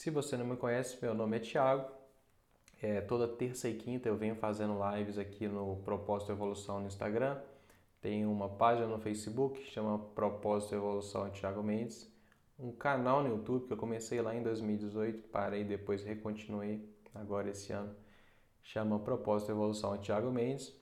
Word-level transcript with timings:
Se 0.00 0.08
você 0.08 0.34
não 0.34 0.46
me 0.46 0.56
conhece, 0.56 0.96
meu 1.02 1.12
nome 1.12 1.36
é 1.36 1.40
Thiago. 1.40 1.86
É, 2.80 3.02
toda 3.02 3.28
terça 3.28 3.68
e 3.68 3.74
quinta 3.74 4.08
eu 4.08 4.16
venho 4.16 4.34
fazendo 4.34 4.78
lives 4.92 5.18
aqui 5.18 5.46
no 5.46 5.76
Propósito 5.84 6.32
Evolução 6.32 6.80
no 6.80 6.86
Instagram. 6.86 7.38
Tenho 8.00 8.32
uma 8.32 8.48
página 8.48 8.86
no 8.86 8.98
Facebook 8.98 9.60
que 9.60 9.70
chama 9.70 9.98
Propósito 9.98 10.74
Evolução 10.74 11.28
Thiago 11.28 11.62
Mendes. 11.62 12.10
Um 12.58 12.72
canal 12.72 13.22
no 13.22 13.28
YouTube 13.28 13.66
que 13.66 13.74
eu 13.74 13.76
comecei 13.76 14.22
lá 14.22 14.34
em 14.34 14.42
2018, 14.42 15.28
parei 15.28 15.64
depois 15.64 16.02
recontinuei 16.02 16.82
agora 17.14 17.50
esse 17.50 17.70
ano. 17.70 17.94
Chama 18.62 18.98
Propósito 19.00 19.52
Evolução 19.52 19.98
Thiago 19.98 20.30
Mendes. 20.30 20.74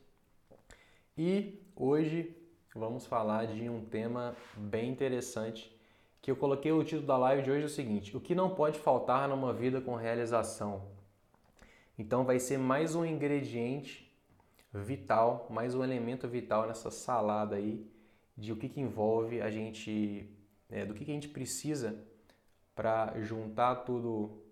E 1.17 1.61
hoje 1.75 2.37
vamos 2.73 3.05
falar 3.05 3.49
de 3.49 3.69
um 3.69 3.85
tema 3.85 4.37
bem 4.57 4.89
interessante 4.89 5.77
que 6.29 6.33
eu 6.33 6.37
coloquei 6.37 6.71
o 6.71 6.85
título 6.85 7.07
da 7.07 7.17
live 7.17 7.43
de 7.43 7.51
hoje 7.51 7.63
é 7.63 7.67
o 7.67 7.71
seguinte: 7.71 8.15
o 8.15 8.21
que 8.21 8.35
não 8.35 8.55
pode 8.55 8.79
faltar 8.79 9.27
numa 9.27 9.51
vida 9.51 9.81
com 9.81 9.95
realização. 9.95 10.83
Então 11.99 12.23
vai 12.23 12.39
ser 12.39 12.59
mais 12.59 12.95
um 12.95 13.03
ingrediente 13.03 14.15
vital, 14.71 15.47
mais 15.49 15.75
um 15.75 15.83
elemento 15.83 16.29
vital 16.29 16.67
nessa 16.67 16.91
salada 16.91 17.57
aí 17.57 17.91
de 18.37 18.53
o 18.53 18.57
que, 18.57 18.69
que 18.69 18.79
envolve 18.79 19.41
a 19.41 19.51
gente, 19.51 20.29
é, 20.69 20.85
do 20.85 20.93
que, 20.93 21.07
que 21.07 21.11
a 21.11 21.15
gente 21.15 21.31
precisa 21.31 21.99
para 22.77 23.19
juntar 23.23 23.77
tudo, 23.77 24.43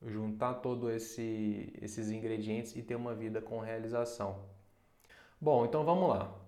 juntar 0.00 0.54
todo 0.54 0.88
esse, 0.88 1.72
esses 1.82 2.12
ingredientes 2.12 2.76
e 2.76 2.82
ter 2.82 2.94
uma 2.94 3.12
vida 3.12 3.42
com 3.42 3.58
realização. 3.58 4.38
Bom, 5.40 5.66
então 5.66 5.84
vamos 5.84 6.08
lá. 6.10 6.45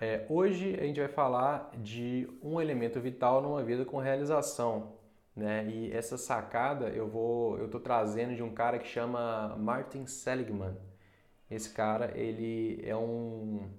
É, 0.00 0.26
hoje 0.28 0.74
a 0.78 0.84
gente 0.84 1.00
vai 1.00 1.08
falar 1.08 1.70
de 1.78 2.28
um 2.42 2.60
elemento 2.60 3.00
vital 3.00 3.40
numa 3.40 3.62
vida 3.62 3.84
com 3.84 3.98
realização, 3.98 4.92
né? 5.34 5.66
E 5.68 5.90
essa 5.92 6.18
sacada 6.18 6.88
eu 6.90 7.08
vou, 7.08 7.58
eu 7.58 7.68
tô 7.68 7.80
trazendo 7.80 8.34
de 8.36 8.42
um 8.42 8.52
cara 8.52 8.78
que 8.78 8.86
chama 8.86 9.56
Martin 9.56 10.06
Seligman. 10.06 10.76
Esse 11.50 11.70
cara 11.70 12.12
ele 12.18 12.80
é 12.84 12.96
um 12.96 13.70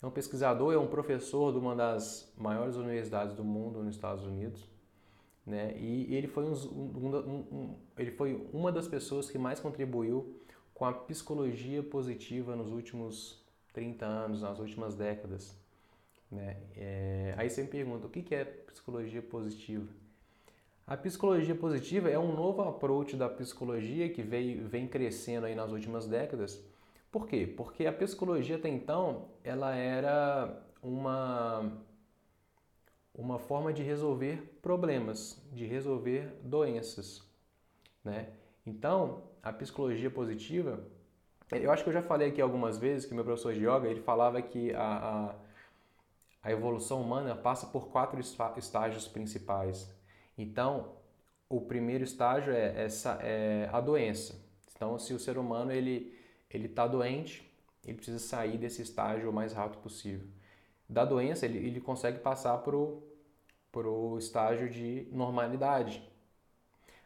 é 0.00 0.06
um 0.06 0.10
pesquisador, 0.10 0.72
é 0.74 0.78
um 0.78 0.86
professor 0.88 1.52
de 1.52 1.58
uma 1.58 1.74
das 1.76 2.32
maiores 2.36 2.76
universidades 2.76 3.34
do 3.34 3.44
mundo 3.44 3.82
nos 3.82 3.94
Estados 3.94 4.24
Unidos, 4.24 4.68
né? 5.46 5.76
E 5.78 6.14
ele 6.14 6.28
foi 6.28 6.44
um, 6.44 6.52
um, 6.52 7.16
um, 7.16 7.76
ele 7.98 8.12
foi 8.12 8.48
uma 8.52 8.70
das 8.70 8.86
pessoas 8.86 9.30
que 9.30 9.38
mais 9.38 9.58
contribuiu 9.60 10.36
com 10.74 10.84
a 10.84 10.92
psicologia 10.92 11.82
positiva 11.82 12.54
nos 12.56 12.72
últimos 12.72 13.41
30 13.72 14.04
anos, 14.04 14.42
nas 14.42 14.58
últimas 14.58 14.94
décadas. 14.94 15.56
Né? 16.30 16.56
É, 16.76 17.34
aí 17.36 17.48
você 17.50 17.62
me 17.62 17.68
pergunta, 17.68 18.06
o 18.06 18.10
que 18.10 18.34
é 18.34 18.44
psicologia 18.44 19.22
positiva? 19.22 19.88
A 20.86 20.96
psicologia 20.96 21.54
positiva 21.54 22.10
é 22.10 22.18
um 22.18 22.34
novo 22.34 22.62
approach 22.62 23.16
da 23.16 23.28
psicologia 23.28 24.08
que 24.08 24.22
veio, 24.22 24.66
vem 24.66 24.88
crescendo 24.88 25.46
aí 25.46 25.54
nas 25.54 25.70
últimas 25.70 26.06
décadas. 26.06 26.62
Por 27.10 27.26
quê? 27.26 27.46
Porque 27.46 27.86
a 27.86 27.92
psicologia 27.92 28.56
até 28.56 28.68
então 28.68 29.28
ela 29.44 29.74
era 29.74 30.62
uma, 30.82 31.72
uma 33.14 33.38
forma 33.38 33.72
de 33.72 33.82
resolver 33.82 34.58
problemas, 34.60 35.40
de 35.52 35.66
resolver 35.66 36.34
doenças. 36.42 37.22
Né? 38.04 38.30
Então, 38.66 39.22
a 39.42 39.52
psicologia 39.52 40.10
positiva 40.10 40.82
eu 41.50 41.70
acho 41.70 41.82
que 41.82 41.88
eu 41.90 41.92
já 41.92 42.02
falei 42.02 42.28
aqui 42.28 42.40
algumas 42.40 42.78
vezes 42.78 43.06
que 43.06 43.14
meu 43.14 43.24
professor 43.24 43.52
de 43.52 43.60
yoga 43.60 43.88
ele 43.88 44.00
falava 44.00 44.40
que 44.40 44.72
a, 44.74 44.80
a, 44.82 45.34
a 46.42 46.52
evolução 46.52 47.00
humana 47.02 47.34
passa 47.34 47.66
por 47.66 47.88
quatro 47.88 48.20
estágios 48.56 49.08
principais. 49.08 49.90
Então, 50.36 50.96
o 51.48 51.60
primeiro 51.60 52.04
estágio 52.04 52.52
é, 52.52 52.84
essa, 52.84 53.18
é 53.22 53.68
a 53.72 53.80
doença. 53.80 54.40
Então, 54.74 54.98
se 54.98 55.12
o 55.12 55.18
ser 55.18 55.38
humano 55.38 55.72
ele 55.72 56.18
ele 56.52 56.66
está 56.66 56.86
doente, 56.86 57.50
ele 57.84 57.96
precisa 57.96 58.18
sair 58.18 58.58
desse 58.58 58.82
estágio 58.82 59.30
o 59.30 59.32
mais 59.32 59.52
rápido 59.52 59.80
possível. 59.80 60.26
Da 60.88 61.04
doença, 61.04 61.46
ele, 61.46 61.58
ele 61.58 61.80
consegue 61.80 62.18
passar 62.18 62.58
para 62.58 62.76
o 62.76 64.18
estágio 64.18 64.68
de 64.68 65.08
normalidade. 65.10 66.06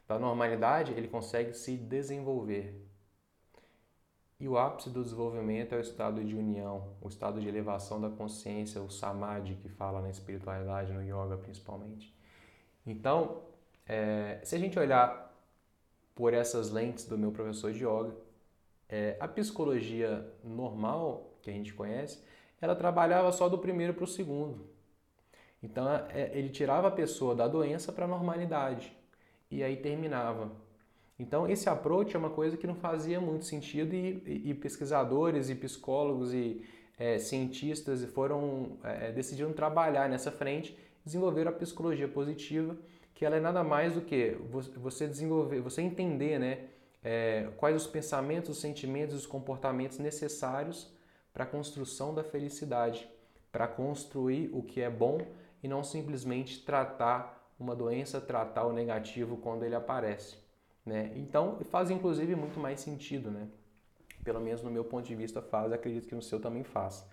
Da 0.08 0.18
normalidade, 0.18 0.92
ele 0.92 1.08
consegue 1.08 1.54
se 1.54 1.76
desenvolver. 1.76 2.85
E 4.38 4.46
o 4.46 4.58
ápice 4.58 4.90
do 4.90 5.02
desenvolvimento 5.02 5.74
é 5.74 5.78
o 5.78 5.80
estado 5.80 6.22
de 6.22 6.34
união, 6.34 6.94
o 7.00 7.08
estado 7.08 7.40
de 7.40 7.48
elevação 7.48 7.98
da 7.98 8.10
consciência, 8.10 8.82
o 8.82 8.90
samadhi 8.90 9.54
que 9.54 9.68
fala 9.68 10.02
na 10.02 10.10
espiritualidade, 10.10 10.92
no 10.92 11.02
yoga 11.02 11.38
principalmente. 11.38 12.14
Então, 12.86 13.42
é, 13.86 14.38
se 14.44 14.54
a 14.54 14.58
gente 14.58 14.78
olhar 14.78 15.34
por 16.14 16.34
essas 16.34 16.70
lentes 16.70 17.06
do 17.06 17.16
meu 17.16 17.32
professor 17.32 17.72
de 17.72 17.84
yoga, 17.84 18.14
é, 18.88 19.16
a 19.18 19.26
psicologia 19.26 20.30
normal 20.44 21.38
que 21.40 21.48
a 21.48 21.52
gente 21.52 21.72
conhece, 21.72 22.22
ela 22.60 22.76
trabalhava 22.76 23.32
só 23.32 23.48
do 23.48 23.58
primeiro 23.58 23.94
para 23.94 24.04
o 24.04 24.06
segundo. 24.06 24.66
Então, 25.62 25.88
é, 26.10 26.30
ele 26.36 26.50
tirava 26.50 26.88
a 26.88 26.90
pessoa 26.90 27.34
da 27.34 27.48
doença 27.48 27.90
para 27.90 28.04
a 28.04 28.08
normalidade 28.08 28.94
e 29.50 29.62
aí 29.62 29.76
terminava 29.76 30.52
então, 31.18 31.48
esse 31.48 31.68
approach 31.68 32.14
é 32.14 32.18
uma 32.18 32.30
coisa 32.30 32.56
que 32.56 32.66
não 32.66 32.74
fazia 32.74 33.20
muito 33.20 33.44
sentido 33.46 33.94
e, 33.94 34.22
e, 34.26 34.50
e 34.50 34.54
pesquisadores 34.54 35.48
e 35.48 35.54
psicólogos 35.54 36.34
e 36.34 36.62
é, 36.98 37.18
cientistas 37.18 38.04
foram 38.04 38.78
é, 38.84 39.12
decidiram 39.12 39.52
trabalhar 39.52 40.08
nessa 40.08 40.30
frente, 40.30 40.76
desenvolver 41.04 41.48
a 41.48 41.52
psicologia 41.52 42.08
positiva, 42.08 42.76
que 43.14 43.24
ela 43.24 43.36
é 43.36 43.40
nada 43.40 43.64
mais 43.64 43.94
do 43.94 44.02
que 44.02 44.36
você 44.76 45.06
desenvolver, 45.06 45.60
você 45.60 45.80
entender, 45.80 46.38
né, 46.38 46.64
é, 47.02 47.48
quais 47.56 47.76
os 47.76 47.86
pensamentos, 47.86 48.50
os 48.50 48.58
sentimentos, 48.58 49.16
os 49.16 49.26
comportamentos 49.26 49.98
necessários 49.98 50.92
para 51.32 51.44
a 51.44 51.46
construção 51.46 52.14
da 52.14 52.22
felicidade, 52.22 53.08
para 53.50 53.66
construir 53.66 54.50
o 54.52 54.62
que 54.62 54.82
é 54.82 54.90
bom 54.90 55.18
e 55.62 55.68
não 55.68 55.82
simplesmente 55.82 56.62
tratar 56.62 57.50
uma 57.58 57.74
doença, 57.74 58.20
tratar 58.20 58.66
o 58.66 58.72
negativo 58.72 59.38
quando 59.38 59.64
ele 59.64 59.74
aparece. 59.74 60.45
Né? 60.86 61.12
Então 61.16 61.58
faz 61.70 61.90
inclusive 61.90 62.34
muito 62.36 62.58
mais 62.60 62.80
sentido, 62.80 63.30
né? 63.30 63.48
pelo 64.26 64.40
menos 64.40 64.60
no 64.60 64.70
meu 64.72 64.84
ponto 64.84 65.06
de 65.06 65.14
vista 65.14 65.40
faz, 65.40 65.72
acredito 65.72 66.08
que 66.08 66.14
no 66.14 66.20
seu 66.20 66.40
também 66.40 66.64
faz. 66.64 67.06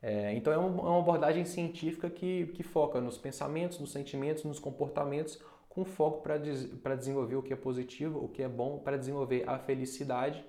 É, 0.00 0.32
então 0.34 0.52
é, 0.52 0.56
é 0.56 0.58
uma 0.58 0.98
abordagem 1.00 1.44
científica 1.44 2.08
que, 2.08 2.46
que 2.48 2.62
foca 2.62 3.00
nos 3.00 3.18
pensamentos, 3.18 3.80
nos 3.80 3.90
sentimentos, 3.90 4.44
nos 4.44 4.60
comportamentos, 4.60 5.40
com 5.68 5.84
foco 5.84 6.22
para 6.22 6.38
des, 6.38 6.70
desenvolver 6.96 7.34
o 7.34 7.42
que 7.42 7.52
é 7.52 7.56
positivo, 7.56 8.24
o 8.24 8.28
que 8.28 8.42
é 8.42 8.48
bom, 8.48 8.78
para 8.78 8.96
desenvolver 8.96 9.42
a 9.48 9.58
felicidade 9.58 10.44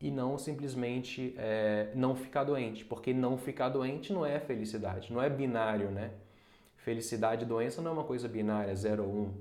e 0.00 0.10
não 0.10 0.38
simplesmente 0.38 1.34
é, 1.36 1.90
não 1.94 2.14
ficar 2.14 2.44
doente, 2.44 2.84
porque 2.84 3.12
não 3.12 3.36
ficar 3.36 3.68
doente 3.70 4.12
não 4.12 4.24
é 4.24 4.38
felicidade, 4.38 5.12
não 5.12 5.20
é 5.20 5.28
binário, 5.28 5.90
né? 5.90 6.12
Felicidade 6.76 7.44
e 7.44 7.48
doença 7.48 7.82
não 7.82 7.90
é 7.90 7.94
uma 7.94 8.04
coisa 8.04 8.28
binária, 8.28 8.72
0 8.76 9.02
ou 9.02 9.10
1. 9.10 9.12
Um. 9.12 9.34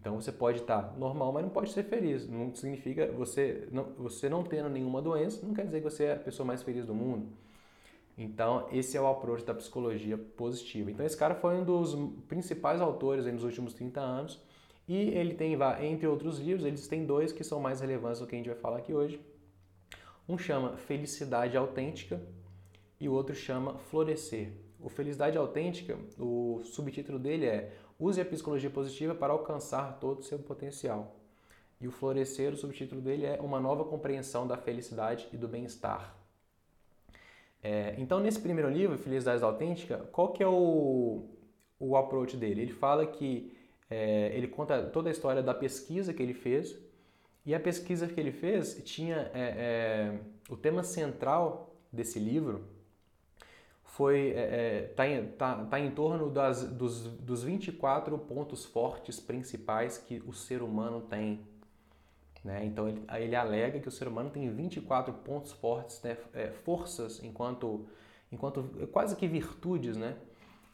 Então 0.00 0.14
você 0.14 0.30
pode 0.30 0.60
estar 0.60 0.96
normal, 0.96 1.32
mas 1.32 1.42
não 1.42 1.50
pode 1.50 1.72
ser 1.72 1.82
feliz. 1.82 2.28
Não 2.28 2.54
significa 2.54 3.10
você 3.12 3.66
não, 3.72 3.84
você 3.98 4.28
não 4.28 4.44
tendo 4.44 4.68
nenhuma 4.68 5.02
doença, 5.02 5.44
não 5.44 5.52
quer 5.52 5.66
dizer 5.66 5.78
que 5.78 5.90
você 5.90 6.04
é 6.04 6.12
a 6.12 6.18
pessoa 6.18 6.46
mais 6.46 6.62
feliz 6.62 6.86
do 6.86 6.94
mundo. 6.94 7.26
Então, 8.16 8.66
esse 8.72 8.96
é 8.96 9.00
o 9.00 9.06
approach 9.06 9.44
da 9.44 9.54
psicologia 9.54 10.16
positiva. 10.16 10.90
Então, 10.90 11.04
esse 11.04 11.16
cara 11.16 11.34
foi 11.34 11.56
um 11.56 11.64
dos 11.64 11.96
principais 12.28 12.80
autores 12.80 13.26
nos 13.26 13.44
últimos 13.44 13.74
30 13.74 14.00
anos 14.00 14.40
e 14.88 14.96
ele 14.96 15.34
tem, 15.34 15.56
entre 15.82 16.06
outros 16.06 16.38
livros, 16.38 16.64
eles 16.64 16.86
têm 16.88 17.04
dois 17.04 17.32
que 17.32 17.44
são 17.44 17.60
mais 17.60 17.80
relevantes 17.80 18.20
do 18.20 18.26
que 18.26 18.34
a 18.34 18.38
gente 18.38 18.48
vai 18.48 18.58
falar 18.58 18.78
aqui 18.78 18.92
hoje. 18.92 19.20
Um 20.28 20.38
chama 20.38 20.76
Felicidade 20.76 21.56
Autêntica 21.56 22.20
e 23.00 23.08
o 23.08 23.12
outro 23.12 23.34
chama 23.34 23.78
Florescer. 23.78 24.52
O 24.80 24.88
Felicidade 24.88 25.36
Autêntica, 25.36 25.96
o 26.18 26.60
subtítulo 26.64 27.18
dele 27.18 27.46
é 27.46 27.72
Use 27.98 28.20
a 28.20 28.24
psicologia 28.24 28.70
positiva 28.70 29.14
para 29.14 29.32
alcançar 29.32 29.98
todo 29.98 30.20
o 30.20 30.22
seu 30.22 30.38
potencial. 30.38 31.16
E 31.80 31.88
o 31.88 31.90
Florescer, 31.90 32.52
o 32.52 32.56
subtítulo 32.56 33.00
dele 33.00 33.26
é 33.26 33.40
Uma 33.40 33.60
nova 33.60 33.84
compreensão 33.84 34.46
da 34.46 34.56
felicidade 34.56 35.28
e 35.32 35.36
do 35.36 35.48
bem-estar. 35.48 36.14
É, 37.62 37.94
então, 37.98 38.20
nesse 38.20 38.40
primeiro 38.40 38.70
livro, 38.70 38.96
Felicidade 38.96 39.42
Autêntica, 39.42 39.98
qual 40.12 40.32
que 40.32 40.42
é 40.42 40.46
o, 40.46 41.24
o 41.78 41.96
approach 41.96 42.36
dele? 42.36 42.62
Ele 42.62 42.72
fala 42.72 43.04
que 43.04 43.52
é, 43.90 44.30
ele 44.34 44.46
conta 44.46 44.82
toda 44.82 45.08
a 45.08 45.12
história 45.12 45.42
da 45.42 45.54
pesquisa 45.54 46.12
que 46.12 46.22
ele 46.22 46.34
fez 46.34 46.78
e 47.44 47.54
a 47.54 47.60
pesquisa 47.60 48.06
que 48.06 48.20
ele 48.20 48.30
fez 48.30 48.80
tinha 48.84 49.30
é, 49.34 50.12
é 50.14 50.20
o 50.48 50.56
tema 50.56 50.82
central 50.82 51.74
desse 51.92 52.18
livro 52.18 52.64
foi 53.88 54.30
é, 54.30 54.40
é 54.40 54.82
tá 54.94 55.08
em, 55.08 55.26
tá, 55.26 55.64
tá 55.64 55.80
em 55.80 55.90
torno 55.90 56.30
das, 56.30 56.64
dos, 56.64 57.02
dos 57.02 57.42
24 57.42 58.16
pontos 58.18 58.64
fortes 58.64 59.18
principais 59.18 59.98
que 59.98 60.22
o 60.26 60.32
ser 60.32 60.62
humano 60.62 61.00
tem. 61.00 61.40
Né? 62.44 62.64
Então 62.64 62.88
ele, 62.88 63.02
ele 63.16 63.34
alega 63.34 63.80
que 63.80 63.88
o 63.88 63.90
ser 63.90 64.06
humano 64.06 64.30
tem 64.30 64.48
24 64.48 65.12
pontos 65.12 65.52
fortes, 65.52 66.00
né? 66.02 66.16
é, 66.32 66.50
forças 66.50 67.22
enquanto, 67.24 67.86
enquanto 68.30 68.62
quase 68.92 69.16
que 69.16 69.26
virtudes. 69.26 69.96
Né? 69.96 70.16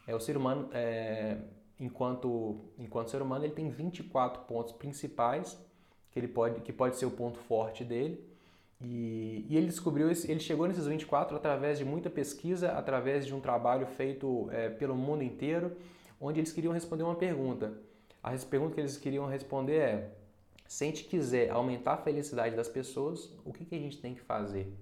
É, 0.05 0.13
o 0.13 0.19
ser 0.19 0.37
humano 0.37 0.69
é, 0.71 1.37
enquanto, 1.79 2.59
enquanto 2.77 3.11
ser 3.11 3.21
humano, 3.21 3.45
ele 3.45 3.53
tem 3.53 3.69
24 3.69 4.43
pontos 4.43 4.73
principais 4.73 5.59
que 6.11 6.19
ele 6.19 6.27
pode, 6.27 6.61
que 6.61 6.71
pode 6.71 6.95
ser 6.95 7.05
o 7.05 7.11
ponto 7.11 7.39
forte 7.39 7.83
dele. 7.83 8.23
E, 8.81 9.45
e 9.49 9.57
ele 9.57 9.67
descobriu, 9.67 10.09
ele 10.09 10.39
chegou 10.39 10.67
nesses 10.67 10.85
24 10.85 11.35
através 11.35 11.77
de 11.77 11.85
muita 11.85 12.09
pesquisa, 12.09 12.71
através 12.73 13.25
de 13.25 13.33
um 13.33 13.39
trabalho 13.39 13.87
feito 13.87 14.49
é, 14.51 14.69
pelo 14.69 14.95
mundo 14.95 15.23
inteiro, 15.23 15.75
onde 16.19 16.39
eles 16.39 16.51
queriam 16.51 16.73
responder 16.73 17.03
uma 17.03 17.15
pergunta. 17.15 17.73
A 18.21 18.31
pergunta 18.37 18.75
que 18.75 18.81
eles 18.81 18.97
queriam 18.97 19.27
responder 19.27 19.77
é: 19.77 20.11
se 20.67 20.83
a 20.83 20.87
gente 20.87 21.03
quiser 21.05 21.51
aumentar 21.51 21.93
a 21.93 21.97
felicidade 21.97 22.55
das 22.55 22.67
pessoas, 22.67 23.31
o 23.45 23.53
que, 23.53 23.65
que 23.65 23.75
a 23.75 23.79
gente 23.79 23.99
tem 24.01 24.15
que 24.15 24.21
fazer? 24.21 24.73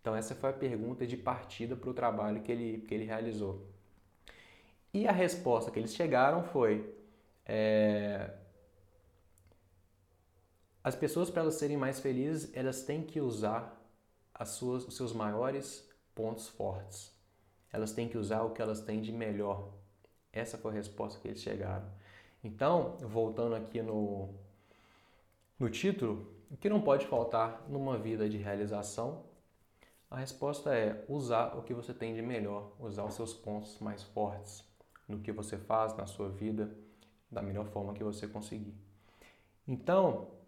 Então, 0.00 0.14
essa 0.14 0.34
foi 0.34 0.50
a 0.50 0.52
pergunta 0.52 1.06
de 1.06 1.16
partida 1.16 1.76
para 1.76 1.90
o 1.90 1.94
trabalho 1.94 2.42
que 2.42 2.50
ele, 2.50 2.84
que 2.86 2.94
ele 2.94 3.04
realizou. 3.04 3.66
E 4.92 5.06
a 5.06 5.12
resposta 5.12 5.70
que 5.70 5.78
eles 5.78 5.94
chegaram 5.94 6.42
foi: 6.42 6.94
é, 7.46 8.30
as 10.82 10.94
pessoas, 10.94 11.30
para 11.30 11.42
elas 11.42 11.54
serem 11.54 11.76
mais 11.76 12.00
felizes, 12.00 12.50
elas 12.54 12.82
têm 12.82 13.02
que 13.02 13.20
usar 13.20 13.78
as 14.34 14.50
suas, 14.50 14.86
os 14.86 14.96
seus 14.96 15.12
maiores 15.12 15.88
pontos 16.14 16.48
fortes. 16.48 17.14
Elas 17.72 17.92
têm 17.92 18.08
que 18.08 18.16
usar 18.16 18.42
o 18.42 18.50
que 18.50 18.62
elas 18.62 18.80
têm 18.80 19.00
de 19.00 19.12
melhor. 19.12 19.72
Essa 20.32 20.56
foi 20.56 20.72
a 20.72 20.74
resposta 20.74 21.20
que 21.20 21.28
eles 21.28 21.40
chegaram. 21.40 21.86
Então, 22.42 22.96
voltando 23.00 23.54
aqui 23.54 23.82
no, 23.82 24.34
no 25.58 25.68
título, 25.68 26.34
o 26.50 26.56
que 26.56 26.70
não 26.70 26.80
pode 26.80 27.06
faltar 27.06 27.64
numa 27.68 27.98
vida 27.98 28.28
de 28.28 28.38
realização? 28.38 29.24
A 30.10 30.16
resposta 30.16 30.74
é 30.74 31.04
usar 31.08 31.56
o 31.56 31.62
que 31.62 31.74
você 31.74 31.92
tem 31.92 32.14
de 32.14 32.22
melhor, 32.22 32.72
usar 32.80 33.04
os 33.04 33.14
seus 33.14 33.34
pontos 33.34 33.78
mais 33.78 34.02
fortes 34.02 34.64
no 35.06 35.20
que 35.20 35.30
você 35.30 35.58
faz 35.58 35.94
na 35.96 36.06
sua 36.06 36.28
vida 36.28 36.74
da 37.30 37.42
melhor 37.42 37.66
forma 37.66 37.92
que 37.92 38.02
você 38.02 38.26
conseguir. 38.26 38.74
Então, 39.68 40.39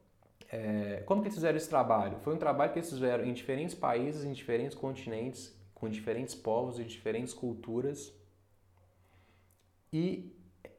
é, 0.52 1.02
como 1.06 1.22
que 1.22 1.28
eles 1.28 1.34
fizeram 1.34 1.56
esse 1.56 1.68
trabalho? 1.68 2.18
Foi 2.20 2.34
um 2.34 2.38
trabalho 2.38 2.72
que 2.72 2.78
eles 2.78 2.90
fizeram 2.90 3.24
em 3.24 3.32
diferentes 3.32 3.74
países, 3.74 4.22
em 4.22 4.32
diferentes 4.34 4.76
continentes, 4.76 5.58
com 5.74 5.88
diferentes 5.88 6.34
povos 6.34 6.78
e 6.78 6.84
diferentes 6.84 7.32
culturas. 7.32 8.12
E 9.90 10.30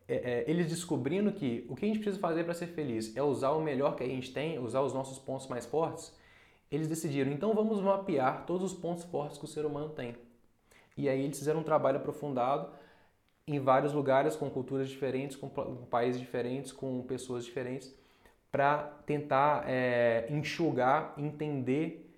é, 0.08 0.16
é, 0.16 0.46
eles 0.48 0.70
descobrindo 0.70 1.32
que 1.32 1.66
o 1.68 1.76
que 1.76 1.86
a 1.86 1.88
gente 1.88 2.00
precisa 2.00 2.20
fazer 2.20 2.44
para 2.44 2.54
ser 2.54 2.68
feliz 2.68 3.18
é 3.18 3.24
usar 3.24 3.50
o 3.52 3.62
melhor 3.62 3.96
que 3.96 4.04
a 4.04 4.08
gente 4.08 4.32
tem, 4.32 4.60
usar 4.60 4.82
os 4.82 4.94
nossos 4.94 5.18
pontos 5.18 5.48
mais 5.48 5.66
fortes, 5.66 6.16
eles 6.72 6.88
decidiram, 6.88 7.32
então 7.32 7.54
vamos 7.54 7.82
mapear 7.82 8.46
todos 8.46 8.74
os 8.74 8.80
pontos 8.80 9.04
fortes 9.06 9.38
que 9.40 9.46
o 9.46 9.48
ser 9.48 9.66
humano 9.66 9.90
tem. 9.90 10.16
E 10.96 11.10
aí 11.10 11.24
eles 11.24 11.40
fizeram 11.40 11.62
um 11.62 11.64
trabalho 11.64 11.98
aprofundado 11.98 12.70
em 13.48 13.60
vários 13.60 13.94
lugares, 13.94 14.36
com 14.36 14.50
culturas 14.50 14.88
diferentes, 14.88 15.36
com 15.36 15.50
países 15.90 16.22
diferentes, 16.22 16.72
com 16.72 17.02
pessoas 17.04 17.44
diferentes, 17.44 17.94
para 18.54 18.84
tentar 19.06 19.66
é, 19.68 20.28
enxugar, 20.30 21.14
entender 21.18 22.10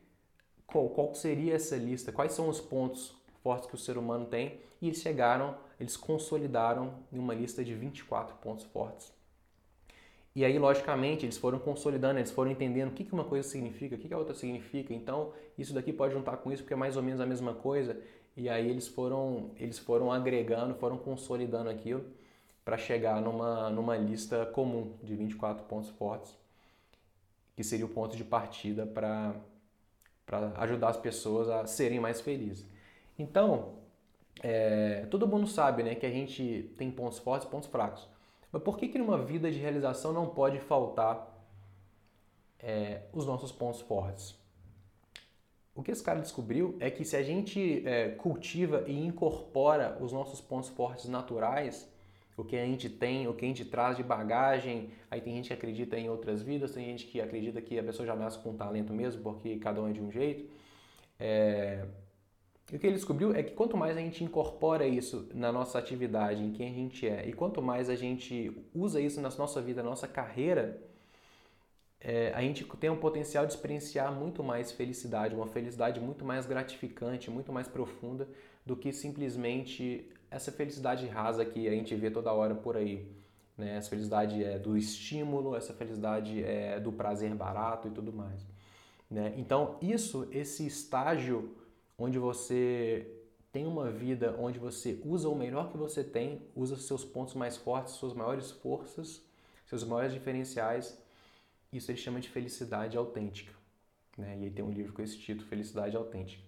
qual, 0.68 0.90
qual 0.90 1.16
seria 1.16 1.56
essa 1.56 1.78
lista, 1.78 2.12
quais 2.12 2.34
são 2.34 2.48
os 2.48 2.62
pontos 2.62 3.16
fortes 3.42 3.68
que 3.68 3.76
o 3.76 3.78
ser 3.78 3.98
humano 3.98 4.26
tem, 4.26 4.60
e 4.82 4.88
eles 4.88 5.02
chegaram 5.02 5.56
eles 5.80 5.98
consolidaram 5.98 6.94
em 7.12 7.20
uma 7.20 7.34
lista 7.34 7.64
de 7.64 7.74
24 7.74 8.36
pontos 8.38 8.66
fortes. 8.66 9.14
E 10.36 10.44
aí, 10.44 10.60
logicamente, 10.60 11.26
eles 11.26 11.38
foram 11.38 11.60
consolidando, 11.60 12.20
eles 12.20 12.32
foram 12.32 12.52
entendendo 12.52 12.90
o 12.90 12.92
que 12.92 13.08
uma 13.14 13.24
coisa 13.24 13.48
significa, 13.48 13.96
o 13.96 13.98
que 13.98 14.14
a 14.14 14.18
outra 14.18 14.34
significa. 14.34 14.94
Então, 14.94 15.32
isso 15.58 15.74
daqui 15.74 15.94
pode 15.94 16.14
juntar 16.14 16.38
com 16.38 16.52
isso 16.52 16.64
porque 16.64 16.74
é 16.74 16.78
mais 16.78 16.98
ou 16.98 17.04
menos 17.04 17.22
a 17.22 17.26
mesma 17.26 17.54
coisa. 17.54 17.98
E 18.36 18.50
aí 18.50 18.70
eles 18.70 18.88
foram, 18.88 19.52
eles 19.58 19.80
foram 19.80 20.12
agregando, 20.12 20.76
foram 20.76 20.98
consolidando 20.98 21.70
aquilo 21.70 22.06
para 22.66 22.78
chegar 22.78 23.22
numa, 23.22 23.70
numa 23.70 23.96
lista 23.96 24.44
comum 24.48 24.98
de 25.04 25.16
24 25.16 25.64
pontos 25.66 25.92
fortes, 25.92 26.36
que 27.56 27.64
seria 27.64 27.86
o 27.86 27.90
ponto 27.90 28.18
de 28.18 28.24
partida 28.24 28.88
para 28.88 29.36
ajudar 30.58 30.90
as 30.90 30.98
pessoas 30.98 31.48
a 31.48 31.68
serem 31.68 32.00
mais 32.00 32.20
felizes. 32.20 32.66
Então, 33.20 33.76
é, 34.42 35.06
todo 35.12 35.28
mundo 35.28 35.46
sabe 35.46 35.84
né, 35.84 35.94
que 35.94 36.08
a 36.08 36.12
gente 36.12 36.74
tem 36.76 36.90
pontos 36.90 37.20
fortes 37.20 37.48
e 37.48 37.52
pontos 37.52 37.70
fracos. 37.70 38.10
Mas 38.52 38.64
por 38.64 38.78
que, 38.78 38.88
que 38.88 38.98
numa 38.98 39.24
vida 39.24 39.52
de 39.52 39.60
realização 39.60 40.12
não 40.12 40.28
pode 40.28 40.60
faltar 40.60 41.32
é, 42.60 43.04
os 43.14 43.28
nossos 43.28 43.52
pontos 43.52 43.82
fortes? 43.82 44.36
O 45.76 45.84
que 45.84 45.92
esse 45.92 46.04
cara 46.04 46.20
descobriu 46.20 46.76
é 46.80 46.90
que 46.90 47.06
se 47.06 47.16
a 47.16 47.22
gente 47.22 47.88
é, 47.88 48.10
cultiva 48.10 48.86
e 48.88 48.98
incorpora 48.98 49.98
os 50.02 50.12
nossos 50.12 50.42
pontos 50.42 50.70
fortes 50.70 51.06
naturais, 51.06 51.94
o 52.38 52.44
que 52.44 52.58
a 52.58 52.66
gente 52.66 52.90
tem, 52.90 53.28
o 53.28 53.34
que 53.34 53.46
a 53.46 53.48
gente 53.48 53.66
traz 53.66 53.96
de 53.96 54.04
bagagem, 54.04 54.90
aí 55.10 55.22
tem 55.22 55.36
gente 55.36 55.48
que 55.48 55.54
acredita 55.54 55.98
em 55.98 56.10
outras 56.10 56.42
vidas, 56.42 56.72
tem 56.72 56.86
gente 56.86 57.06
que 57.06 57.22
acredita 57.22 57.62
que 57.62 57.80
a 57.80 57.84
pessoa 57.84 58.06
já 58.06 58.16
nasce 58.16 58.40
com 58.40 58.56
talento 58.56 58.94
mesmo, 58.94 59.22
porque 59.22 59.58
cada 59.58 59.82
um 59.82 59.88
é 59.88 59.94
de 59.94 60.02
um 60.02 60.12
jeito. 60.12 60.50
É, 61.20 61.86
e 62.72 62.76
o 62.76 62.80
que 62.80 62.88
ele 62.88 62.96
descobriu 62.96 63.34
é 63.34 63.44
que 63.44 63.54
quanto 63.54 63.78
mais 63.78 63.96
a 63.96 64.02
gente 64.02 64.24
incorpora 64.24 64.86
isso 64.86 65.30
na 65.34 65.52
nossa 65.52 65.78
atividade, 65.78 66.44
em 66.44 66.52
quem 66.52 66.70
a 66.70 66.74
gente 66.74 67.08
é, 67.08 67.28
e 67.28 67.32
quanto 67.32 67.62
mais 67.62 67.90
a 67.90 67.96
gente 67.96 68.52
usa 68.74 69.00
isso 69.00 69.22
na 69.22 69.30
nossa 69.30 69.62
vida, 69.62 69.82
na 69.82 69.90
nossa 69.90 70.08
carreira, 70.08 70.82
é, 72.02 72.32
a 72.36 72.42
gente 72.42 72.64
tem 72.80 72.90
um 72.90 72.98
potencial 72.98 73.46
de 73.46 73.54
experienciar 73.54 74.12
muito 74.12 74.44
mais 74.44 74.72
felicidade, 74.72 75.34
uma 75.34 75.48
felicidade 75.48 76.00
muito 76.00 76.26
mais 76.26 76.46
gratificante, 76.46 77.32
muito 77.32 77.52
mais 77.54 77.68
profunda 77.68 78.28
do 78.66 78.76
que 78.76 78.92
simplesmente 78.92 80.10
essa 80.36 80.52
felicidade 80.52 81.08
rasa 81.08 81.46
que 81.46 81.66
a 81.66 81.72
gente 81.72 81.96
vê 81.96 82.12
toda 82.12 82.34
hora 82.34 82.54
por 82.54 82.76
aí. 82.76 83.10
Né? 83.58 83.78
Essa 83.78 83.90
felicidade 83.90 84.44
é 84.44 84.60
do 84.60 84.78
estímulo, 84.78 85.56
essa 85.56 85.74
felicidade 85.74 86.44
é 86.44 86.78
do 86.78 86.92
prazer 86.92 87.34
barato 87.34 87.88
e 87.88 87.92
tudo 87.92 88.12
mais. 88.12 88.46
Né? 89.10 89.34
Então, 89.38 89.78
isso, 89.82 90.28
esse 90.32 90.68
estágio 90.68 91.56
onde 91.98 92.20
você 92.20 93.10
tem 93.50 93.66
uma 93.66 93.90
vida 93.90 94.36
onde 94.38 94.60
você 94.60 95.00
usa 95.06 95.30
o 95.30 95.36
melhor 95.36 95.72
que 95.72 95.78
você 95.78 96.04
tem, 96.04 96.42
usa 96.54 96.76
seus 96.76 97.06
pontos 97.06 97.34
mais 97.34 97.56
fortes, 97.56 97.94
suas 97.94 98.14
maiores 98.14 98.52
forças, 98.52 99.22
seus 99.66 99.86
maiores 99.86 100.12
diferenciais. 100.12 101.02
Isso 101.72 101.90
ele 101.90 101.98
chama 101.98 102.20
de 102.20 102.28
felicidade 102.28 102.98
autêntica. 102.98 103.54
Né? 104.18 104.38
E 104.42 104.44
aí 104.44 104.52
tem 104.52 104.66
um 104.66 104.72
livro 104.72 104.92
com 104.92 105.02
esse 105.02 105.18
título, 105.18 105.48
Felicidade 105.48 105.96
Autêntica. 105.96 106.44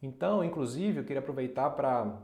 Então, 0.00 0.44
inclusive, 0.44 1.00
eu 1.00 1.04
queria 1.04 1.18
aproveitar 1.18 1.70
para 1.70 2.16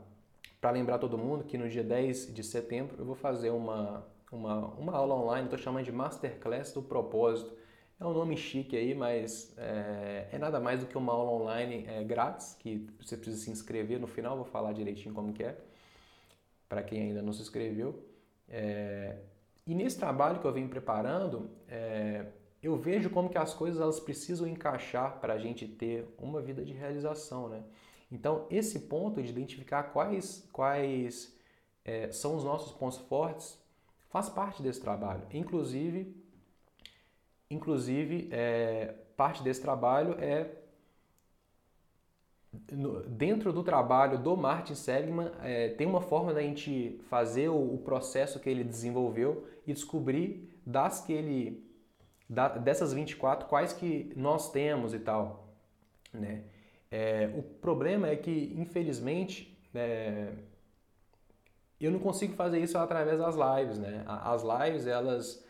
lembrar 0.71 0.97
todo 0.97 1.17
mundo 1.17 1.43
que 1.43 1.57
no 1.57 1.69
dia 1.69 1.83
10 1.83 2.33
de 2.33 2.43
setembro 2.43 2.95
eu 2.97 3.05
vou 3.05 3.15
fazer 3.15 3.51
uma, 3.51 4.05
uma, 4.31 4.67
uma 4.75 4.93
aula 4.93 5.15
online, 5.15 5.45
estou 5.45 5.59
chamando 5.59 5.85
de 5.85 5.91
Masterclass 5.91 6.73
do 6.73 6.81
Propósito 6.81 7.55
é 7.99 8.05
um 8.05 8.13
nome 8.13 8.35
chique 8.35 8.75
aí, 8.75 8.93
mas 8.93 9.53
é, 9.57 10.27
é 10.33 10.37
nada 10.37 10.59
mais 10.59 10.81
do 10.81 10.85
que 10.85 10.97
uma 10.97 11.13
aula 11.13 11.31
online 11.31 11.85
é, 11.87 12.03
grátis, 12.03 12.53
que 12.55 12.85
você 12.99 13.15
precisa 13.15 13.45
se 13.45 13.49
inscrever 13.49 13.99
no 13.99 14.07
final, 14.07 14.35
vou 14.35 14.45
falar 14.45 14.73
direitinho 14.73 15.15
como 15.15 15.31
que 15.31 15.43
é, 15.43 15.57
para 16.67 16.83
quem 16.83 17.01
ainda 17.03 17.21
não 17.21 17.31
se 17.31 17.41
inscreveu. 17.41 18.03
É, 18.49 19.17
e 19.65 19.73
nesse 19.73 19.97
trabalho 19.97 20.39
que 20.39 20.45
eu 20.45 20.51
venho 20.51 20.67
preparando, 20.67 21.49
eu 22.61 22.75
vejo 22.77 23.09
como 23.09 23.29
que 23.29 23.37
as 23.37 23.53
coisas 23.53 23.81
elas 23.81 23.99
precisam 23.99 24.45
encaixar 24.45 25.19
para 25.19 25.33
a 25.33 25.39
gente 25.39 25.67
ter 25.67 26.07
uma 26.19 26.39
vida 26.41 26.63
de 26.63 26.71
realização, 26.71 27.49
né? 27.49 27.63
Então, 28.11 28.45
esse 28.49 28.81
ponto 28.81 29.21
de 29.21 29.29
identificar 29.29 29.83
quais, 29.83 30.47
quais 30.51 31.35
é, 31.83 32.11
são 32.11 32.35
os 32.35 32.43
nossos 32.43 32.71
pontos 32.71 32.97
fortes 32.99 33.59
faz 34.09 34.29
parte 34.29 34.61
desse 34.61 34.79
trabalho. 34.79 35.23
Inclusive, 35.31 36.15
Inclusive, 37.49 38.27
é, 38.31 38.95
parte 39.15 39.43
desse 39.43 39.61
trabalho 39.61 40.15
é 40.19 40.49
dentro 43.09 43.51
do 43.51 43.61
trabalho 43.63 44.17
do 44.17 44.37
Martin 44.37 44.75
Seligman 44.75 45.29
é, 45.41 45.69
tem 45.69 45.85
uma 45.85 45.99
forma 45.99 46.33
da 46.33 46.41
gente 46.41 47.01
fazer 47.09 47.49
o, 47.49 47.73
o, 47.73 47.77
processo 47.79 48.39
que 48.39 48.49
ele 48.49 48.63
desenvolveu 48.63 49.45
e 49.67 49.73
descobrir 49.73 50.57
das 50.65 51.01
que 51.01 51.11
ele 51.11 51.69
da, 52.29 52.47
dessas 52.47 52.93
24 52.93 53.49
quais 53.49 53.73
que 53.73 54.13
nós 54.15 54.53
temos 54.53 54.93
e 54.93 54.99
tal 54.99 55.49
né 56.13 56.45
é, 56.91 57.29
o 57.35 57.41
problema 57.41 58.07
é 58.07 58.15
que 58.15 58.53
infelizmente 58.57 59.57
é, 59.73 60.31
eu 61.79 61.91
não 61.91 61.99
consigo 61.99 62.33
fazer 62.33 62.59
isso 62.59 62.77
através 62.77 63.19
das 63.19 63.35
lives 63.35 63.77
né 63.77 64.03
as 64.07 64.43
lives 64.43 64.87
elas 64.87 65.45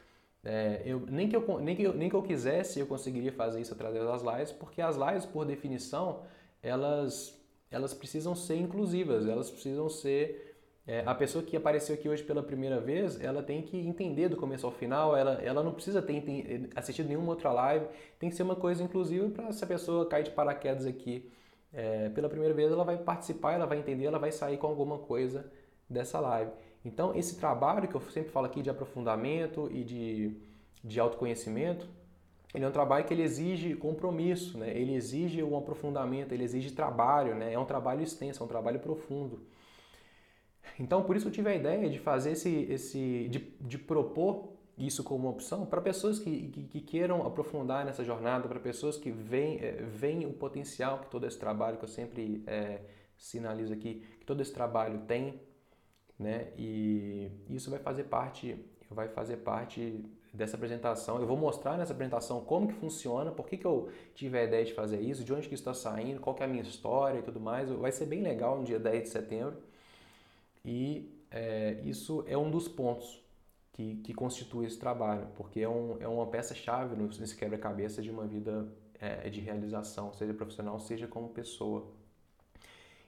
é, 0.46 0.84
eu, 0.86 1.00
nem, 1.10 1.28
que 1.28 1.36
eu, 1.36 1.60
nem, 1.60 1.76
que 1.76 1.82
eu, 1.82 1.94
nem 1.96 2.08
que 2.08 2.16
eu 2.16 2.22
quisesse, 2.22 2.80
eu 2.80 2.86
conseguiria 2.86 3.32
fazer 3.32 3.60
isso 3.60 3.74
através 3.74 4.06
das 4.06 4.22
lives, 4.22 4.52
porque 4.52 4.80
as 4.80 4.96
lives, 4.96 5.26
por 5.26 5.44
definição, 5.44 6.22
elas, 6.62 7.36
elas 7.72 7.96
precisam 7.96 8.36
ser 8.36 8.58
inclusivas, 8.58 9.28
elas 9.28 9.50
precisam 9.50 9.90
ser. 9.90 10.45
É, 10.88 11.04
a 11.06 11.16
pessoa 11.16 11.44
que 11.44 11.58
apareceu 11.58 11.96
aqui 11.96 12.08
hoje 12.08 12.24
pela 12.24 12.44
primeira 12.44 12.80
vez, 12.80 13.20
ela 13.20 13.42
tem 13.42 13.62
que 13.62 13.76
entender 13.78 14.30
do 14.30 14.38
começo 14.38 14.66
ao 14.68 14.72
final, 14.72 15.18
ela, 15.18 15.34
ela 15.42 15.64
não 15.64 15.72
precisa 15.72 16.00
ter 16.02 16.70
assistido 16.76 17.08
nenhuma 17.08 17.30
outra 17.30 17.52
live, 17.52 17.88
tem 18.20 18.30
que 18.30 18.36
ser 18.36 18.44
uma 18.44 18.56
coisa 18.56 18.84
inclusiva 18.84 19.28
para 19.30 19.52
se 19.52 19.64
a 19.64 19.68
pessoa 19.68 20.06
cair 20.06 20.24
de 20.24 20.32
paraquedas 20.32 20.86
aqui 20.86 21.32
é, 21.74 22.10
pela 22.10 22.30
primeira 22.30 22.54
vez, 22.54 22.72
ela 22.72 22.84
vai 22.84 22.98
participar, 22.98 23.54
ela 23.54 23.66
vai 23.66 23.80
entender, 23.80 24.06
ela 24.06 24.20
vai 24.20 24.32
sair 24.32 24.58
com 24.58 24.68
alguma 24.68 24.98
coisa 24.98 25.52
dessa 25.90 26.20
live. 26.20 26.52
Então, 26.86 27.14
esse 27.16 27.38
trabalho 27.38 27.88
que 27.88 27.96
eu 27.96 28.02
sempre 28.12 28.32
falo 28.32 28.46
aqui 28.46 28.62
de 28.62 28.70
aprofundamento 28.70 29.70
e 29.72 29.84
de, 29.84 30.38
de 30.84 31.00
autoconhecimento, 31.00 31.88
ele 32.54 32.64
é 32.64 32.68
um 32.68 32.72
trabalho 32.72 33.04
que 33.06 33.14
ele 33.14 33.24
exige 33.24 33.76
compromisso, 33.76 34.58
né? 34.58 34.70
ele 34.70 34.94
exige 34.96 35.44
um 35.44 35.58
aprofundamento, 35.58 36.32
ele 36.32 36.44
exige 36.44 36.72
trabalho, 36.72 37.36
né? 37.36 37.52
é 37.52 37.60
um 37.60 37.66
trabalho 37.66 38.02
extenso, 38.02 38.42
é 38.42 38.46
um 38.46 38.48
trabalho 38.48 38.80
profundo. 38.80 39.42
Então, 40.80 41.04
por 41.04 41.16
isso 41.16 41.28
eu 41.28 41.32
tive 41.32 41.50
a 41.50 41.56
ideia 41.56 41.90
de 41.90 42.00
fazer 42.00 42.32
esse, 42.32 42.68
esse 42.70 43.28
de, 43.30 43.40
de 43.62 43.78
propor 43.78 44.56
isso 44.78 45.04
como 45.04 45.26
uma 45.26 45.32
opção 45.32 45.66
para 45.66 45.80
pessoas 45.80 46.20
que, 46.20 46.50
que, 46.50 46.64
que, 46.64 46.82
queiram 46.82 47.26
aprofundar 47.26 47.86
nessa 47.86 48.04
jornada, 48.04 48.48
para 48.48 48.60
pessoas 48.60 48.98
que 48.98 49.10
veem, 49.10 49.58
é, 49.60 49.72
veem 49.84 50.26
o 50.26 50.34
potencial 50.34 51.00
que 51.00 51.10
todo 51.10 51.26
esse 51.26 51.40
trabalho, 51.40 51.78
que 51.78 51.86
eu 51.86 51.90
sempre 51.90 52.44
é, 52.46 52.82
sinalizo 53.18 53.74
aqui, 53.74 54.04
que 54.20 54.26
todo 54.26 54.42
esse 54.42 54.54
trabalho 54.54 55.00
tem, 55.08 55.40
né? 56.20 56.50
E 56.58 57.32
isso 57.50 57.70
vai 57.70 57.80
fazer 57.80 58.04
parte, 58.06 58.58
vai 58.90 59.08
fazer 59.08 59.38
parte 59.38 60.04
dessa 60.34 60.58
apresentação. 60.58 61.20
Eu 61.20 61.28
vou 61.28 61.38
mostrar 61.38 61.78
nessa 61.78 61.94
apresentação 61.94 62.42
como 62.42 62.68
que 62.68 62.74
funciona, 62.74 63.32
por 63.32 63.48
que, 63.48 63.58
que 63.58 63.66
eu 63.66 63.90
tive 64.14 64.38
a 64.38 64.44
ideia 64.44 64.66
de 64.66 64.74
fazer 64.74 65.00
isso, 65.00 65.24
de 65.24 65.34
onde 65.34 65.48
que 65.48 65.56
está 65.56 65.74
saindo, 65.74 66.20
qual 66.20 66.36
que 66.36 66.44
é 66.44 66.46
a 66.46 66.50
minha 66.50 66.62
história 66.62 67.20
e 67.20 67.24
tudo 67.24 67.40
mais. 67.40 67.70
Vai 67.70 67.92
ser 67.94 68.06
bem 68.06 68.22
legal 68.22 68.58
no 68.58 68.64
dia 68.66 68.80
10 68.80 69.04
de 69.04 69.10
setembro. 69.10 69.56
E 70.66 71.16
é, 71.30 71.80
isso 71.84 72.24
é 72.28 72.38
um 72.38 72.50
dos 72.50 72.68
pontos 72.68 73.24
que, 73.72 73.98
que 73.98 74.14
constitui 74.14 74.66
esse 74.66 74.80
trabalho, 74.80 75.28
porque 75.36 75.60
é, 75.60 75.70
um, 75.70 75.98
é 76.00 76.08
uma 76.08 76.26
peça-chave 76.26 76.96
nesse 76.96 77.36
quebra-cabeça 77.36 78.02
de 78.02 78.10
uma 78.10 78.26
vida 78.26 78.68
é, 79.00 79.30
de 79.30 79.42
realização, 79.42 80.14
seja 80.14 80.34
profissional, 80.34 80.80
seja 80.80 81.08
como 81.08 81.30
pessoa. 81.30 81.86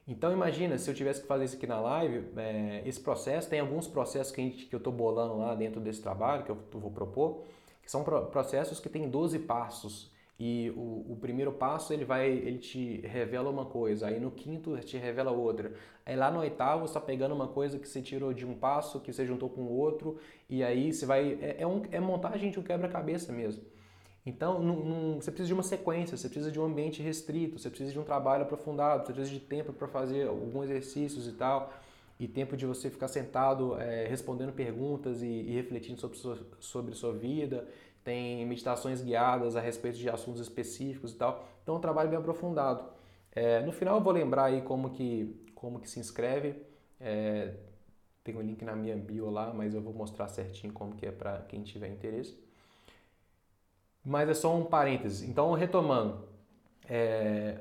Então 0.08 0.32
imagina 0.32 0.78
se 0.78 0.90
eu 0.90 0.94
tivesse 0.94 1.22
que 1.22 1.28
fazer 1.28 1.46
isso 1.46 1.56
aqui 1.58 1.68
na 1.68 1.80
live, 1.80 2.30
é, 2.38 2.82
esse 2.86 3.00
processo, 3.00 3.50
tem 3.50 3.60
alguns 3.60 3.88
processos 3.88 4.32
que, 4.34 4.42
gente, 4.42 4.66
que 4.66 4.76
eu 4.76 4.78
estou 4.78 4.94
bolando 4.94 5.38
lá 5.38 5.56
dentro 5.56 5.82
desse 5.82 6.02
trabalho, 6.02 6.44
que 6.44 6.52
eu 6.52 6.58
vou 6.72 6.92
propor, 6.92 7.44
que 7.82 7.90
são 7.90 8.04
processos 8.04 8.80
que 8.80 8.90
têm 8.90 9.10
12 9.10 9.40
passos. 9.40 10.12
E 10.40 10.72
o, 10.76 11.14
o, 11.14 11.18
primeiro 11.20 11.52
passo 11.52 11.92
ele 11.92 12.06
vai, 12.06 12.30
ele 12.30 12.60
te 12.60 13.02
revela 13.02 13.50
uma 13.50 13.66
coisa, 13.66 14.06
aí 14.06 14.20
no 14.20 14.30
quinto 14.30 14.78
te 14.82 14.96
revela 14.96 15.32
outra. 15.32 15.74
Aí 16.06 16.16
lá 16.16 16.30
no 16.30 16.40
oitavo 16.40 16.86
está 16.86 17.02
pegando 17.02 17.34
uma 17.34 17.48
coisa 17.48 17.80
que 17.80 17.88
você 17.88 18.04
tirou 18.04 18.32
de 18.32 18.46
um 18.46 18.54
passo, 18.54 19.00
que 19.00 19.12
você 19.12 19.26
juntou 19.26 19.50
com 19.50 19.62
o 19.62 19.76
outro, 19.76 20.20
e 20.48 20.64
aí 20.64 20.94
você 20.94 21.08
vai. 21.08 21.40
É, 21.42 21.58
é, 21.62 21.68
um, 21.68 21.82
é 21.92 22.00
montagem 22.00 22.52
de 22.52 22.60
um 22.60 22.64
quebra-cabeça 22.64 23.34
mesmo. 23.34 23.64
Então 24.28 25.16
você 25.16 25.32
precisa 25.32 25.48
de 25.48 25.54
uma 25.54 25.64
sequência, 25.64 26.16
você 26.16 26.28
precisa 26.28 26.52
de 26.52 26.60
um 26.60 26.66
ambiente 26.66 27.02
restrito, 27.02 27.58
você 27.58 27.70
precisa 27.70 27.92
de 27.94 28.00
um 28.00 28.04
trabalho 28.04 28.44
aprofundado, 28.44 29.08
você 29.08 29.14
precisa 29.14 29.40
de 29.40 29.44
tempo 29.44 29.74
para 29.74 29.88
fazer 29.88 30.28
alguns 30.28 30.66
exercícios 30.66 31.28
e 31.28 31.32
tal, 31.32 31.74
e 32.20 32.28
tempo 32.28 32.56
de 32.56 32.66
você 32.66 32.90
ficar 32.92 33.08
sentado 33.08 33.80
é, 33.80 34.06
respondendo 34.06 34.52
perguntas 34.52 35.24
e, 35.24 35.26
e 35.26 35.56
refletindo 35.56 36.00
sobre 36.00 36.18
sobre 36.60 36.94
sua 36.94 37.14
vida 37.14 37.68
tem 38.08 38.46
meditações 38.46 39.02
guiadas 39.02 39.58
a 39.58 39.60
respeito 39.60 39.98
de 39.98 40.10
assuntos 40.10 40.40
específicos 40.40 41.12
e 41.12 41.16
tal. 41.18 41.46
Então 41.62 41.76
é 41.76 41.78
um 41.78 41.82
trabalho 41.82 42.10
bem 42.10 42.18
aprofundado. 42.18 42.86
É, 43.34 43.60
no 43.64 43.74
final 43.74 43.98
eu 43.98 44.02
vou 44.02 44.14
lembrar 44.14 44.46
aí 44.46 44.62
como 44.62 44.92
que, 44.92 45.46
como 45.54 45.78
que 45.78 45.90
se 45.90 46.00
inscreve. 46.00 46.56
É, 47.02 47.54
tem 48.24 48.34
um 48.34 48.42
link 48.42 48.64
na 48.64 48.78
minha 48.78 48.96
bio 48.96 49.30
lá, 49.30 49.54
mas 49.54 49.74
eu 49.74 49.82
vou 49.82 49.94
mostrar 49.94 50.30
certinho 50.30 50.72
como 50.72 50.96
que 50.96 51.06
é 51.06 51.12
para 51.12 51.40
quem 51.50 51.64
tiver 51.64 51.90
interesse. 51.90 52.34
Mas 54.06 54.30
é 54.30 54.34
só 54.34 54.56
um 54.56 54.64
parêntese. 54.64 55.30
Então, 55.30 55.52
retomando, 55.52 56.30
é, 56.88 57.60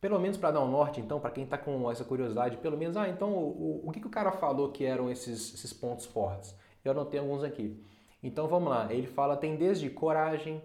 pelo 0.00 0.18
menos 0.18 0.36
para 0.36 0.50
dar 0.50 0.60
um 0.60 0.68
norte, 0.68 1.00
então, 1.00 1.20
para 1.20 1.30
quem 1.30 1.44
está 1.44 1.56
com 1.56 1.88
essa 1.88 2.04
curiosidade, 2.04 2.56
pelo 2.56 2.76
menos, 2.76 2.96
ah, 2.96 3.08
então 3.08 3.32
o, 3.32 3.84
o, 3.84 3.88
o 3.88 3.92
que, 3.92 4.00
que 4.00 4.08
o 4.08 4.10
cara 4.10 4.32
falou 4.32 4.72
que 4.72 4.84
eram 4.84 5.08
esses, 5.08 5.54
esses 5.54 5.72
pontos 5.72 6.04
fortes? 6.04 6.52
Eu 6.84 6.90
anotei 6.90 7.20
alguns 7.20 7.44
aqui. 7.44 7.80
Então 8.26 8.48
vamos 8.48 8.70
lá, 8.70 8.92
ele 8.92 9.06
fala 9.06 9.36
tem 9.36 9.54
desde 9.54 9.88
coragem, 9.88 10.60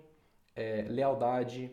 é, 0.56 0.84
lealdade, 0.90 1.72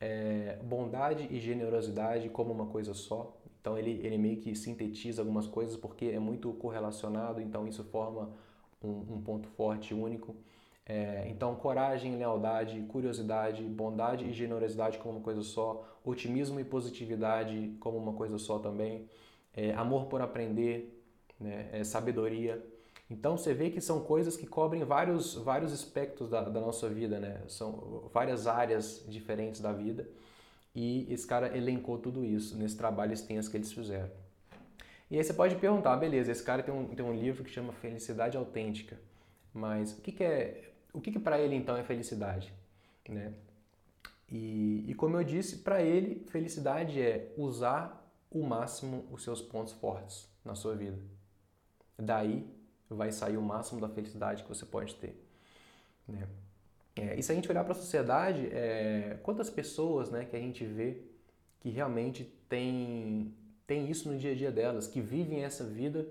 é, 0.00 0.58
bondade 0.64 1.28
e 1.30 1.38
generosidade 1.38 2.28
como 2.28 2.52
uma 2.52 2.66
coisa 2.66 2.92
só. 2.92 3.36
Então 3.60 3.78
ele, 3.78 4.00
ele 4.04 4.18
meio 4.18 4.38
que 4.40 4.56
sintetiza 4.56 5.22
algumas 5.22 5.46
coisas 5.46 5.76
porque 5.76 6.06
é 6.06 6.18
muito 6.18 6.52
correlacionado, 6.54 7.40
então 7.40 7.68
isso 7.68 7.84
forma 7.84 8.32
um, 8.82 9.14
um 9.14 9.22
ponto 9.22 9.48
forte 9.50 9.94
único. 9.94 10.34
É, 10.84 11.28
então, 11.28 11.54
coragem, 11.54 12.16
lealdade, 12.16 12.80
curiosidade, 12.88 13.62
bondade 13.62 14.24
e 14.24 14.32
generosidade 14.32 14.98
como 14.98 15.18
uma 15.18 15.22
coisa 15.22 15.42
só, 15.42 15.86
otimismo 16.04 16.58
e 16.58 16.64
positividade 16.64 17.76
como 17.78 17.96
uma 17.96 18.14
coisa 18.14 18.38
só 18.38 18.58
também, 18.58 19.08
é, 19.54 19.72
amor 19.74 20.06
por 20.06 20.20
aprender, 20.20 21.00
né, 21.38 21.68
é, 21.72 21.84
sabedoria. 21.84 22.60
Então 23.10 23.38
você 23.38 23.54
vê 23.54 23.70
que 23.70 23.80
são 23.80 24.00
coisas 24.00 24.36
que 24.36 24.46
cobrem 24.46 24.84
vários, 24.84 25.34
vários 25.34 25.72
aspectos 25.72 26.28
da, 26.28 26.42
da 26.42 26.60
nossa 26.60 26.88
vida, 26.88 27.18
né? 27.18 27.42
São 27.48 28.10
várias 28.12 28.46
áreas 28.46 29.04
diferentes 29.08 29.60
da 29.60 29.72
vida. 29.72 30.06
E 30.74 31.12
esse 31.12 31.26
cara 31.26 31.56
elencou 31.56 31.98
tudo 31.98 32.24
isso 32.24 32.56
nesse 32.56 32.76
trabalho 32.76 33.12
extenso 33.12 33.50
que 33.50 33.56
eles 33.56 33.72
fizeram. 33.72 34.10
E 35.10 35.16
aí 35.16 35.24
você 35.24 35.32
pode 35.32 35.56
perguntar, 35.56 35.96
beleza, 35.96 36.30
esse 36.30 36.42
cara 36.42 36.62
tem 36.62 36.72
um, 36.72 36.86
tem 36.86 37.04
um 37.04 37.14
livro 37.14 37.42
que 37.42 37.50
chama 37.50 37.72
Felicidade 37.72 38.36
Autêntica, 38.36 39.00
mas 39.54 39.92
o 39.92 40.02
que, 40.02 40.12
que 40.12 40.22
é, 40.22 40.70
o 40.92 41.00
que, 41.00 41.10
que 41.10 41.18
para 41.18 41.40
ele 41.40 41.54
então 41.54 41.76
é 41.76 41.82
felicidade, 41.82 42.52
né? 43.08 43.32
E, 44.30 44.84
e 44.86 44.94
como 44.94 45.16
eu 45.16 45.24
disse, 45.24 45.58
para 45.58 45.82
ele 45.82 46.26
felicidade 46.28 47.00
é 47.00 47.32
usar 47.38 48.06
o 48.30 48.44
máximo 48.44 49.06
os 49.10 49.22
seus 49.22 49.40
pontos 49.40 49.72
fortes 49.72 50.28
na 50.44 50.54
sua 50.54 50.76
vida. 50.76 50.98
Daí 51.98 52.46
vai 52.94 53.12
sair 53.12 53.36
o 53.36 53.42
máximo 53.42 53.80
da 53.80 53.88
felicidade 53.88 54.42
que 54.42 54.48
você 54.48 54.64
pode 54.64 54.94
ter. 54.94 55.14
Né? 56.06 56.26
É, 56.96 57.18
e 57.18 57.22
se 57.22 57.30
a 57.30 57.34
gente 57.34 57.50
olhar 57.50 57.62
para 57.64 57.72
a 57.72 57.76
sociedade, 57.76 58.48
é, 58.52 59.18
quantas 59.22 59.48
pessoas 59.48 60.10
né, 60.10 60.24
que 60.24 60.34
a 60.34 60.40
gente 60.40 60.64
vê 60.64 61.02
que 61.60 61.68
realmente 61.68 62.24
tem, 62.48 63.34
tem 63.66 63.88
isso 63.88 64.10
no 64.10 64.18
dia 64.18 64.32
a 64.32 64.34
dia 64.34 64.50
delas, 64.50 64.86
que 64.86 65.00
vivem 65.00 65.44
essa 65.44 65.64
vida 65.64 66.06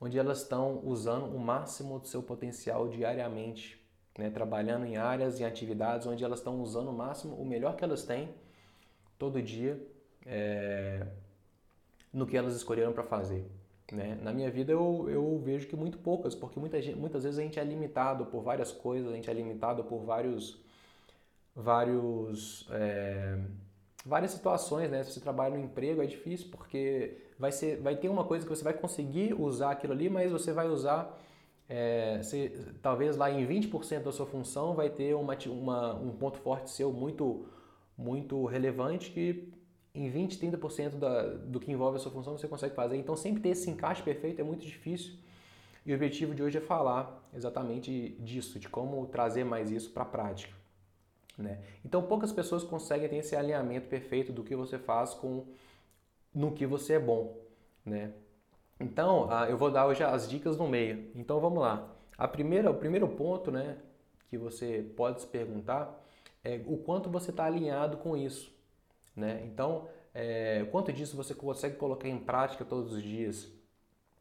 onde 0.00 0.18
elas 0.18 0.42
estão 0.42 0.80
usando 0.84 1.26
o 1.26 1.38
máximo 1.38 1.98
do 1.98 2.06
seu 2.06 2.22
potencial 2.22 2.88
diariamente, 2.88 3.80
né, 4.18 4.30
trabalhando 4.30 4.84
em 4.84 4.96
áreas 4.96 5.40
e 5.40 5.44
atividades 5.44 6.06
onde 6.06 6.24
elas 6.24 6.40
estão 6.40 6.60
usando 6.60 6.88
o 6.88 6.92
máximo, 6.92 7.36
o 7.36 7.44
melhor 7.44 7.76
que 7.76 7.84
elas 7.84 8.04
têm 8.04 8.34
todo 9.18 9.40
dia 9.40 9.80
é, 10.26 11.06
no 12.12 12.26
que 12.26 12.36
elas 12.36 12.54
escolheram 12.54 12.92
para 12.92 13.04
fazer. 13.04 13.46
Né? 13.90 14.18
Na 14.22 14.32
minha 14.32 14.50
vida 14.50 14.72
eu, 14.72 15.06
eu 15.08 15.38
vejo 15.38 15.66
que 15.66 15.76
muito 15.76 15.98
poucas, 15.98 16.34
porque 16.34 16.58
muita 16.60 16.80
gente, 16.80 16.98
muitas 16.98 17.24
vezes 17.24 17.38
a 17.38 17.42
gente 17.42 17.58
é 17.58 17.64
limitado 17.64 18.26
por 18.26 18.42
várias 18.42 18.72
coisas, 18.72 19.10
a 19.10 19.14
gente 19.14 19.28
é 19.28 19.32
limitado 19.32 19.84
por 19.84 20.04
vários, 20.04 20.60
vários, 21.54 22.66
é, 22.70 23.38
várias 24.04 24.30
situações, 24.30 24.90
né? 24.90 25.02
Se 25.02 25.12
você 25.12 25.20
trabalha 25.20 25.56
no 25.56 25.64
emprego 25.64 26.02
é 26.02 26.06
difícil 26.06 26.48
porque 26.50 27.18
vai, 27.38 27.52
ser, 27.52 27.80
vai 27.80 27.96
ter 27.96 28.08
uma 28.08 28.24
coisa 28.24 28.46
que 28.46 28.54
você 28.54 28.64
vai 28.64 28.72
conseguir 28.72 29.34
usar 29.34 29.72
aquilo 29.72 29.92
ali, 29.92 30.08
mas 30.08 30.32
você 30.32 30.52
vai 30.52 30.68
usar, 30.68 31.18
é, 31.68 32.22
você, 32.22 32.50
talvez 32.80 33.16
lá 33.16 33.30
em 33.30 33.46
20% 33.46 34.02
da 34.02 34.12
sua 34.12 34.26
função 34.26 34.74
vai 34.74 34.88
ter 34.88 35.14
uma, 35.14 35.36
uma, 35.46 35.94
um 35.96 36.12
ponto 36.12 36.38
forte 36.38 36.70
seu 36.70 36.92
muito, 36.92 37.46
muito 37.96 38.46
relevante 38.46 39.10
que 39.10 39.52
em 39.94 40.08
20, 40.08 40.38
30% 40.38 40.98
da, 40.98 41.22
do 41.34 41.60
que 41.60 41.70
envolve 41.70 41.96
a 41.96 42.00
sua 42.00 42.10
função 42.10 42.36
você 42.36 42.48
consegue 42.48 42.74
fazer. 42.74 42.96
Então, 42.96 43.16
sempre 43.16 43.42
ter 43.42 43.50
esse 43.50 43.68
encaixe 43.68 44.02
perfeito 44.02 44.40
é 44.40 44.44
muito 44.44 44.64
difícil. 44.64 45.14
E 45.84 45.92
o 45.92 45.94
objetivo 45.94 46.34
de 46.34 46.42
hoje 46.42 46.58
é 46.58 46.60
falar 46.60 47.28
exatamente 47.34 48.10
disso, 48.20 48.58
de 48.58 48.68
como 48.68 49.04
trazer 49.06 49.44
mais 49.44 49.70
isso 49.70 49.90
para 49.90 50.02
a 50.04 50.06
prática. 50.06 50.54
Né? 51.36 51.60
Então, 51.84 52.02
poucas 52.02 52.32
pessoas 52.32 52.62
conseguem 52.62 53.08
ter 53.08 53.16
esse 53.16 53.34
alinhamento 53.34 53.88
perfeito 53.88 54.32
do 54.32 54.44
que 54.44 54.54
você 54.54 54.78
faz 54.78 55.12
com 55.14 55.44
no 56.34 56.52
que 56.52 56.66
você 56.66 56.94
é 56.94 56.98
bom. 56.98 57.36
Né? 57.84 58.12
Então, 58.78 59.28
eu 59.48 59.58
vou 59.58 59.70
dar 59.70 59.86
hoje 59.86 60.02
as 60.02 60.28
dicas 60.28 60.56
no 60.56 60.68
meio. 60.68 61.10
Então, 61.14 61.40
vamos 61.40 61.60
lá. 61.60 61.90
A 62.16 62.28
primeira, 62.28 62.70
o 62.70 62.74
primeiro 62.74 63.08
ponto 63.08 63.50
né, 63.50 63.78
que 64.30 64.38
você 64.38 64.90
pode 64.96 65.20
se 65.20 65.26
perguntar 65.26 66.00
é 66.44 66.60
o 66.66 66.76
quanto 66.78 67.10
você 67.10 67.30
está 67.30 67.44
alinhado 67.44 67.98
com 67.98 68.16
isso. 68.16 68.52
Né? 69.14 69.42
Então, 69.44 69.88
é, 70.14 70.66
quanto 70.70 70.92
disso 70.92 71.16
você 71.16 71.34
consegue 71.34 71.76
colocar 71.76 72.08
em 72.08 72.18
prática 72.18 72.64
todos 72.64 72.92
os 72.92 73.02
dias? 73.02 73.48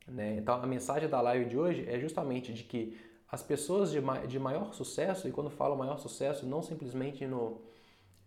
Né? 0.08 0.38
Então, 0.38 0.56
a 0.56 0.68
mensagem 0.68 1.08
da 1.10 1.22
live 1.22 1.46
de 1.46 1.58
hoje 1.58 1.88
é 1.88 2.00
justamente 2.00 2.54
de 2.54 2.64
que 2.64 2.98
as 3.32 3.42
pessoas 3.42 3.92
de, 3.92 4.02
ma 4.02 4.20
de 4.26 4.38
maior 4.38 4.74
sucesso, 4.74 5.28
e 5.28 5.32
quando 5.32 5.50
falo 5.50 5.76
maior 5.76 5.98
sucesso, 5.98 6.46
não 6.46 6.62
simplesmente 6.62 7.26
no. 7.26 7.62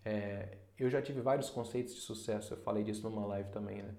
É, 0.05 0.57
eu 0.79 0.89
já 0.89 1.01
tive 1.03 1.21
vários 1.21 1.51
conceitos 1.51 1.95
de 1.95 2.01
sucesso, 2.01 2.55
eu 2.55 2.59
falei 2.59 2.83
disso 2.83 3.09
numa 3.09 3.27
live 3.27 3.51
também. 3.51 3.83
Né? 3.83 3.95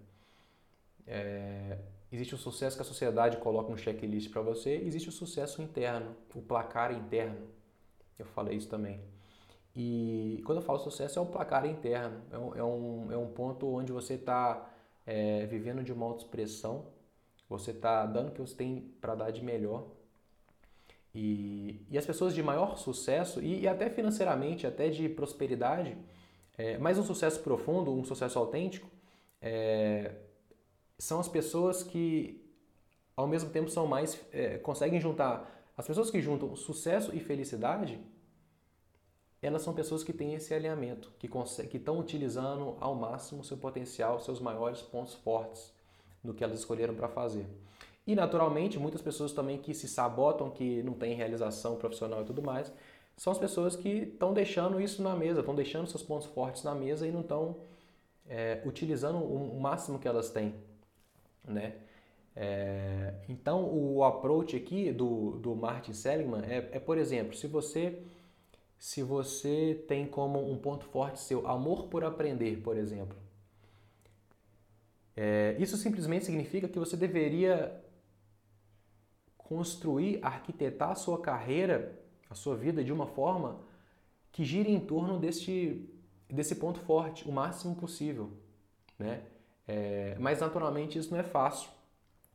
É, 1.08 1.78
existe 2.12 2.34
o 2.34 2.38
sucesso 2.38 2.76
que 2.76 2.82
a 2.82 2.86
sociedade 2.86 3.38
coloca 3.38 3.72
um 3.72 3.78
checklist 3.78 4.32
para 4.32 4.42
você, 4.42 4.76
existe 4.84 5.10
o 5.10 5.12
sucesso 5.12 5.62
interno, 5.62 6.16
o 6.34 6.42
placar 6.42 6.92
interno. 6.92 7.48
Eu 8.18 8.26
falei 8.26 8.58
isso 8.58 8.68
também. 8.68 9.00
E 9.76 10.42
quando 10.46 10.60
eu 10.60 10.62
falo 10.62 10.80
sucesso, 10.80 11.20
é 11.20 11.22
um 11.22 11.26
placar 11.26 11.66
interno, 11.66 12.22
é 12.32 12.38
um, 12.38 12.56
é 12.56 12.64
um, 12.64 13.12
é 13.12 13.18
um 13.18 13.28
ponto 13.28 13.68
onde 13.68 13.92
você 13.92 14.14
está 14.14 14.72
é, 15.06 15.46
vivendo 15.46 15.84
de 15.84 15.92
uma 15.92 16.06
autoexpressão, 16.06 16.86
Você 17.50 17.72
está 17.72 18.06
dando 18.06 18.30
o 18.30 18.32
que 18.32 18.42
você 18.42 18.56
tem 18.56 18.94
para 19.02 19.16
dar 19.16 19.32
de 19.32 19.44
melhor. 19.44 19.86
E, 21.14 21.86
e 21.90 21.98
as 21.98 22.06
pessoas 22.06 22.34
de 22.34 22.42
maior 22.42 22.78
sucesso, 22.78 23.42
e, 23.42 23.62
e 23.62 23.68
até 23.68 23.90
financeiramente, 23.90 24.66
até 24.66 24.90
de 24.90 25.08
prosperidade, 25.10 25.98
é, 26.58 26.78
mas 26.78 26.98
um 26.98 27.04
sucesso 27.04 27.42
profundo, 27.42 27.92
um 27.92 28.04
sucesso 28.04 28.40
autêntico, 28.40 28.90
é, 29.42 30.16
são 30.98 31.20
as 31.20 31.28
pessoas 31.28 31.84
que 31.84 32.42
ao 33.16 33.28
mesmo 33.28 33.50
tempo 33.50 33.70
são 33.70 33.86
mais 33.88 34.20
é, 34.32 34.58
conseguem 34.58 35.00
juntar 35.00 35.52
as 35.78 35.86
pessoas 35.86 36.10
que 36.10 36.22
juntam 36.22 36.56
sucesso 36.56 37.14
e 37.14 37.20
felicidade 37.20 38.00
elas 39.42 39.62
são 39.62 39.74
pessoas 39.74 40.04
que 40.04 40.14
têm 40.14 40.34
esse 40.34 40.54
alinhamento 40.54 41.12
que 41.20 41.28
estão 41.78 42.00
utilizando 42.00 42.76
ao 42.80 42.96
máximo 42.96 43.44
seu 43.44 43.58
potencial 43.58 44.20
seus 44.20 44.40
maiores 44.40 44.82
pontos 44.82 45.14
fortes 45.14 45.72
no 46.24 46.34
que 46.34 46.44
elas 46.44 46.60
escolheram 46.60 46.96
para 46.96 47.08
fazer 47.08 47.46
e 48.08 48.16
naturalmente 48.16 48.80
muitas 48.80 49.02
pessoas 49.02 49.32
também 49.32 49.58
que 49.58 49.74
se 49.74 49.88
sabotam 49.88 50.50
que 50.50 50.82
não 50.84 50.94
têm 50.94 51.16
realização 51.16 51.76
profissional 51.76 52.22
e 52.22 52.26
tudo 52.26 52.42
mais 52.42 52.72
são 53.18 53.32
as 53.32 53.40
pessoas 53.40 53.76
que 53.76 53.90
estão 53.90 54.34
deixando 54.34 54.82
isso 54.82 55.02
na 55.02 55.16
mesa 55.16 55.40
estão 55.40 55.56
deixando 55.56 55.88
seus 55.88 56.04
pontos 56.04 56.28
fortes 56.28 56.64
na 56.64 56.76
mesa 56.76 57.08
e 57.08 57.12
não 57.12 57.22
estão 57.22 57.58
é, 58.28 58.62
utilizando 58.66 59.18
o 59.18 59.60
máximo 59.60 60.00
que 60.00 60.08
elas 60.08 60.30
têm 60.30 60.54
né? 61.48 61.74
É, 62.36 63.14
então, 63.30 63.64
o 63.64 64.04
approach 64.04 64.56
aqui 64.56 64.92
do, 64.92 65.38
do 65.38 65.56
Martin 65.56 65.94
Seligman 65.94 66.44
é, 66.44 66.70
é, 66.74 66.80
por 66.80 66.98
exemplo, 66.98 67.36
se 67.36 67.48
você, 67.48 68.00
se 68.86 69.02
você 69.02 69.84
tem 69.88 70.06
como 70.06 70.52
um 70.52 70.60
ponto 70.60 70.86
forte 70.86 71.20
seu 71.20 71.48
amor 71.48 71.88
por 71.88 72.04
aprender, 72.04 72.62
por 72.62 72.78
exemplo, 72.78 73.18
é, 75.18 75.56
isso 75.58 75.76
simplesmente 75.76 76.26
significa 76.26 76.68
que 76.68 76.78
você 76.78 76.96
deveria 76.96 77.84
construir, 79.36 80.20
arquitetar 80.22 80.92
a 80.92 80.96
sua 80.96 81.20
carreira, 81.20 82.00
a 82.30 82.36
sua 82.36 82.56
vida 82.56 82.84
de 82.84 82.94
uma 82.94 83.08
forma 83.08 83.60
que 84.32 84.46
gire 84.46 84.72
em 84.72 84.80
torno 84.80 85.20
desse, 85.20 85.90
desse 86.30 86.54
ponto 86.54 86.80
forte 86.82 87.28
o 87.28 87.32
máximo 87.32 87.76
possível, 87.76 88.34
né? 89.00 89.24
É, 89.68 90.16
mas 90.20 90.42
naturalmente 90.42 91.00
isso 91.00 91.10
não 91.10 91.20
é 91.20 91.24
fácil, 91.24 91.72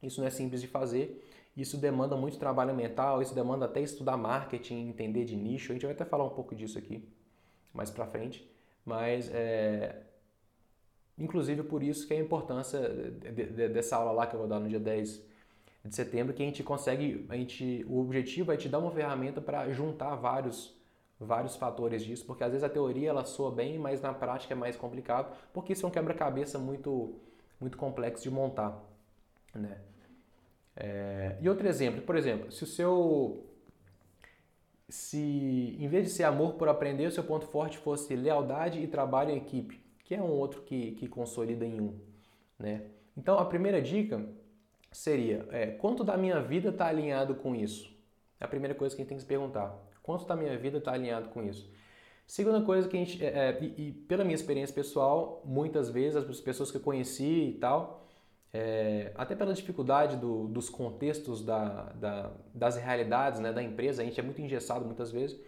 isso 0.03 0.21
não 0.21 0.27
é 0.27 0.31
simples 0.31 0.61
de 0.61 0.67
fazer, 0.67 1.25
isso 1.57 1.77
demanda 1.77 2.17
muito 2.17 2.39
trabalho 2.39 2.75
mental, 2.75 3.21
isso 3.21 3.35
demanda 3.35 3.67
até 3.67 3.81
estudar 3.81 4.17
marketing, 4.17 4.89
entender 4.89 5.25
de 5.25 5.37
nicho. 5.37 5.73
A 5.73 5.75
gente 5.75 5.85
vai 5.85 5.95
até 5.95 6.05
falar 6.05 6.25
um 6.25 6.31
pouco 6.31 6.55
disso 6.55 6.79
aqui 6.79 7.07
mais 7.73 7.91
para 7.91 8.07
frente, 8.07 8.49
mas 8.85 9.31
é, 9.33 10.03
inclusive 11.19 11.63
por 11.63 11.83
isso 11.83 12.07
que 12.07 12.15
é 12.15 12.17
a 12.17 12.21
importância 12.21 12.81
de, 12.81 13.31
de, 13.31 13.69
dessa 13.69 13.97
aula 13.97 14.13
lá 14.13 14.27
que 14.27 14.35
eu 14.35 14.41
vou 14.41 14.49
dar 14.49 14.59
no 14.59 14.69
dia 14.69 14.81
10 14.81 15.23
de 15.85 15.95
setembro, 15.95 16.35
que 16.35 16.43
a 16.43 16.47
gente 16.47 16.63
consegue, 16.63 17.27
a 17.29 17.37
gente, 17.37 17.85
o 17.89 18.01
objetivo 18.01 18.53
é 18.53 18.57
te 18.57 18.69
dar 18.69 18.79
uma 18.79 18.91
ferramenta 18.91 19.41
para 19.41 19.71
juntar 19.71 20.15
vários 20.17 20.79
vários 21.21 21.55
fatores 21.55 22.03
disso, 22.03 22.25
porque 22.25 22.43
às 22.43 22.51
vezes 22.51 22.65
a 22.65 22.69
teoria 22.69 23.11
ela 23.11 23.25
soa 23.27 23.51
bem, 23.51 23.79
mas 23.79 24.01
na 24.01 24.15
prática 24.15 24.55
é 24.55 24.57
mais 24.57 24.75
complicado, 24.75 25.37
porque 25.53 25.75
isso 25.75 25.85
é 25.85 25.89
um 25.89 25.93
quebra-cabeça 25.93 26.59
muito, 26.59 27.15
muito 27.61 27.77
complexo 27.77 28.23
de 28.23 28.31
montar. 28.31 28.83
Né? 29.55 29.79
É, 30.83 31.37
e 31.43 31.49
outro 31.49 31.69
exemplo, 31.69 32.01
por 32.01 32.17
exemplo, 32.17 32.51
se 32.51 32.65
o 32.65 32.67
seu. 32.67 33.47
Se 34.89 35.77
em 35.79 35.87
vez 35.87 36.07
de 36.07 36.11
ser 36.11 36.25
amor 36.25 36.55
por 36.55 36.69
aprender, 36.69 37.07
o 37.07 37.13
seu 37.13 37.23
ponto 37.23 37.47
forte 37.47 37.79
fosse 37.79 38.17
lealdade 38.17 38.81
e 38.81 38.89
trabalho 38.89 39.31
em 39.31 39.37
equipe, 39.37 39.79
que 40.05 40.15
é 40.15 40.21
um 40.21 40.31
outro 40.31 40.63
que, 40.63 40.93
que 40.93 41.07
consolida 41.07 41.65
em 41.65 41.81
um. 41.81 42.01
Né? 42.59 42.87
Então 43.17 43.39
a 43.39 43.45
primeira 43.45 43.81
dica 43.81 44.27
seria: 44.91 45.47
é, 45.51 45.67
quanto 45.67 46.03
da 46.03 46.17
minha 46.17 46.41
vida 46.41 46.71
está 46.71 46.87
alinhado 46.87 47.35
com 47.37 47.55
isso? 47.55 47.95
É 48.41 48.45
a 48.45 48.49
primeira 48.49 48.75
coisa 48.75 48.97
que 48.97 49.03
a 49.03 49.05
gente 49.05 49.11
tem 49.11 49.19
que 49.19 49.23
se 49.23 49.29
perguntar. 49.29 49.79
Quanto 50.03 50.27
da 50.27 50.35
minha 50.35 50.57
vida 50.57 50.79
está 50.79 50.93
alinhado 50.93 51.29
com 51.29 51.43
isso? 51.43 51.71
Segunda 52.27 52.63
coisa 52.63 52.89
que 52.89 52.97
a 52.97 53.01
gente, 53.01 53.25
é, 53.25 53.29
é, 53.29 53.59
e, 53.61 53.89
e, 53.89 53.93
pela 53.93 54.25
minha 54.25 54.35
experiência 54.35 54.75
pessoal, 54.75 55.43
muitas 55.45 55.91
vezes 55.91 56.17
as 56.17 56.41
pessoas 56.41 56.71
que 56.71 56.77
eu 56.77 56.81
conheci 56.81 57.51
e 57.51 57.59
tal, 57.61 58.07
é, 58.53 59.13
até 59.15 59.37
pela 59.37 59.55
dificuldade 59.55 60.17
do, 60.17 60.49
dos 60.49 60.69
contextos 60.69 61.45
da, 61.45 61.93
da, 61.95 62.31
das 62.53 62.77
realidades 62.77 63.41
né, 63.41 63.53
da 63.53 63.63
empresa, 63.63 64.03
a 64.03 64.05
gente 64.05 64.19
é 64.19 64.23
muito 64.23 64.41
engessado 64.41 64.85
muitas 64.85 65.13
vezes. 65.13 65.39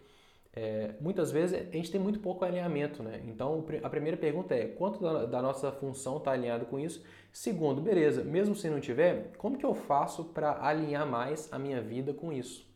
É, 0.54 0.94
muitas 1.00 1.32
vezes 1.32 1.58
a 1.58 1.76
gente 1.76 1.90
tem 1.90 2.00
muito 2.00 2.20
pouco 2.20 2.44
alinhamento, 2.44 3.02
né? 3.02 3.22
Então 3.26 3.64
a 3.82 3.88
primeira 3.88 4.18
pergunta 4.18 4.54
é 4.54 4.66
quanto 4.66 5.00
da, 5.00 5.24
da 5.24 5.40
nossa 5.40 5.72
função 5.72 6.18
está 6.18 6.32
alinhado 6.32 6.66
com 6.66 6.78
isso? 6.78 7.02
Segundo, 7.32 7.80
beleza, 7.80 8.22
mesmo 8.22 8.54
se 8.54 8.68
não 8.68 8.78
tiver, 8.78 9.32
como 9.38 9.56
que 9.56 9.64
eu 9.64 9.74
faço 9.74 10.24
para 10.24 10.62
alinhar 10.62 11.06
mais 11.06 11.50
a 11.50 11.58
minha 11.58 11.80
vida 11.80 12.12
com 12.12 12.30
isso? 12.30 12.70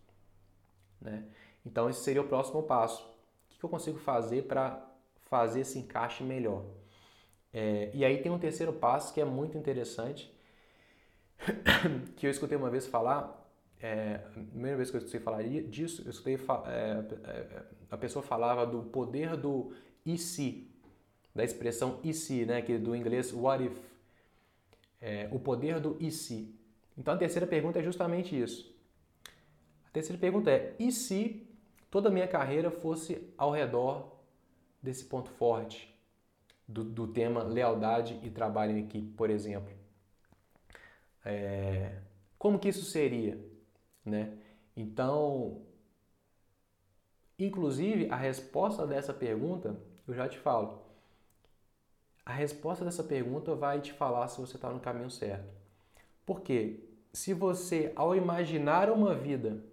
Né? 1.00 1.24
Então, 1.64 1.90
esse 1.90 2.00
seria 2.00 2.22
o 2.22 2.28
próximo 2.28 2.62
passo. 2.62 3.02
O 3.54 3.58
que 3.58 3.64
eu 3.64 3.68
consigo 3.68 3.98
fazer 3.98 4.44
para 4.44 4.82
fazer 5.28 5.60
esse 5.60 5.78
encaixe 5.78 6.24
melhor? 6.24 6.64
É, 7.58 7.90
e 7.94 8.04
aí 8.04 8.18
tem 8.18 8.30
um 8.30 8.38
terceiro 8.38 8.70
passo 8.70 9.14
que 9.14 9.18
é 9.18 9.24
muito 9.24 9.56
interessante, 9.56 10.30
que 12.14 12.26
eu 12.26 12.30
escutei 12.30 12.54
uma 12.54 12.68
vez 12.68 12.86
falar, 12.86 13.50
é, 13.80 14.20
a 14.26 14.28
primeira 14.28 14.76
vez 14.76 14.90
que 14.90 14.96
eu 14.96 14.98
escutei 14.98 15.20
falar 15.20 15.42
disso, 15.42 16.02
eu 16.04 16.10
escutei 16.10 16.34
é, 16.34 16.38
é, 17.24 17.62
a 17.90 17.96
pessoa 17.96 18.22
falava 18.22 18.66
do 18.66 18.82
poder 18.82 19.38
do 19.38 19.72
e 20.04 20.18
se, 20.18 20.70
da 21.34 21.42
expressão 21.42 21.98
e 22.04 22.12
se, 22.12 22.44
né, 22.44 22.60
que 22.60 22.74
é 22.74 22.78
do 22.78 22.94
inglês 22.94 23.32
what 23.32 23.64
if, 23.64 23.78
é, 25.00 25.26
o 25.32 25.38
poder 25.38 25.80
do 25.80 25.96
e 25.98 26.10
se. 26.10 26.54
Então 26.94 27.14
a 27.14 27.16
terceira 27.16 27.46
pergunta 27.46 27.78
é 27.78 27.82
justamente 27.82 28.38
isso. 28.38 28.70
A 29.86 29.90
terceira 29.92 30.20
pergunta 30.20 30.50
é: 30.50 30.76
e 30.78 30.92
se 30.92 31.48
toda 31.90 32.10
a 32.10 32.12
minha 32.12 32.28
carreira 32.28 32.70
fosse 32.70 33.32
ao 33.38 33.50
redor 33.50 34.14
desse 34.82 35.06
ponto 35.06 35.30
forte, 35.30 35.95
do, 36.66 36.84
do 36.84 37.06
tema 37.06 37.42
lealdade 37.42 38.18
e 38.22 38.30
trabalho 38.30 38.76
em 38.76 38.84
equipe, 38.84 39.12
por 39.12 39.30
exemplo. 39.30 39.72
É, 41.24 41.98
como 42.38 42.58
que 42.58 42.68
isso 42.68 42.84
seria? 42.84 43.38
Né? 44.04 44.36
Então, 44.76 45.62
inclusive, 47.38 48.08
a 48.10 48.16
resposta 48.16 48.86
dessa 48.86 49.12
pergunta, 49.12 49.80
eu 50.06 50.14
já 50.14 50.28
te 50.28 50.38
falo. 50.38 50.82
A 52.24 52.32
resposta 52.32 52.84
dessa 52.84 53.04
pergunta 53.04 53.54
vai 53.54 53.80
te 53.80 53.92
falar 53.92 54.28
se 54.28 54.40
você 54.40 54.56
está 54.56 54.70
no 54.70 54.80
caminho 54.80 55.10
certo. 55.10 55.48
Porque 56.24 56.80
se 57.12 57.32
você, 57.32 57.92
ao 57.94 58.14
imaginar 58.14 58.90
uma 58.90 59.14
vida 59.14 59.64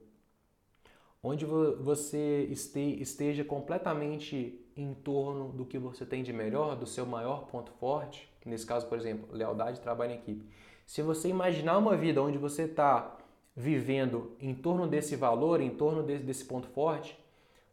onde 1.22 1.46
você 1.46 2.44
esteja 2.52 3.44
completamente 3.44 4.63
em 4.76 4.94
torno 4.94 5.50
do 5.50 5.66
que 5.66 5.78
você 5.78 6.06
tem 6.06 6.24
de 6.24 6.34
melhor, 6.34 6.76
do 6.76 6.86
seu 6.86 7.06
maior 7.06 7.46
ponto 7.46 7.72
forte, 7.74 8.30
nesse 8.46 8.66
caso, 8.66 8.88
por 8.88 8.98
exemplo, 8.98 9.28
lealdade, 9.32 9.80
trabalho 9.80 10.12
em 10.12 10.16
equipe. 10.16 10.46
Se 10.86 11.02
você 11.02 11.30
imaginar 11.30 11.78
uma 11.78 11.96
vida 11.96 12.22
onde 12.22 12.38
você 12.38 12.64
está 12.64 13.18
vivendo 13.56 14.36
em 14.40 14.54
torno 14.54 14.88
desse 14.88 15.16
valor, 15.16 15.62
em 15.62 15.70
torno 15.70 16.04
desse, 16.04 16.24
desse 16.24 16.46
ponto 16.46 16.68
forte, 16.68 17.18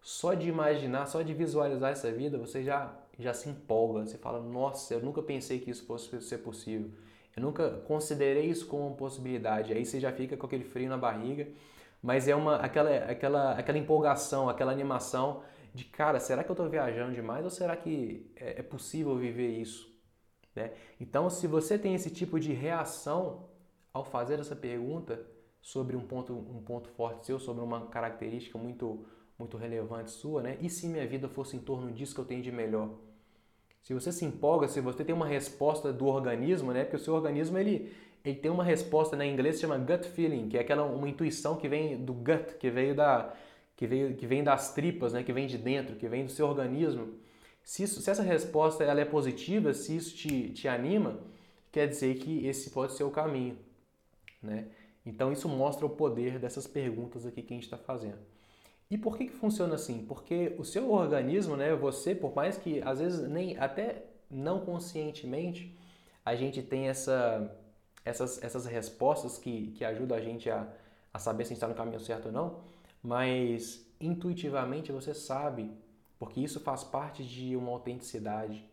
só 0.01 0.35
de 0.35 0.49
imaginar, 0.49 1.07
só 1.07 1.23
de 1.23 1.35
visualizar 1.35 1.93
essa 1.93 2.11
vida, 2.11 2.39
você 2.39 2.63
já, 2.63 2.95
já 3.19 3.35
se 3.35 3.49
empolga. 3.49 4.07
Você 4.07 4.19
fala, 4.19 4.41
nossa, 4.41 4.95
eu 4.95 5.01
nunca 5.01 5.23
pensei 5.23 5.59
que 5.59 5.71
isso 5.71 5.85
fosse 5.85 6.21
ser 6.23 6.39
possível. 6.39 6.91
Eu 7.37 7.43
nunca 7.43 7.71
considerei 7.87 8.47
isso 8.47 8.67
como 8.67 8.87
uma 8.87 8.97
possibilidade. 8.97 9.73
Aí 9.73 9.85
você 9.85 9.99
já 9.99 10.13
fica 10.13 10.37
com 10.37 10.47
aquele 10.47 10.65
frio 10.65 10.89
na 10.89 10.97
barriga 10.97 11.49
mas 12.03 12.29
é 12.29 12.35
uma 12.35 12.57
aquela, 12.57 12.91
aquela, 12.97 13.53
aquela 13.53 13.79
empolgação, 13.79 14.49
aquela 14.49 14.73
animação 14.73 15.43
de 15.75 15.85
cara, 15.85 16.19
será 16.19 16.43
que 16.43 16.51
eu 16.51 16.55
estou 16.55 16.69
viajando 16.69 17.15
demais 17.15 17.45
ou 17.45 17.51
será 17.51 17.77
que 17.77 18.31
é, 18.37 18.61
é 18.61 18.63
possível 18.63 19.17
viver 19.17 19.49
isso? 19.49 19.91
Né? 20.55 20.73
Então, 21.01 21.31
se 21.31 21.47
você 21.47 21.79
tem 21.79 21.95
esse 21.95 22.11
tipo 22.11 22.39
de 22.41 22.53
reação 22.53 23.49
ao 23.93 24.05
fazer 24.05 24.39
essa 24.39 24.57
pergunta 24.57 25.25
sobre 25.61 25.97
um 25.97 26.01
ponto, 26.01 26.33
um 26.33 26.63
ponto 26.63 26.89
forte 26.89 27.27
seu, 27.27 27.39
sobre 27.39 27.63
uma 27.63 27.87
característica 27.87 28.59
muito, 28.59 29.05
muito 29.39 29.57
relevante 29.57 30.11
sua, 30.11 30.43
né? 30.43 30.57
E 30.61 30.71
se 30.71 30.89
minha 30.89 31.07
vida 31.07 31.29
fosse 31.29 31.57
em 31.57 31.61
torno 31.61 31.93
disso 31.93 32.15
que 32.15 32.21
eu 32.21 32.25
tenho 32.25 32.43
de 32.43 32.51
melhor? 32.51 32.91
Se 33.83 33.95
você 33.95 34.13
se 34.13 34.25
empolga, 34.25 34.69
se 34.69 34.81
você 34.81 35.05
tem 35.05 35.15
uma 35.15 35.27
resposta 35.27 35.93
do 35.93 36.07
organismo, 36.07 36.73
né? 36.73 36.85
Porque 36.85 36.97
o 36.97 37.01
seu 37.01 37.15
organismo 37.15 37.59
ele, 37.59 37.93
ele 38.25 38.37
tem 38.37 38.51
uma 38.51 38.65
resposta 38.65 39.17
né, 39.17 39.27
em 39.27 39.33
inglês 39.33 39.57
que 39.57 39.63
chama 39.63 39.79
gut 39.79 40.09
feeling, 40.09 40.49
que 40.49 40.57
é 40.57 40.61
aquela 40.61 40.85
uma 40.85 41.09
intuição 41.09 41.57
que 41.57 41.69
vem 41.69 42.03
do 42.03 42.13
gut, 42.13 42.57
que 42.59 42.71
veio 42.71 42.95
da 42.95 43.35
que 43.87 44.15
que 44.15 44.27
vem 44.27 44.45
das 44.45 44.75
tripas, 44.75 45.15
né, 45.15 45.23
que 45.23 45.33
vem 45.33 45.47
de 45.47 45.57
dentro, 45.57 45.97
que 45.97 46.07
vem 46.07 46.25
do 46.27 46.31
seu 46.31 46.47
organismo. 46.47 47.15
Se, 47.63 47.83
isso, 47.83 48.01
se 48.03 48.11
essa 48.11 48.23
resposta 48.23 48.85
ela 48.85 49.01
é 49.01 49.05
positiva, 49.05 49.73
se 49.73 49.97
isso 49.97 50.15
te, 50.15 50.51
te 50.51 50.69
anima, 50.69 51.19
quer 51.73 51.87
dizer 51.89 52.17
que 52.17 52.47
esse 52.47 52.71
pode 52.71 52.93
ser 52.93 53.05
o 53.05 53.11
caminho, 53.11 53.57
né? 54.43 54.67
Então 55.05 55.33
isso 55.33 55.49
mostra 55.49 55.87
o 55.87 55.91
poder 55.91 56.39
dessas 56.39 56.67
perguntas 56.67 57.25
aqui 57.25 57.43
que 57.43 57.55
a 57.55 57.57
gente 57.57 57.65
está 57.65 57.79
fazendo. 57.79 58.19
E 58.91 58.99
por 58.99 59.17
que, 59.17 59.27
que 59.27 59.33
funciona 59.33 59.77
assim? 59.77 60.05
Porque 60.07 60.55
o 60.59 60.65
seu 60.65 60.91
organismo, 60.93 61.57
né, 61.57 61.75
você, 61.75 62.15
por 62.15 62.35
mais 62.35 62.59
que 62.59 62.83
às 62.83 62.99
vezes 63.01 63.29
nem 63.29 63.57
até 63.57 64.05
não 64.31 64.61
conscientemente 64.61 65.75
a 66.25 66.35
gente 66.35 66.63
tem 66.63 66.89
essa 66.89 67.57
essas, 68.05 68.43
essas 68.43 68.67
respostas 68.67 69.39
que, 69.39 69.69
que 69.73 69.85
ajudam 69.85 70.17
a 70.17 70.21
gente 70.21 70.51
a, 70.51 70.67
a 71.13 71.19
saber 71.19 71.45
se 71.45 71.49
a 71.49 71.55
gente 71.55 71.59
está 71.59 71.69
no 71.69 71.75
caminho 71.75 72.01
certo 72.01 72.27
ou 72.27 72.33
não, 72.33 72.61
mas 73.03 73.87
intuitivamente 74.01 74.93
você 74.93 75.15
sabe, 75.15 75.71
porque 76.19 76.41
isso 76.41 76.61
faz 76.61 76.85
parte 76.85 77.25
de 77.25 77.57
uma 77.57 77.71
autenticidade, 77.71 78.69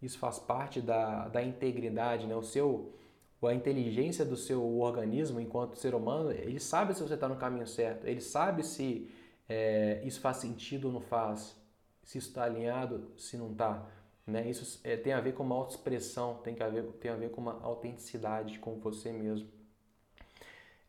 isso 0.00 0.18
faz 0.18 0.38
parte 0.38 0.80
da, 0.80 1.28
da 1.28 1.42
integridade, 1.42 2.26
né? 2.26 2.36
O 2.36 2.42
seu, 2.42 2.94
a 3.42 3.54
inteligência 3.54 4.24
do 4.24 4.36
seu 4.36 4.78
organismo 4.80 5.40
enquanto 5.40 5.76
ser 5.76 5.94
humano, 5.94 6.30
ele 6.30 6.60
sabe 6.60 6.94
se 6.94 7.02
você 7.02 7.14
está 7.14 7.28
no 7.28 7.36
caminho 7.36 7.66
certo, 7.66 8.06
ele 8.06 8.20
sabe 8.20 8.62
se 8.62 9.10
é, 9.48 10.00
isso 10.04 10.20
faz 10.20 10.38
sentido 10.38 10.86
ou 10.86 10.92
não 10.92 11.00
faz, 11.00 11.56
se 12.02 12.18
isso 12.18 12.28
está 12.28 12.44
alinhado, 12.44 13.10
se 13.16 13.36
não 13.36 13.50
está. 13.50 13.86
Né? 14.26 14.48
Isso 14.48 14.80
é, 14.84 14.96
tem 14.96 15.12
a 15.12 15.20
ver 15.20 15.32
com 15.32 15.42
uma 15.42 15.54
autoexpressão, 15.56 16.34
tem, 16.44 16.54
ver, 16.54 16.84
tem 17.00 17.10
a 17.10 17.16
ver 17.16 17.30
com 17.30 17.40
uma 17.40 17.60
autenticidade 17.62 18.58
com 18.58 18.78
você 18.78 19.10
mesmo. 19.10 19.48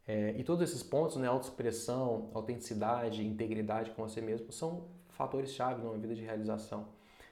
É, 0.09 0.33
e 0.35 0.43
todos 0.43 0.67
esses 0.67 0.81
pontos, 0.81 1.17
né, 1.17 1.27
autoexpressão, 1.27 2.31
autenticidade, 2.33 3.23
integridade 3.23 3.91
com 3.91 4.01
você 4.01 4.19
mesmo, 4.19 4.51
são 4.51 4.87
fatores-chave 5.09 5.83
numa 5.83 5.95
vida 5.99 6.15
de 6.15 6.23
realização. 6.23 6.87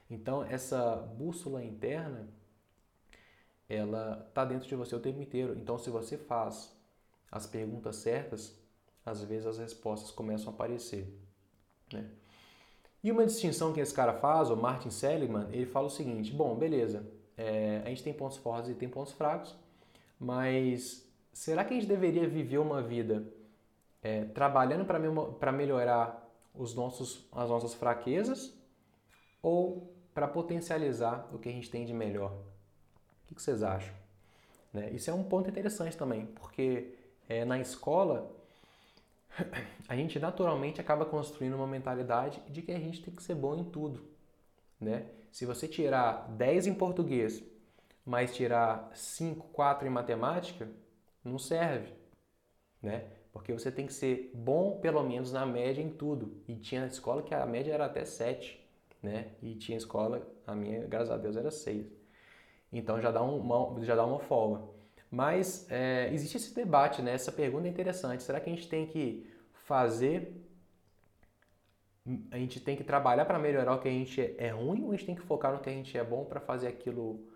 Então, 0.08 0.44
essa 0.44 0.94
bússola 0.94 1.64
interna, 1.64 2.28
ela 3.68 4.24
está 4.28 4.44
dentro 4.44 4.68
de 4.68 4.76
você 4.76 4.94
o 4.94 5.00
tempo 5.00 5.20
inteiro. 5.20 5.58
Então, 5.58 5.76
se 5.76 5.90
você 5.90 6.16
faz 6.16 6.72
as 7.32 7.48
perguntas 7.48 7.96
certas, 7.96 8.56
às 9.04 9.24
vezes 9.24 9.48
as 9.48 9.58
respostas 9.58 10.12
começam 10.12 10.52
a 10.52 10.54
aparecer. 10.54 11.12
Né? 11.92 12.08
E 13.02 13.10
uma 13.10 13.26
distinção 13.26 13.72
que 13.72 13.80
esse 13.80 13.92
cara 13.92 14.14
faz, 14.14 14.50
o 14.50 14.56
Martin 14.56 14.90
Seligman, 14.90 15.48
ele 15.50 15.66
fala 15.66 15.88
o 15.88 15.90
seguinte: 15.90 16.32
bom, 16.32 16.54
beleza, 16.54 17.04
é, 17.36 17.82
a 17.84 17.88
gente 17.88 18.04
tem 18.04 18.14
pontos 18.14 18.38
fortes 18.38 18.70
e 18.70 18.74
tem 18.74 18.88
pontos 18.88 19.12
fracos, 19.14 19.52
mas 20.16 21.07
será 21.38 21.64
que 21.64 21.72
a 21.72 21.76
gente 21.76 21.86
deveria 21.86 22.28
viver 22.28 22.58
uma 22.58 22.82
vida 22.82 23.24
é, 24.02 24.24
trabalhando 24.24 24.84
para 24.84 25.52
melhorar 25.52 26.28
os 26.52 26.74
nossos, 26.74 27.28
as 27.30 27.48
nossas 27.48 27.74
fraquezas 27.74 28.52
ou 29.40 29.94
para 30.12 30.26
potencializar 30.26 31.30
o 31.32 31.38
que 31.38 31.48
a 31.48 31.52
gente 31.52 31.70
tem 31.70 31.84
de 31.84 31.94
melhor? 31.94 32.32
O 33.30 33.34
que 33.36 33.40
vocês 33.40 33.62
acham? 33.62 33.94
Né? 34.72 34.90
Isso 34.90 35.10
é 35.10 35.14
um 35.14 35.22
ponto 35.22 35.48
interessante 35.48 35.96
também, 35.96 36.26
porque 36.26 36.96
é, 37.28 37.44
na 37.44 37.60
escola 37.60 38.34
a 39.88 39.94
gente 39.94 40.18
naturalmente 40.18 40.80
acaba 40.80 41.06
construindo 41.06 41.54
uma 41.54 41.68
mentalidade 41.68 42.42
de 42.48 42.62
que 42.62 42.72
a 42.72 42.80
gente 42.80 43.00
tem 43.00 43.14
que 43.14 43.22
ser 43.22 43.36
bom 43.36 43.54
em 43.54 43.64
tudo. 43.64 44.02
Né? 44.80 45.06
Se 45.30 45.46
você 45.46 45.68
tirar 45.68 46.28
10 46.30 46.66
em 46.66 46.74
português, 46.74 47.44
mas 48.04 48.34
tirar 48.34 48.90
5, 48.92 49.46
4 49.52 49.86
em 49.86 49.90
matemática, 49.90 50.68
não 51.24 51.38
serve. 51.38 51.92
Né? 52.82 53.04
Porque 53.32 53.52
você 53.52 53.70
tem 53.70 53.86
que 53.86 53.92
ser 53.92 54.30
bom 54.34 54.78
pelo 54.80 55.02
menos 55.02 55.32
na 55.32 55.44
média 55.44 55.82
em 55.82 55.90
tudo. 55.90 56.42
E 56.46 56.56
tinha 56.56 56.86
escola 56.86 57.22
que 57.22 57.34
a 57.34 57.46
média 57.46 57.72
era 57.72 57.86
até 57.86 58.04
7. 58.04 58.58
Né? 59.02 59.32
E 59.42 59.54
tinha 59.54 59.78
escola, 59.78 60.26
a 60.46 60.54
minha, 60.54 60.86
graças 60.86 61.10
a 61.10 61.16
Deus, 61.16 61.36
era 61.36 61.50
6. 61.50 61.86
Então 62.72 63.00
já 63.00 63.10
dá 63.10 63.22
uma, 63.22 63.82
já 63.84 63.94
dá 63.94 64.04
uma 64.04 64.18
folga. 64.18 64.62
Mas 65.10 65.66
é, 65.70 66.10
existe 66.12 66.36
esse 66.36 66.54
debate, 66.54 67.00
né? 67.00 67.12
essa 67.12 67.32
pergunta 67.32 67.66
é 67.66 67.70
interessante. 67.70 68.22
Será 68.22 68.40
que 68.40 68.50
a 68.50 68.54
gente 68.54 68.68
tem 68.68 68.86
que 68.86 69.26
fazer, 69.52 70.34
a 72.30 72.36
gente 72.36 72.60
tem 72.60 72.76
que 72.76 72.84
trabalhar 72.84 73.24
para 73.24 73.38
melhorar 73.38 73.74
o 73.74 73.80
que 73.80 73.88
a 73.88 73.90
gente 73.90 74.34
é 74.36 74.48
ruim 74.48 74.82
ou 74.82 74.90
a 74.90 74.96
gente 74.96 75.06
tem 75.06 75.14
que 75.14 75.22
focar 75.22 75.52
no 75.52 75.60
que 75.60 75.70
a 75.70 75.72
gente 75.72 75.96
é 75.96 76.04
bom 76.04 76.24
para 76.24 76.40
fazer 76.40 76.68
aquilo, 76.68 77.26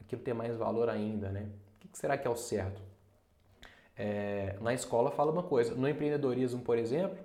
aquilo 0.00 0.22
ter 0.22 0.32
mais 0.32 0.56
valor 0.56 0.88
ainda? 0.88 1.30
Né? 1.30 1.48
O 1.76 1.88
que 1.88 1.98
será 1.98 2.18
que 2.18 2.26
é 2.26 2.30
o 2.30 2.36
certo? 2.36 2.82
É, 3.96 4.56
na 4.60 4.72
escola 4.72 5.10
fala 5.10 5.30
uma 5.30 5.42
coisa, 5.42 5.74
no 5.74 5.88
empreendedorismo, 5.88 6.62
por 6.62 6.78
exemplo, 6.78 7.18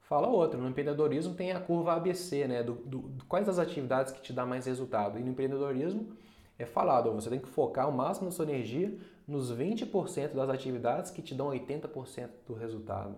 fala 0.00 0.28
outra. 0.28 0.58
No 0.58 0.68
empreendedorismo 0.68 1.34
tem 1.34 1.52
a 1.52 1.60
curva 1.60 1.94
ABC, 1.94 2.46
né? 2.46 2.62
Do, 2.62 2.74
do, 2.74 2.98
do, 3.00 3.24
quais 3.26 3.48
as 3.48 3.58
atividades 3.58 4.12
que 4.12 4.22
te 4.22 4.32
dá 4.32 4.46
mais 4.46 4.66
resultado. 4.66 5.18
E 5.18 5.22
no 5.22 5.30
empreendedorismo 5.30 6.16
é 6.58 6.64
falado, 6.64 7.12
você 7.12 7.28
tem 7.28 7.40
que 7.40 7.48
focar 7.48 7.88
o 7.88 7.92
máximo 7.92 8.26
da 8.26 8.32
sua 8.32 8.44
energia 8.44 8.96
nos 9.26 9.52
20% 9.52 10.34
das 10.34 10.48
atividades 10.48 11.10
que 11.10 11.22
te 11.22 11.34
dão 11.34 11.48
80% 11.48 12.28
do 12.46 12.54
resultado. 12.54 13.16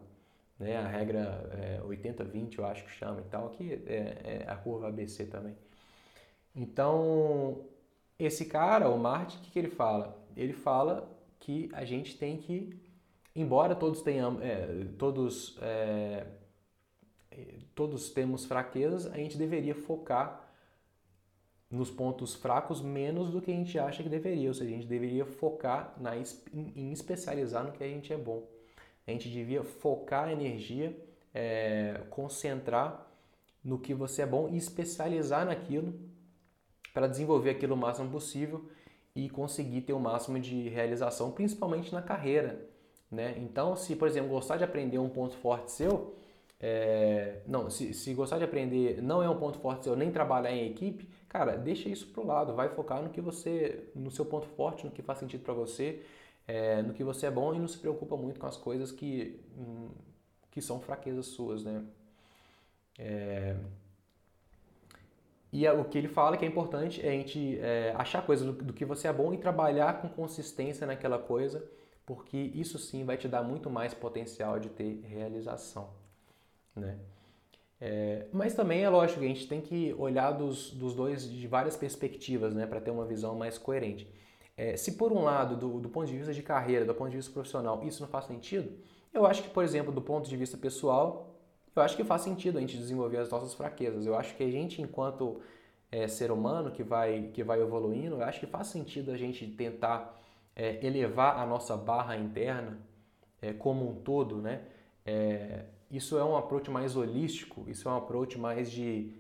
Né? 0.59 0.77
A 0.77 0.87
regra 0.87 1.51
é 1.53 1.81
80-20 1.87 2.59
eu 2.59 2.65
acho 2.65 2.85
que 2.85 2.91
chama 2.91 3.21
e 3.21 3.25
tal, 3.25 3.51
que 3.51 3.83
é, 3.87 4.45
é 4.47 4.51
a 4.51 4.57
curva 4.57 4.89
ABC 4.89 5.27
também. 5.27 5.57
Então, 6.55 7.67
esse 8.19 8.47
cara, 8.47 8.89
o 8.89 8.99
Martin, 8.99 9.37
o 9.37 9.41
que, 9.43 9.51
que 9.51 9.59
ele 9.59 9.69
fala? 9.69 10.17
Ele 10.35 10.55
fala 10.55 11.16
que 11.41 11.69
a 11.73 11.85
gente 11.85 12.17
tem 12.17 12.37
que, 12.37 12.77
embora 13.35 13.75
todos 13.75 14.03
tenhamos, 14.03 14.43
é, 14.43 14.87
todos, 14.99 15.59
é, 15.61 16.27
todos 17.75 18.11
temos 18.11 18.45
fraquezas, 18.45 19.07
a 19.07 19.17
gente 19.17 19.37
deveria 19.37 19.75
focar 19.75 20.47
nos 21.71 21.91
pontos 21.91 22.35
fracos 22.35 22.81
menos 22.81 23.31
do 23.31 23.41
que 23.41 23.51
a 23.51 23.55
gente 23.55 23.79
acha 23.79 24.03
que 24.03 24.09
deveria. 24.09 24.49
Ou 24.49 24.55
seja, 24.55 24.71
a 24.71 24.75
gente 24.75 24.87
deveria 24.87 25.25
focar 25.25 25.95
na, 25.99 26.17
em 26.17 26.93
especializar 26.93 27.65
no 27.65 27.73
que 27.73 27.83
a 27.83 27.89
gente 27.89 28.13
é 28.13 28.17
bom. 28.17 28.49
A 29.07 29.11
gente 29.11 29.29
devia 29.29 29.63
focar 29.63 30.29
a 30.29 30.33
energia, 30.33 30.97
é, 31.35 32.03
concentrar 32.11 33.07
no 33.63 33.79
que 33.79 33.95
você 33.95 34.23
é 34.23 34.27
bom 34.27 34.49
e 34.49 34.57
especializar 34.57 35.45
naquilo 35.45 35.95
para 36.95 37.07
desenvolver 37.07 37.51
aquilo 37.51 37.75
o 37.75 37.77
máximo 37.77 38.11
possível 38.11 38.65
e 39.17 39.31
conseguir 39.31 39.81
ter 39.81 39.95
o 39.95 39.99
máximo 39.99 40.39
de 40.39 40.69
realização, 40.69 41.33
principalmente 41.33 41.93
na 41.93 42.03
carreira. 42.03 42.69
Né? 43.11 43.35
Então, 43.39 43.75
se, 43.75 43.97
por 43.97 44.07
exemplo, 44.07 44.29
gostar 44.29 44.59
de 44.59 44.65
aprender 44.65 44.99
um 44.99 45.09
ponto 45.09 45.35
forte 45.37 45.73
seu, 45.73 46.15
é, 46.61 47.41
não, 47.47 47.71
se, 47.71 47.95
se 47.95 48.13
gostar 48.13 48.37
de 48.39 48.45
aprender 48.45 49.03
não 49.03 49.23
é 49.23 49.29
um 49.29 49.39
ponto 49.39 49.59
forte 49.59 49.85
seu, 49.85 49.97
nem 49.97 50.11
trabalhar 50.13 50.53
em 50.53 50.67
equipe, 50.71 51.09
cara, 51.31 51.57
deixa 51.57 51.89
isso 51.89 52.09
pro 52.09 52.27
lado, 52.27 52.55
vai 52.55 52.69
focar 52.69 53.03
no 53.03 53.09
que 53.09 53.23
você, 53.23 53.89
no 53.95 54.11
seu 54.11 54.27
ponto 54.27 54.47
forte, 54.49 54.85
no 54.85 54.93
que 54.93 55.01
faz 55.01 55.19
sentido 55.19 55.43
para 55.43 55.55
você, 55.55 56.03
é, 56.47 56.83
no 56.83 56.93
que 56.93 57.03
você 57.03 57.27
é 57.27 57.31
bom 57.31 57.55
e 57.55 57.59
não 57.59 57.69
se 57.69 57.79
preocupa 57.79 58.17
muito 58.19 58.39
com 58.39 58.47
as 58.47 58.57
coisas 58.59 58.93
que, 58.93 59.41
hum, 59.57 59.89
que 60.51 60.61
são 60.61 60.79
fraquezas 60.79 61.27
suas, 61.27 61.65
né? 61.65 61.83
É, 62.99 63.57
e 65.53 65.67
o 65.69 65.85
que 65.85 65.97
ele 65.97 66.09
fala 66.09 66.37
que 66.37 66.45
é 66.45 66.49
importante 66.49 67.05
é 67.05 67.09
a 67.09 67.13
gente 67.13 67.59
é, 67.61 67.95
achar 67.97 68.25
coisas 68.25 68.47
do, 68.47 68.53
do, 68.53 68.73
que 68.73 68.85
você 68.85 69.09
é 69.09 69.13
bom 69.13 69.33
e 69.33 69.39
trabalhar 69.39 70.01
com 70.01 70.09
consistência 70.09 70.87
naquela 70.87 71.19
coisa, 71.19 71.65
porque 72.05 72.37
isso 72.37 72.79
sim 72.79 73.05
vai 73.05 73.17
te 73.17 73.29
dar 73.29 73.43
muito 73.43 73.71
mais 73.71 73.95
potencial 73.95 74.59
de 74.59 74.69
ter 74.69 75.01
realização. 75.05 75.91
Né? 76.75 76.99
É, 77.81 78.27
mas 78.33 78.55
também 78.55 78.83
é 78.83 78.89
lógico 78.89 79.21
que 79.21 79.27
a 79.27 79.29
gente 79.29 79.47
tem 79.47 79.61
que 79.61 79.95
olhar 79.99 80.33
dos, 80.33 80.71
dos 80.73 80.95
dois 80.95 81.31
de 81.31 81.47
várias 81.47 81.77
perspectivas 81.77 82.55
né, 82.55 82.67
para 82.67 82.81
ter 82.81 82.91
uma 82.91 83.05
visão 83.05 83.35
mais 83.35 83.57
coerente. 83.57 84.11
É, 84.57 84.77
se 84.77 84.93
por 84.93 85.13
um 85.13 85.23
lado, 85.23 85.57
do, 85.57 85.81
do 85.81 85.89
ponto 85.89 86.07
de 86.07 86.17
vista 86.17 86.33
de 86.33 86.43
carreira, 86.43 86.85
do 86.85 86.95
ponto 86.95 87.11
de 87.11 87.17
vista 87.17 87.33
profissional, 87.33 87.85
isso 87.85 88.03
não 88.03 88.09
faz 88.09 88.25
sentido, 88.25 88.73
eu 89.13 89.27
acho 89.27 89.43
que, 89.43 89.51
por 89.51 89.63
exemplo, 89.63 89.93
do 89.93 90.01
ponto 90.01 90.29
de 90.29 90.37
vista 90.37 90.57
pessoal, 90.57 91.36
eu 91.81 91.83
acho 91.83 91.97
que 91.97 92.05
faz 92.05 92.23
sentido 92.23 92.59
a 92.59 92.61
gente 92.61 92.77
desenvolver 92.77 93.19
as 93.19 93.31
nossas 93.31 93.55
fraquezas. 93.55 94.07
Eu 94.07 94.17
acho 94.17 94.35
que 94.35 94.43
a 94.43 94.51
gente, 94.51 94.81
enquanto 94.81 95.41
é, 95.93 96.09
ser 96.09 96.31
humano 96.31 96.71
que 96.71 96.83
vai, 96.83 97.31
que 97.35 97.45
vai 97.45 97.61
evoluindo, 97.61 98.17
eu 98.17 98.23
acho 98.23 98.41
que 98.41 98.47
faz 98.47 98.69
sentido 98.69 99.11
a 99.11 99.17
gente 99.17 99.47
tentar 99.47 100.21
é, 100.55 100.85
elevar 100.85 101.39
a 101.39 101.47
nossa 101.47 101.77
barra 101.77 102.17
interna 102.17 102.79
é, 103.43 103.53
como 103.53 103.89
um 103.89 103.95
todo, 103.97 104.39
né? 104.39 104.63
Isso 105.89 106.19
é 106.19 106.25
um 106.25 106.37
approach 106.37 106.69
mais 106.69 106.97
holístico, 106.97 107.65
isso 107.69 107.89
é 107.89 107.93
um 107.93 107.97
approach 107.97 108.37
mais 108.37 108.69
de 108.69 109.13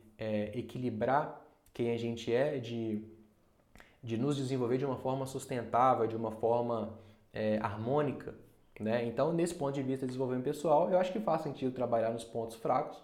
equilibrar 0.52 1.40
quem 1.72 1.92
a 1.92 1.96
gente 1.96 2.32
é, 2.32 2.58
de, 2.58 3.04
de 4.02 4.16
nos 4.16 4.36
desenvolver 4.36 4.76
de 4.76 4.84
uma 4.84 4.96
forma 4.96 5.26
sustentável, 5.26 6.08
de 6.08 6.16
uma 6.16 6.32
forma 6.32 6.98
harmônica. 7.60 8.34
Né? 8.78 9.06
Então, 9.06 9.32
nesse 9.32 9.54
ponto 9.54 9.74
de 9.74 9.82
vista 9.82 10.04
de 10.04 10.08
desenvolvimento 10.08 10.44
pessoal, 10.44 10.90
eu 10.90 10.98
acho 10.98 11.12
que 11.12 11.20
faz 11.20 11.42
sentido 11.42 11.72
trabalhar 11.72 12.10
nos 12.10 12.24
pontos 12.24 12.56
fracos 12.56 12.98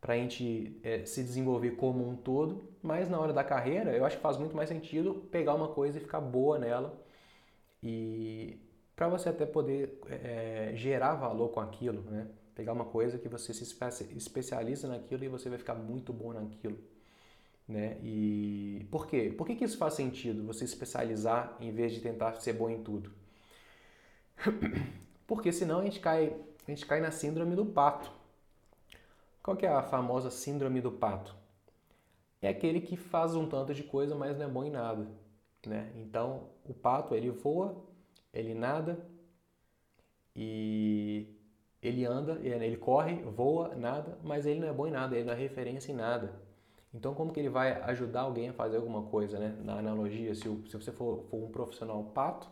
para 0.00 0.14
a 0.14 0.16
gente 0.16 0.80
é, 0.82 1.04
se 1.04 1.22
desenvolver 1.22 1.72
como 1.72 2.08
um 2.08 2.16
todo, 2.16 2.62
mas 2.82 3.10
na 3.10 3.20
hora 3.20 3.32
da 3.32 3.44
carreira, 3.44 3.94
eu 3.94 4.04
acho 4.04 4.16
que 4.16 4.22
faz 4.22 4.38
muito 4.38 4.56
mais 4.56 4.68
sentido 4.68 5.14
pegar 5.30 5.54
uma 5.54 5.68
coisa 5.68 5.98
e 5.98 6.00
ficar 6.00 6.20
boa 6.20 6.58
nela 6.58 6.98
e 7.82 8.58
para 8.96 9.08
você 9.08 9.28
até 9.28 9.46
poder 9.46 10.00
é, 10.08 10.72
gerar 10.74 11.14
valor 11.14 11.50
com 11.50 11.60
aquilo, 11.60 12.02
né? 12.02 12.28
Pegar 12.54 12.72
uma 12.72 12.84
coisa 12.84 13.18
que 13.18 13.28
você 13.28 13.54
se 13.54 13.64
especializa 14.16 14.88
naquilo 14.88 15.24
e 15.24 15.28
você 15.28 15.48
vai 15.48 15.58
ficar 15.58 15.74
muito 15.74 16.12
bom 16.12 16.32
naquilo. 16.32 16.78
Né? 17.66 17.96
E 18.02 18.86
por 18.90 19.06
quê? 19.06 19.32
Por 19.36 19.46
que, 19.46 19.54
que 19.54 19.64
isso 19.64 19.78
faz 19.78 19.94
sentido, 19.94 20.44
você 20.44 20.64
especializar 20.64 21.56
em 21.60 21.72
vez 21.72 21.92
de 21.92 22.00
tentar 22.00 22.34
ser 22.34 22.52
bom 22.54 22.68
em 22.68 22.82
tudo? 22.82 23.10
Porque 25.26 25.52
senão 25.52 25.80
a 25.80 25.84
gente 25.84 26.00
cai, 26.00 26.36
a 26.66 26.70
gente 26.70 26.86
cai 26.86 27.00
na 27.00 27.10
síndrome 27.10 27.54
do 27.54 27.64
pato. 27.66 28.10
Qual 29.42 29.56
que 29.56 29.66
é 29.66 29.68
a 29.68 29.82
famosa 29.82 30.30
síndrome 30.30 30.80
do 30.80 30.92
pato? 30.92 31.34
É 32.42 32.48
aquele 32.48 32.80
que 32.80 32.96
faz 32.96 33.34
um 33.34 33.48
tanto 33.48 33.74
de 33.74 33.82
coisa, 33.82 34.14
mas 34.14 34.36
não 34.36 34.46
é 34.46 34.48
bom 34.48 34.64
em 34.64 34.70
nada. 34.70 35.06
Né? 35.66 35.92
Então, 35.96 36.48
o 36.64 36.72
pato 36.72 37.14
ele 37.14 37.30
voa 37.30 37.90
ele 38.32 38.54
nada 38.54 39.04
e 40.34 41.36
ele 41.82 42.04
anda, 42.04 42.38
ele 42.42 42.76
corre, 42.76 43.16
voa, 43.22 43.74
nada, 43.74 44.18
mas 44.22 44.46
ele 44.46 44.60
não 44.60 44.68
é 44.68 44.72
bom 44.72 44.86
em 44.86 44.90
nada, 44.90 45.16
ele 45.16 45.24
não 45.24 45.32
é 45.32 45.36
referência 45.36 45.92
em 45.92 45.96
nada. 45.96 46.32
Então, 46.92 47.14
como 47.14 47.32
que 47.32 47.40
ele 47.40 47.48
vai 47.48 47.80
ajudar 47.82 48.22
alguém 48.22 48.48
a 48.48 48.52
fazer 48.52 48.76
alguma 48.76 49.02
coisa, 49.02 49.38
né? 49.38 49.56
Na 49.62 49.78
analogia, 49.78 50.34
se, 50.34 50.42
se 50.42 50.76
você 50.76 50.92
for, 50.92 51.24
for, 51.30 51.36
um 51.36 51.50
profissional 51.50 52.02
pato, 52.04 52.50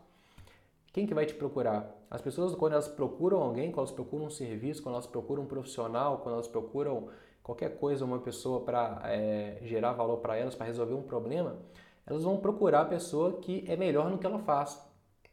quem 0.99 1.07
que 1.07 1.15
vai 1.15 1.25
te 1.25 1.35
procurar? 1.35 1.97
As 2.11 2.21
pessoas, 2.21 2.57
quando 2.57 2.73
elas 2.73 2.89
procuram 2.89 3.41
alguém, 3.41 3.71
quando 3.71 3.87
elas 3.87 3.93
procuram 3.93 4.27
um 4.27 4.31
serviço, 4.31 4.83
quando 4.83 4.97
elas 4.97 5.07
procuram 5.07 5.45
um 5.45 5.47
profissional, 5.47 6.19
quando 6.19 6.35
elas 6.35 6.49
procuram 6.49 7.09
qualquer 7.41 7.79
coisa, 7.79 8.05
uma 8.05 8.19
pessoa 8.19 8.65
para 8.65 9.01
é, 9.05 9.61
gerar 9.63 9.93
valor 9.93 10.17
para 10.17 10.37
elas, 10.37 10.57
para 10.57 10.67
resolver 10.67 10.95
um 10.95 11.03
problema, 11.03 11.57
elas 12.05 12.25
vão 12.25 12.39
procurar 12.39 12.81
a 12.81 12.85
pessoa 12.85 13.39
que 13.39 13.65
é 13.69 13.77
melhor 13.77 14.11
no 14.11 14.19
que 14.19 14.27
ela 14.27 14.41
faz, 14.41 14.85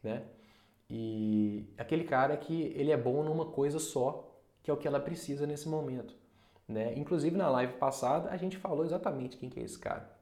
né? 0.04 0.28
E 0.88 1.68
aquele 1.80 2.04
cara 2.04 2.38
que 2.38 2.72
ele 2.76 2.92
é 2.92 2.98
bom 2.98 3.24
numa 3.24 3.48
coisa 3.48 3.80
só, 3.80 4.38
que 4.62 4.70
é 4.70 4.74
o 4.74 4.78
que 4.78 4.88
ela 4.88 5.00
precisa 5.00 5.48
nesse 5.48 5.68
momento. 5.68 6.14
Né? 6.68 6.94
Inclusive 6.96 7.36
na 7.36 7.50
live 7.50 7.74
passada 7.74 8.30
a 8.30 8.38
gente 8.38 8.56
falou 8.58 8.86
exatamente 8.86 9.36
quem 9.36 9.50
que 9.50 9.60
é 9.60 9.64
esse 9.64 9.80
cara. 9.80 10.16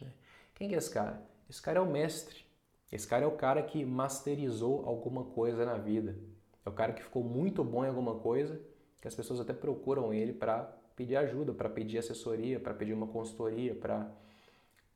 Né? 0.00 0.10
Quem 0.52 0.68
que 0.68 0.74
é 0.74 0.78
esse 0.78 0.90
cara? 0.90 1.22
Esse 1.48 1.62
cara 1.62 1.78
é 1.78 1.80
o 1.80 1.86
mestre. 1.86 2.43
Esse 2.90 3.06
cara 3.06 3.24
é 3.24 3.28
o 3.28 3.36
cara 3.36 3.62
que 3.62 3.84
masterizou 3.84 4.84
alguma 4.86 5.24
coisa 5.24 5.64
na 5.64 5.76
vida. 5.76 6.16
É 6.64 6.68
o 6.68 6.72
cara 6.72 6.92
que 6.92 7.02
ficou 7.02 7.22
muito 7.22 7.62
bom 7.64 7.84
em 7.84 7.88
alguma 7.88 8.16
coisa, 8.16 8.60
que 9.00 9.08
as 9.08 9.14
pessoas 9.14 9.40
até 9.40 9.52
procuram 9.52 10.12
ele 10.14 10.32
para 10.32 10.64
pedir 10.96 11.16
ajuda, 11.16 11.52
para 11.52 11.68
pedir 11.68 11.98
assessoria, 11.98 12.60
para 12.60 12.72
pedir 12.72 12.92
uma 12.92 13.06
consultoria, 13.06 13.74
para 13.74 14.10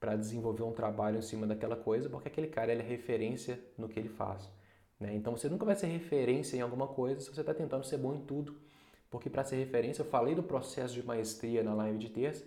para 0.01 0.15
desenvolver 0.15 0.63
um 0.63 0.73
trabalho 0.73 1.19
em 1.19 1.23
cima 1.23 1.45
daquela 1.45 1.75
coisa, 1.75 2.09
porque 2.09 2.29
aquele 2.29 2.47
cara 2.47 2.71
ele 2.71 2.83
é 2.83 2.85
referência 2.85 3.59
no 3.77 3.89
que 3.89 3.99
ele 3.99 4.09
faz. 4.09 4.49
Né? 4.99 5.15
Então 5.15 5.37
você 5.37 5.49
nunca 5.49 5.65
vai 5.65 5.75
ser 5.75 5.87
referência 5.87 6.57
em 6.57 6.61
alguma 6.61 6.87
coisa 6.87 7.21
se 7.21 7.35
você 7.35 7.41
está 7.41 7.53
tentando 7.53 7.85
ser 7.85 7.99
bom 7.99 8.15
em 8.15 8.21
tudo. 8.21 8.55
Porque 9.11 9.31
para 9.31 9.43
ser 9.43 9.57
referência, 9.57 10.03
eu 10.03 10.07
falei 10.07 10.35
do 10.35 10.43
processo 10.43 10.95
de 10.95 11.03
maestria 11.03 11.63
na 11.63 11.75
live 11.75 11.99
de 11.99 12.11
terça, 12.11 12.45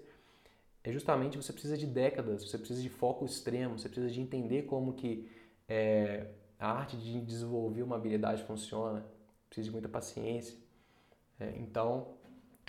é 0.83 0.91
justamente 0.91 1.37
você 1.37 1.53
precisa 1.53 1.77
de 1.77 1.85
décadas, 1.85 2.43
você 2.43 2.57
precisa 2.57 2.81
de 2.81 2.89
foco 2.89 3.25
extremo, 3.25 3.77
você 3.77 3.87
precisa 3.87 4.11
de 4.11 4.19
entender 4.19 4.63
como 4.63 4.93
que 4.93 5.29
é, 5.67 6.27
a 6.59 6.71
arte 6.71 6.97
de 6.97 7.21
desenvolver 7.21 7.83
uma 7.83 7.95
habilidade 7.95 8.43
funciona, 8.43 9.05
precisa 9.47 9.65
de 9.65 9.71
muita 9.71 9.87
paciência. 9.87 10.57
É, 11.39 11.53
então, 11.57 12.15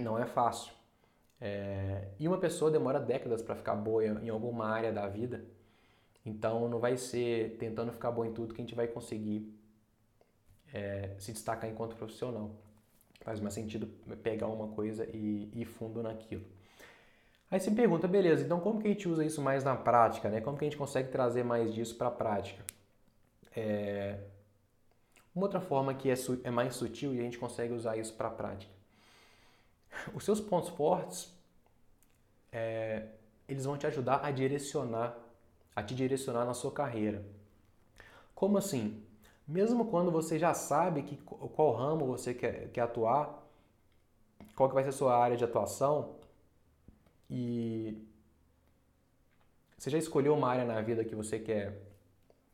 não 0.00 0.18
é 0.18 0.26
fácil. 0.26 0.72
É, 1.40 2.08
e 2.20 2.28
uma 2.28 2.38
pessoa 2.38 2.70
demora 2.70 3.00
décadas 3.00 3.42
para 3.42 3.56
ficar 3.56 3.74
boa 3.74 4.04
em 4.04 4.28
alguma 4.28 4.66
área 4.66 4.92
da 4.92 5.08
vida. 5.08 5.44
Então, 6.24 6.68
não 6.68 6.78
vai 6.78 6.96
ser 6.96 7.56
tentando 7.58 7.92
ficar 7.92 8.10
bom 8.12 8.24
em 8.24 8.32
tudo 8.32 8.54
que 8.54 8.60
a 8.60 8.64
gente 8.64 8.74
vai 8.74 8.86
conseguir 8.86 9.52
é, 10.72 11.14
se 11.18 11.32
destacar 11.32 11.68
enquanto 11.68 11.96
profissional. 11.96 12.54
Faz 13.22 13.40
mais 13.40 13.54
sentido 13.54 13.86
pegar 14.22 14.48
uma 14.48 14.68
coisa 14.68 15.08
e 15.12 15.50
ir 15.54 15.64
fundo 15.64 16.02
naquilo. 16.02 16.44
Aí 17.52 17.60
você 17.60 17.70
pergunta, 17.70 18.08
beleza, 18.08 18.42
então 18.42 18.58
como 18.60 18.80
que 18.80 18.88
a 18.88 18.90
gente 18.90 19.06
usa 19.06 19.22
isso 19.22 19.42
mais 19.42 19.62
na 19.62 19.76
prática? 19.76 20.30
Né? 20.30 20.40
Como 20.40 20.56
que 20.56 20.64
a 20.64 20.66
gente 20.66 20.78
consegue 20.78 21.10
trazer 21.10 21.44
mais 21.44 21.74
disso 21.74 21.94
para 21.96 22.08
a 22.08 22.10
prática? 22.10 22.64
É... 23.54 24.18
Uma 25.34 25.44
outra 25.44 25.60
forma 25.60 25.92
que 25.92 26.10
é, 26.10 26.14
é 26.44 26.50
mais 26.50 26.74
sutil 26.74 27.14
e 27.14 27.20
a 27.20 27.22
gente 27.22 27.36
consegue 27.36 27.74
usar 27.74 27.98
isso 27.98 28.14
para 28.14 28.28
a 28.28 28.30
prática. 28.30 28.72
Os 30.14 30.24
seus 30.24 30.40
pontos 30.40 30.70
fortes, 30.70 31.30
é... 32.50 33.08
eles 33.46 33.66
vão 33.66 33.76
te 33.76 33.86
ajudar 33.86 34.24
a 34.24 34.30
direcionar, 34.30 35.14
a 35.76 35.82
te 35.82 35.94
direcionar 35.94 36.46
na 36.46 36.54
sua 36.54 36.72
carreira. 36.72 37.22
Como 38.34 38.56
assim? 38.56 39.04
Mesmo 39.46 39.90
quando 39.90 40.10
você 40.10 40.38
já 40.38 40.54
sabe 40.54 41.02
que, 41.02 41.18
qual 41.18 41.74
ramo 41.74 42.06
você 42.06 42.32
quer, 42.32 42.70
quer 42.70 42.80
atuar, 42.80 43.46
qual 44.56 44.70
que 44.70 44.74
vai 44.74 44.84
ser 44.84 44.88
a 44.88 44.92
sua 44.92 45.14
área 45.18 45.36
de 45.36 45.44
atuação, 45.44 46.14
e 47.34 47.96
você 49.78 49.88
já 49.88 49.96
escolheu 49.96 50.34
uma 50.34 50.50
área 50.50 50.66
na 50.66 50.82
vida 50.82 51.02
que 51.02 51.14
você 51.14 51.38
quer 51.38 51.80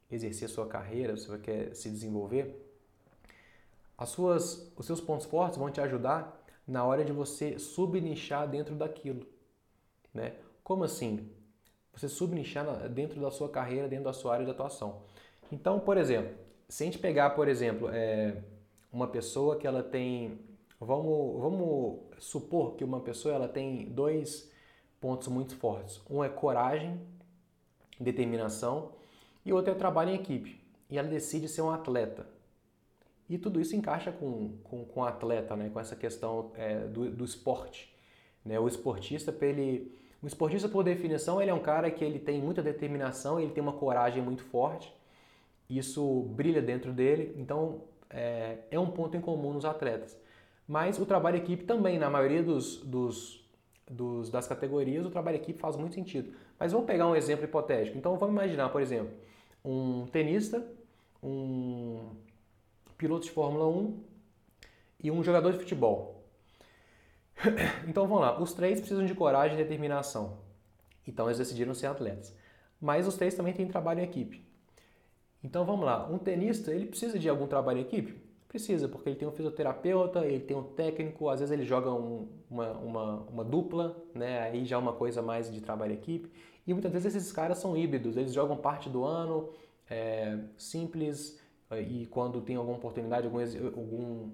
exercer 0.09 0.49
sua 0.49 0.69
carreira, 0.69 1.17
você 1.17 1.37
quer 1.39 1.75
se 1.75 1.91
desenvolver, 1.91 2.65
as 3.99 4.11
suas, 4.11 4.73
os 4.77 4.87
seus 4.87 5.01
pontos 5.01 5.27
fortes 5.27 5.59
vão 5.59 5.69
te 5.69 5.81
ajudar 5.81 6.41
na 6.65 6.85
hora 6.85 7.05
de 7.05 7.11
você 7.11 7.59
subnichar 7.59 8.49
dentro 8.49 8.77
daquilo. 8.77 9.27
Né? 10.15 10.37
Como 10.63 10.85
assim? 10.85 11.29
Você 11.93 12.09
subnichar 12.09 12.89
dentro 12.89 13.21
da 13.21 13.33
sua 13.33 13.49
carreira, 13.49 13.89
dentro 13.89 14.05
da 14.05 14.13
sua 14.13 14.35
área 14.35 14.45
de 14.45 14.53
atuação. 14.53 15.03
Então, 15.51 15.81
por 15.81 15.97
exemplo, 15.99 16.37
se 16.69 16.85
a 16.85 16.87
gente 16.87 17.01
pegar, 17.01 17.31
por 17.31 17.49
exemplo, 17.49 17.89
é, 17.93 18.45
uma 18.93 19.09
pessoa 19.09 19.57
que 19.59 19.67
ela 19.67 19.83
tem, 19.83 20.39
vamos, 20.79 21.41
vamos 21.41 21.99
supor 22.21 22.77
que 22.77 22.85
uma 22.85 23.01
pessoa 23.01 23.35
ela 23.35 23.49
tem 23.49 23.87
dois 23.87 24.49
pontos 25.01 25.29
muito 25.29 25.57
fortes. 25.57 26.01
Um 26.09 26.23
é 26.23 26.29
coragem, 26.29 27.01
determinação 27.99 28.93
e 29.45 29.53
outro 29.53 29.73
é 29.73 29.75
trabalho 29.75 30.11
em 30.11 30.15
equipe. 30.15 30.61
E 30.91 30.99
ela 30.99 31.09
decide 31.09 31.49
ser 31.49 31.63
um 31.63 31.71
atleta. 31.71 32.27
E 33.29 33.37
tudo 33.37 33.61
isso 33.61 33.77
encaixa 33.77 34.11
com, 34.11 34.57
com, 34.65 34.85
com 34.85 35.05
atleta, 35.05 35.55
né? 35.55 35.69
com 35.71 35.79
essa 35.79 35.95
questão 35.95 36.51
é, 36.55 36.79
do, 36.87 37.11
do 37.11 37.25
esporte. 37.25 37.95
Né? 38.45 38.59
O 38.59 38.67
esportista, 38.67 39.37
ele, 39.43 39.95
o 40.23 40.27
esportista, 40.27 40.69
por 40.69 40.83
definição, 40.83 41.41
ele 41.41 41.51
é 41.51 41.55
um 41.55 41.61
cara 41.61 41.91
que 41.91 42.03
ele 42.03 42.19
tem 42.19 42.41
muita 42.41 42.63
determinação, 42.63 43.39
ele 43.39 43.53
tem 43.53 43.63
uma 43.63 43.75
coragem 43.75 44.23
muito 44.23 44.43
forte 44.45 44.93
isso 45.69 46.23
brilha 46.35 46.63
dentro 46.63 46.93
dele, 46.93 47.35
então 47.37 47.83
é, 48.09 48.59
é 48.71 48.79
um 48.79 48.91
ponto 48.91 49.17
em 49.17 49.21
comum 49.21 49.53
nos 49.53 49.65
atletas. 49.65 50.19
Mas 50.67 50.99
o 50.99 51.07
trabalho 51.07 51.37
em 51.37 51.41
equipe 51.41 51.65
também, 51.65 51.99
na 51.99 52.09
maioria 52.09 52.43
dos, 52.43 52.79
dos, 52.79 53.47
dos, 53.89 54.31
das 54.31 54.47
categorias, 54.47 55.05
o 55.07 55.11
trabalho 55.11 55.37
em 55.37 55.41
equipe 55.41 55.59
faz 55.59 55.77
muito 55.77 55.95
sentido. 55.95 56.35
Mas 56.59 56.73
vamos 56.73 56.87
pegar 56.87 57.09
um 57.09 57.17
exemplo 57.17 57.45
hipotético. 57.45 57.97
Então 57.97 58.17
vamos 58.19 58.35
imaginar, 58.35 58.69
por 58.69 58.83
exemplo, 58.83 59.13
um 59.65 60.07
tenista, 60.07 60.65
um 61.23 62.11
piloto 62.97 63.25
de 63.25 63.31
Fórmula 63.31 63.67
1 63.69 64.03
e 65.05 65.11
um 65.11 65.23
jogador 65.23 65.53
de 65.53 65.59
futebol. 65.59 66.25
Então 67.87 68.07
vamos 68.07 68.23
lá, 68.23 68.41
os 68.41 68.53
três 68.53 68.81
precisam 68.81 69.07
de 69.07 69.15
coragem 69.15 69.55
e 69.55 69.63
determinação. 69.63 70.39
Então 71.07 71.27
eles 71.27 71.39
decidiram 71.39 71.73
ser 71.73 71.87
atletas. 71.87 72.35
Mas 72.81 73.07
os 73.07 73.17
três 73.17 73.35
também 73.35 73.55
têm 73.55 73.67
trabalho 73.67 74.01
em 74.01 74.05
equipe. 74.05 74.47
Então 75.43 75.65
vamos 75.65 75.87
lá, 75.87 76.07
um 76.09 76.19
tenista 76.19 76.73
ele 76.73 76.87
precisa 76.87 77.19
de 77.19 77.29
algum 77.29 77.47
trabalho 77.47 77.79
em 77.79 77.83
equipe? 77.83 78.28
Precisa, 78.49 78.89
porque 78.89 79.11
ele 79.11 79.17
tem 79.17 79.29
um 79.29 79.31
fisioterapeuta, 79.31 80.25
ele 80.25 80.41
tem 80.41 80.57
um 80.57 80.63
técnico, 80.63 81.29
às 81.29 81.41
vezes 81.41 81.53
ele 81.53 81.67
joga 81.67 81.93
um, 81.93 82.27
uma, 82.51 82.73
uma, 82.79 83.15
uma, 83.29 83.45
dupla, 83.45 83.95
né? 84.15 84.41
aí 84.41 84.65
já 84.65 84.77
é 84.77 84.79
uma 84.79 84.95
coisa 84.95 85.21
mais 85.21 85.53
de 85.53 85.61
trabalho 85.61 85.93
equipe. 85.93 86.33
E 86.67 86.73
muitas 86.73 86.91
vezes 86.91 87.15
esses 87.15 87.31
caras 87.31 87.59
são 87.59 87.77
híbridos, 87.77 88.17
eles 88.17 88.33
jogam 88.33 88.57
parte 88.57 88.89
do 88.89 89.05
ano, 89.05 89.51
é, 89.89 90.39
simples, 90.57 91.39
e 91.77 92.07
quando 92.07 92.41
tem 92.41 92.57
alguma 92.57 92.79
oportunidade, 92.79 93.27
algum, 93.27 93.39
algum, 93.39 94.31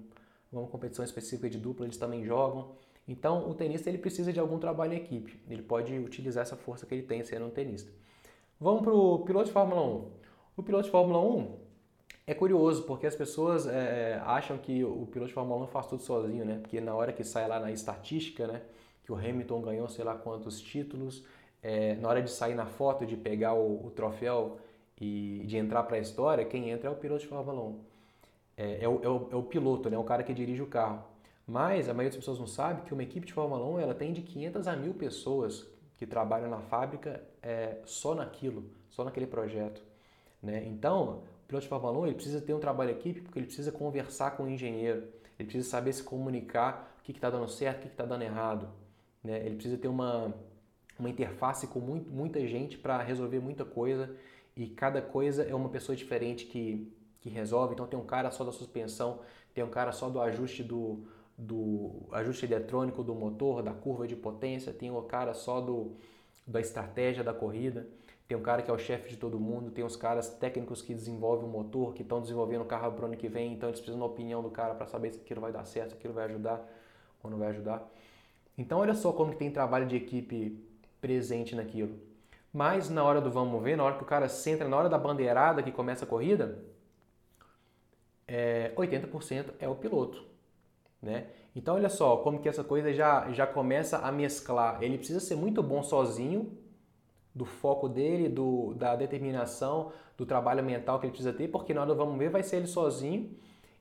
alguma 0.49 0.71
competição 0.71 1.03
específica 1.03 1.49
de 1.49 1.57
dupla, 1.57 1.85
eles 1.85 1.97
também 1.97 2.23
jogam. 2.23 2.71
Então 3.05 3.49
o 3.49 3.53
tenista 3.53 3.89
ele 3.89 3.97
precisa 3.97 4.31
de 4.31 4.39
algum 4.39 4.57
trabalho 4.57 4.93
em 4.93 4.97
equipe, 4.97 5.37
ele 5.49 5.61
pode 5.61 5.93
utilizar 5.99 6.43
essa 6.43 6.55
força 6.55 6.85
que 6.85 6.95
ele 6.95 7.03
tem 7.03 7.21
sendo 7.23 7.47
um 7.47 7.49
tenista. 7.49 7.91
Vamos 8.59 8.81
para 8.81 8.93
o 8.93 9.19
piloto 9.19 9.47
de 9.47 9.51
Fórmula 9.51 9.81
1. 9.81 10.11
O 10.55 10.63
piloto 10.63 10.85
de 10.85 10.91
Fórmula 10.91 11.19
1 11.19 11.64
é 12.27 12.33
curioso, 12.33 12.83
porque 12.83 13.05
as 13.05 13.15
pessoas 13.15 13.67
é, 13.67 14.13
é, 14.13 14.21
acham 14.25 14.57
que 14.57 14.83
o 14.83 15.05
piloto 15.05 15.27
de 15.27 15.33
Fórmula 15.33 15.63
1 15.65 15.67
faz 15.67 15.87
tudo 15.87 16.01
sozinho, 16.01 16.43
né? 16.43 16.57
Porque 16.59 16.81
na 16.81 16.95
hora 16.95 17.13
que 17.13 17.23
sai 17.23 17.47
lá 17.47 17.59
na 17.59 17.71
estatística, 17.71 18.47
né? 18.47 18.61
Que 19.03 19.11
o 19.11 19.15
Hamilton 19.15 19.61
ganhou 19.61 19.87
sei 19.87 20.03
lá 20.03 20.15
quantos 20.15 20.59
títulos, 20.59 21.23
é, 21.61 21.95
na 21.95 22.09
hora 22.09 22.21
de 22.21 22.31
sair 22.31 22.55
na 22.55 22.65
foto, 22.65 23.05
de 23.05 23.15
pegar 23.15 23.53
o, 23.53 23.85
o 23.85 23.91
troféu 23.91 24.57
e 24.99 25.43
de 25.45 25.57
entrar 25.57 25.83
para 25.83 25.97
a 25.97 25.99
história, 25.99 26.43
quem 26.45 26.69
entra 26.69 26.89
é 26.89 26.91
o 26.91 26.95
piloto 26.95 27.21
de 27.21 27.27
Fórmula 27.27 27.61
1. 27.61 27.79
É, 28.57 28.83
é, 28.83 28.89
o, 28.89 29.01
é, 29.03 29.09
o, 29.09 29.29
é 29.31 29.35
o 29.35 29.43
piloto, 29.43 29.89
né? 29.89 29.97
O 29.97 30.03
cara 30.03 30.23
que 30.23 30.33
dirige 30.33 30.61
o 30.63 30.67
carro. 30.67 31.03
Mas 31.47 31.87
a 31.87 31.93
maioria 31.93 32.09
das 32.09 32.17
pessoas 32.17 32.39
não 32.39 32.47
sabe 32.47 32.81
que 32.83 32.93
uma 32.93 33.03
equipe 33.03 33.27
de 33.27 33.33
Fórmula 33.33 33.63
1 33.63 33.79
ela 33.79 33.93
tem 33.93 34.11
de 34.11 34.21
500 34.21 34.67
a 34.67 34.75
1000 34.75 34.93
pessoas 34.95 35.67
que 35.97 36.07
trabalham 36.07 36.49
na 36.49 36.59
fábrica 36.59 37.23
é, 37.41 37.77
só 37.85 38.15
naquilo, 38.15 38.65
só 38.89 39.03
naquele 39.03 39.27
projeto. 39.27 39.83
Né? 40.41 40.65
Então, 40.65 41.21
piloto 41.47 41.63
de 41.63 41.69
Fórmula 41.69 41.99
1 41.99 42.07
ele 42.07 42.15
precisa 42.15 42.41
ter 42.41 42.53
um 42.53 42.59
trabalho 42.59 42.91
em 42.91 42.93
equipe 42.93 43.21
porque 43.21 43.39
ele 43.39 43.45
precisa 43.45 43.71
conversar 43.71 44.31
com 44.31 44.43
o 44.43 44.49
engenheiro, 44.49 45.03
ele 45.37 45.47
precisa 45.47 45.69
saber 45.69 45.93
se 45.93 46.03
comunicar 46.03 46.95
o 46.99 47.03
que 47.03 47.11
está 47.11 47.29
dando 47.29 47.47
certo, 47.47 47.79
o 47.79 47.81
que 47.81 47.87
está 47.87 48.05
dando 48.05 48.23
errado. 48.23 48.69
Né? 49.23 49.45
Ele 49.45 49.55
precisa 49.55 49.77
ter 49.77 49.87
uma, 49.87 50.33
uma 50.97 51.09
interface 51.09 51.67
com 51.67 51.79
muito, 51.79 52.09
muita 52.09 52.45
gente 52.47 52.77
para 52.77 53.01
resolver 53.01 53.39
muita 53.39 53.65
coisa 53.65 54.15
e 54.55 54.67
cada 54.67 55.01
coisa 55.01 55.43
é 55.43 55.53
uma 55.53 55.69
pessoa 55.69 55.95
diferente 55.95 56.45
que, 56.45 56.91
que 57.19 57.29
resolve. 57.29 57.73
Então 57.73 57.85
tem 57.85 57.99
um 57.99 58.05
cara 58.05 58.31
só 58.31 58.43
da 58.43 58.51
suspensão, 58.51 59.19
tem 59.53 59.63
um 59.63 59.69
cara 59.69 59.91
só 59.91 60.09
do 60.09 60.21
ajuste 60.21 60.63
do, 60.63 61.05
do 61.37 62.07
ajuste 62.11 62.45
eletrônico 62.45 63.03
do 63.03 63.13
motor, 63.13 63.61
da 63.61 63.73
curva 63.73 64.07
de 64.07 64.15
potência, 64.15 64.71
tem 64.71 64.89
um 64.89 65.01
cara 65.03 65.33
só 65.33 65.59
do, 65.59 65.95
da 66.47 66.61
estratégia 66.61 67.23
da 67.23 67.33
corrida. 67.33 67.87
Tem 68.27 68.35
um 68.35 68.41
cara 68.41 68.61
que 68.61 68.71
é 68.71 68.73
o 68.73 68.77
chefe 68.77 69.09
de 69.09 69.17
todo 69.17 69.39
mundo, 69.39 69.69
tem 69.69 69.85
os 69.85 69.95
caras 69.95 70.29
técnicos 70.29 70.81
que 70.81 70.93
desenvolvem 70.93 71.47
o 71.47 71.51
motor, 71.51 71.93
que 71.93 72.01
estão 72.01 72.19
desenvolvendo 72.19 72.61
o 72.61 72.65
carro 72.65 72.91
para 72.91 73.03
o 73.03 73.05
ano 73.05 73.15
que 73.15 73.27
vem, 73.27 73.53
então 73.53 73.69
eles 73.69 73.79
precisam 73.79 73.99
da 73.99 74.05
opinião 74.05 74.41
do 74.41 74.49
cara 74.49 74.73
para 74.73 74.87
saber 74.87 75.11
se 75.11 75.19
aquilo 75.19 75.41
vai 75.41 75.51
dar 75.51 75.63
certo, 75.65 75.91
se 75.91 75.95
aquilo 75.95 76.13
vai 76.13 76.25
ajudar 76.25 76.67
ou 77.21 77.29
não 77.29 77.37
vai 77.37 77.49
ajudar. 77.49 77.87
Então 78.57 78.79
olha 78.79 78.95
só 78.95 79.11
como 79.11 79.31
que 79.31 79.37
tem 79.37 79.51
trabalho 79.51 79.85
de 79.85 79.95
equipe 79.95 80.59
presente 80.99 81.55
naquilo. 81.55 81.99
Mas 82.51 82.89
na 82.89 83.03
hora 83.03 83.21
do 83.21 83.29
vamos 83.29 83.61
ver, 83.61 83.75
na 83.75 83.83
hora 83.83 83.97
que 83.97 84.03
o 84.03 84.07
cara 84.07 84.27
senta, 84.27 84.67
na 84.67 84.77
hora 84.77 84.89
da 84.89 84.97
bandeirada 84.97 85.61
que 85.61 85.71
começa 85.71 86.05
a 86.05 86.07
corrida, 86.07 86.63
é, 88.27 88.73
80% 88.75 89.51
é 89.59 89.67
o 89.67 89.75
piloto. 89.75 90.23
Né? 90.99 91.27
Então 91.55 91.75
olha 91.75 91.89
só 91.89 92.17
como 92.17 92.39
que 92.39 92.49
essa 92.49 92.63
coisa 92.63 92.91
já, 92.91 93.31
já 93.31 93.45
começa 93.45 93.99
a 93.99 94.11
mesclar. 94.11 94.81
Ele 94.81 94.97
precisa 94.97 95.19
ser 95.19 95.35
muito 95.35 95.61
bom 95.61 95.83
sozinho 95.83 96.57
do 97.35 97.43
foco 97.43 97.89
dele, 97.89 98.29
do, 98.29 98.73
da 98.75 98.95
determinação, 98.95 99.91
do 100.17 100.25
trabalho 100.25 100.63
mental 100.63 100.99
que 100.99 101.05
ele 101.05 101.11
precisa 101.11 101.33
ter, 101.33 101.49
porque 101.49 101.73
do 101.73 101.95
vamos 101.95 102.17
ver 102.17 102.29
vai 102.29 102.41
ser 102.41 102.57
ele 102.57 102.67
sozinho 102.67 103.29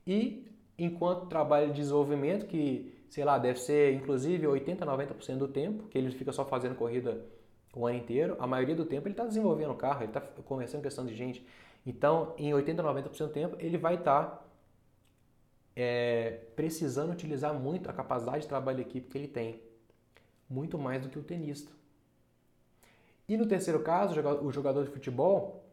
e 0.05 0.45
enquanto 0.77 1.27
trabalho 1.27 1.69
de 1.69 1.75
desenvolvimento, 1.75 2.47
que 2.47 2.93
sei 3.09 3.25
lá, 3.25 3.39
deve 3.39 3.61
ser 3.61 3.95
inclusive 3.95 4.45
80, 4.45 4.85
90% 4.85 5.37
do 5.37 5.47
tempo, 5.47 5.85
que 5.85 5.97
ele 5.97 6.11
fica 6.11 6.33
só 6.33 6.45
fazendo 6.45 6.75
corrida 6.75 7.25
o 7.73 7.87
ano 7.87 7.99
inteiro, 7.99 8.37
a 8.41 8.47
maioria 8.47 8.75
do 8.75 8.85
tempo 8.85 9.07
ele 9.07 9.15
está 9.15 9.25
desenvolvendo 9.25 9.71
o 9.71 9.77
carro, 9.77 10.01
ele 10.03 10.11
está 10.11 10.21
conversando 10.21 10.83
questão 10.83 11.07
de 11.07 11.15
gente. 11.15 11.47
Então, 11.87 12.35
em 12.39 12.53
80, 12.53 12.83
90% 12.83 13.19
do 13.19 13.29
tempo, 13.29 13.57
ele 13.61 13.77
vai 13.77 13.95
estar 13.95 14.25
tá, 14.25 14.45
é, 15.77 16.41
precisando 16.57 17.13
utilizar 17.13 17.55
muito 17.55 17.91
a 17.91 17.93
capacidade 17.93 18.43
de 18.43 18.49
trabalho 18.49 18.79
de 18.79 18.83
equipe 18.83 19.09
que 19.09 19.19
ele 19.19 19.29
tem, 19.29 19.61
muito 20.49 20.79
mais 20.79 21.03
do 21.03 21.09
que 21.09 21.19
o 21.19 21.23
tenista. 21.23 21.71
E 23.29 23.37
no 23.37 23.47
terceiro 23.47 23.81
caso, 23.81 24.21
o 24.43 24.53
jogador 24.53 24.85
de 24.85 24.91
futebol, 24.91 25.65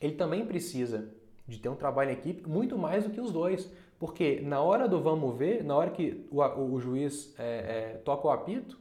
ele 0.00 0.14
também 0.14 0.44
precisa 0.44 1.08
de 1.46 1.58
ter 1.58 1.68
um 1.68 1.76
trabalho 1.76 2.10
em 2.10 2.14
equipe 2.14 2.48
muito 2.48 2.76
mais 2.76 3.04
do 3.04 3.10
que 3.10 3.20
os 3.20 3.30
dois. 3.30 3.70
Porque 3.98 4.40
na 4.40 4.60
hora 4.60 4.88
do 4.88 5.00
vamos 5.00 5.36
ver, 5.36 5.64
na 5.64 5.74
hora 5.74 5.90
que 5.90 6.26
o, 6.30 6.42
o 6.42 6.80
juiz 6.80 7.34
é, 7.38 7.44
é, 7.44 7.98
toca 8.04 8.26
o 8.26 8.30
apito, 8.30 8.78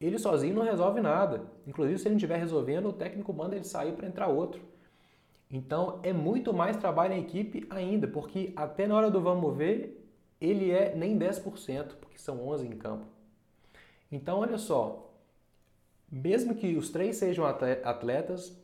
ele 0.00 0.18
sozinho 0.18 0.54
não 0.54 0.62
resolve 0.62 1.00
nada. 1.00 1.42
Inclusive, 1.66 1.98
se 1.98 2.04
ele 2.04 2.14
não 2.14 2.18
estiver 2.18 2.38
resolvendo, 2.38 2.88
o 2.88 2.92
técnico 2.92 3.32
manda 3.32 3.56
ele 3.56 3.64
sair 3.64 3.92
para 3.92 4.06
entrar 4.06 4.28
outro. 4.28 4.62
Então, 5.50 5.98
é 6.02 6.12
muito 6.12 6.52
mais 6.54 6.76
trabalho 6.76 7.14
em 7.14 7.20
equipe 7.20 7.66
ainda, 7.68 8.06
porque 8.06 8.52
até 8.54 8.86
na 8.86 8.94
hora 8.94 9.10
do 9.10 9.20
vamos 9.20 9.56
ver, 9.56 10.08
ele 10.40 10.70
é 10.70 10.94
nem 10.94 11.18
10%, 11.18 11.96
porque 12.00 12.18
são 12.18 12.48
11 12.48 12.66
em 12.66 12.70
campo. 12.70 13.04
Então, 14.12 14.38
olha 14.38 14.56
só, 14.56 15.09
mesmo 16.10 16.54
que 16.54 16.76
os 16.76 16.90
três 16.90 17.16
sejam 17.16 17.44
atletas, 17.46 18.58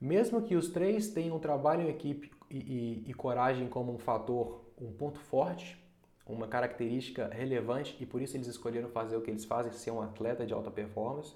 mesmo 0.00 0.40
que 0.40 0.56
os 0.56 0.70
três 0.70 1.08
tenham 1.08 1.38
trabalho 1.38 1.82
em 1.82 1.90
equipe 1.90 2.30
e, 2.50 2.56
e, 2.56 3.04
e 3.10 3.14
coragem 3.14 3.68
como 3.68 3.92
um 3.92 3.98
fator, 3.98 4.64
um 4.80 4.90
ponto 4.90 5.18
forte, 5.18 5.78
uma 6.26 6.46
característica 6.46 7.28
relevante 7.28 7.96
e 8.00 8.06
por 8.06 8.22
isso 8.22 8.36
eles 8.36 8.46
escolheram 8.46 8.88
fazer 8.88 9.16
o 9.16 9.20
que 9.20 9.30
eles 9.30 9.44
fazem, 9.44 9.72
ser 9.72 9.90
um 9.90 10.00
atleta 10.00 10.46
de 10.46 10.54
alta 10.54 10.70
performance. 10.70 11.34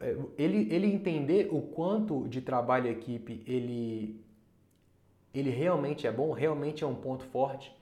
É, 0.00 0.16
ele, 0.36 0.72
ele 0.74 0.86
entender 0.88 1.48
o 1.50 1.62
quanto 1.62 2.28
de 2.28 2.42
trabalho 2.42 2.88
em 2.88 2.90
equipe 2.90 3.42
ele, 3.46 4.22
ele 5.32 5.48
realmente 5.48 6.06
é 6.06 6.12
bom, 6.12 6.32
realmente 6.32 6.84
é 6.84 6.86
um 6.86 6.94
ponto 6.94 7.24
forte, 7.24 7.74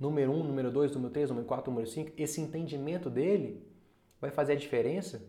número 0.00 0.32
um, 0.32 0.42
número 0.42 0.72
dois, 0.72 0.90
número 0.92 1.12
três, 1.12 1.28
número 1.28 1.46
quatro, 1.46 1.70
número 1.70 1.88
cinco, 1.88 2.10
esse 2.16 2.40
entendimento 2.40 3.08
dele 3.08 3.67
vai 4.20 4.30
fazer 4.30 4.52
a 4.52 4.56
diferença 4.56 5.22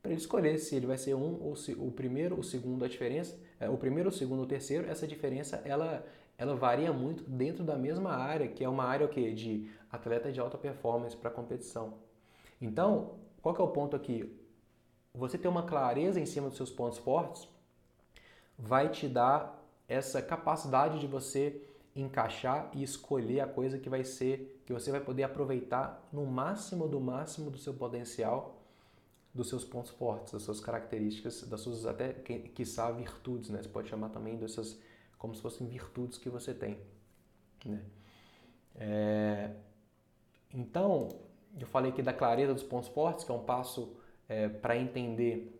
para 0.00 0.12
ele 0.12 0.20
escolher 0.20 0.58
se 0.58 0.76
ele 0.76 0.86
vai 0.86 0.96
ser 0.96 1.14
um 1.14 1.42
ou 1.42 1.56
se 1.56 1.72
o 1.72 1.90
primeiro, 1.90 2.38
o 2.38 2.44
segundo, 2.44 2.84
a 2.84 2.88
diferença, 2.88 3.38
é, 3.58 3.68
o 3.68 3.76
primeiro, 3.76 4.10
o 4.10 4.12
segundo, 4.12 4.42
o 4.42 4.46
terceiro, 4.46 4.88
essa 4.88 5.06
diferença 5.06 5.60
ela, 5.64 6.06
ela 6.36 6.54
varia 6.54 6.92
muito 6.92 7.24
dentro 7.24 7.64
da 7.64 7.76
mesma 7.76 8.12
área, 8.12 8.48
que 8.48 8.64
é 8.64 8.68
uma 8.68 8.84
área 8.84 9.06
o 9.06 9.08
quê? 9.08 9.32
de 9.32 9.70
atleta 9.90 10.30
de 10.30 10.40
alta 10.40 10.56
performance 10.56 11.16
para 11.16 11.30
competição. 11.30 11.94
Então, 12.60 13.18
qual 13.42 13.54
que 13.54 13.60
é 13.60 13.64
o 13.64 13.68
ponto 13.68 13.96
aqui? 13.96 14.34
Você 15.14 15.36
ter 15.36 15.48
uma 15.48 15.64
clareza 15.64 16.20
em 16.20 16.26
cima 16.26 16.48
dos 16.48 16.56
seus 16.56 16.70
pontos 16.70 16.98
fortes 16.98 17.48
vai 18.56 18.88
te 18.88 19.08
dar 19.08 19.58
essa 19.88 20.20
capacidade 20.20 21.00
de 21.00 21.06
você 21.06 21.62
encaixar 21.94 22.70
e 22.74 22.82
escolher 22.82 23.40
a 23.40 23.46
coisa 23.46 23.78
que 23.78 23.88
vai 23.88 24.04
ser, 24.04 24.57
que 24.68 24.72
você 24.74 24.90
vai 24.90 25.00
poder 25.00 25.22
aproveitar 25.22 26.06
no 26.12 26.26
máximo 26.26 26.86
do 26.86 27.00
máximo 27.00 27.50
do 27.50 27.56
seu 27.56 27.72
potencial, 27.72 28.60
dos 29.32 29.48
seus 29.48 29.64
pontos 29.64 29.90
fortes, 29.92 30.34
das 30.34 30.42
suas 30.42 30.60
características, 30.60 31.42
das 31.48 31.62
suas 31.62 31.86
até, 31.86 32.12
quiçá, 32.12 32.90
virtudes, 32.90 33.48
né? 33.48 33.62
Você 33.62 33.68
pode 33.70 33.88
chamar 33.88 34.10
também 34.10 34.36
dessas 34.36 34.78
como 35.16 35.34
se 35.34 35.40
fossem 35.40 35.66
virtudes 35.66 36.18
que 36.18 36.28
você 36.28 36.52
tem, 36.52 36.78
né? 37.64 37.82
É, 38.74 39.52
então, 40.52 41.08
eu 41.58 41.66
falei 41.66 41.90
aqui 41.90 42.02
da 42.02 42.12
clareza 42.12 42.52
dos 42.52 42.62
pontos 42.62 42.90
fortes, 42.90 43.24
que 43.24 43.32
é 43.32 43.34
um 43.34 43.44
passo 43.44 43.96
é, 44.28 44.50
para 44.50 44.76
entender 44.76 45.58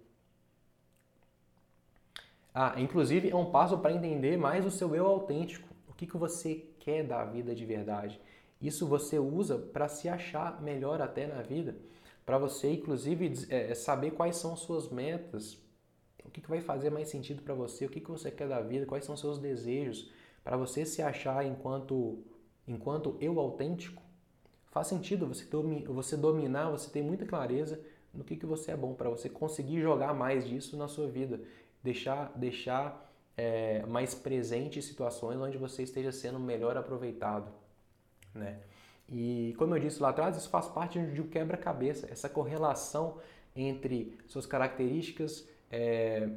ah, 2.52 2.74
inclusive 2.76 3.30
é 3.30 3.34
um 3.34 3.50
passo 3.50 3.78
para 3.78 3.90
entender 3.90 4.36
mais 4.36 4.66
o 4.66 4.70
seu 4.70 4.94
eu 4.94 5.06
autêntico 5.06 5.68
que, 5.98 6.06
que 6.06 6.16
você 6.16 6.64
quer 6.78 7.02
da 7.02 7.24
vida 7.24 7.54
de 7.54 7.66
verdade. 7.66 8.18
Isso 8.60 8.86
você 8.86 9.18
usa 9.18 9.58
para 9.58 9.88
se 9.88 10.08
achar 10.08 10.60
melhor 10.60 11.00
até 11.00 11.26
na 11.26 11.42
vida, 11.42 11.76
para 12.26 12.38
você, 12.38 12.72
inclusive, 12.72 13.46
é, 13.48 13.74
saber 13.74 14.10
quais 14.10 14.36
são 14.36 14.56
suas 14.56 14.88
metas, 14.90 15.54
o 16.24 16.30
que, 16.30 16.42
que 16.42 16.50
vai 16.50 16.60
fazer 16.60 16.90
mais 16.90 17.08
sentido 17.08 17.42
para 17.42 17.54
você, 17.54 17.86
o 17.86 17.88
que, 17.88 18.00
que 18.00 18.10
você 18.10 18.30
quer 18.30 18.48
da 18.48 18.60
vida, 18.60 18.84
quais 18.84 19.04
são 19.04 19.16
seus 19.16 19.38
desejos, 19.38 20.10
para 20.44 20.56
você 20.56 20.84
se 20.84 21.00
achar 21.00 21.44
enquanto, 21.46 22.22
enquanto 22.66 23.16
eu 23.20 23.40
autêntico. 23.40 24.02
Faz 24.70 24.88
sentido 24.88 25.26
você, 25.26 25.46
você 25.86 26.16
dominar, 26.16 26.70
você 26.70 26.90
ter 26.90 27.02
muita 27.02 27.24
clareza 27.24 27.80
no 28.12 28.22
que, 28.22 28.36
que 28.36 28.44
você 28.44 28.72
é 28.72 28.76
bom, 28.76 28.92
para 28.92 29.08
você 29.08 29.28
conseguir 29.28 29.80
jogar 29.80 30.12
mais 30.12 30.46
disso 30.46 30.76
na 30.76 30.88
sua 30.88 31.06
vida, 31.06 31.40
deixar, 31.82 32.32
deixar 32.36 33.10
é, 33.36 33.86
mais 33.86 34.14
presente 34.14 34.82
situações 34.82 35.38
onde 35.40 35.56
você 35.56 35.82
esteja 35.82 36.12
sendo 36.12 36.38
melhor 36.38 36.76
aproveitado, 36.76 37.50
né? 38.38 38.58
E 39.08 39.54
como 39.58 39.74
eu 39.74 39.80
disse 39.80 40.02
lá 40.02 40.10
atrás, 40.10 40.36
isso 40.36 40.50
faz 40.50 40.66
parte 40.68 41.00
de 41.00 41.20
um 41.20 41.28
quebra-cabeça, 41.28 42.06
essa 42.10 42.28
correlação 42.28 43.18
entre 43.56 44.18
suas 44.26 44.46
características, 44.46 45.48
é, 45.70 46.28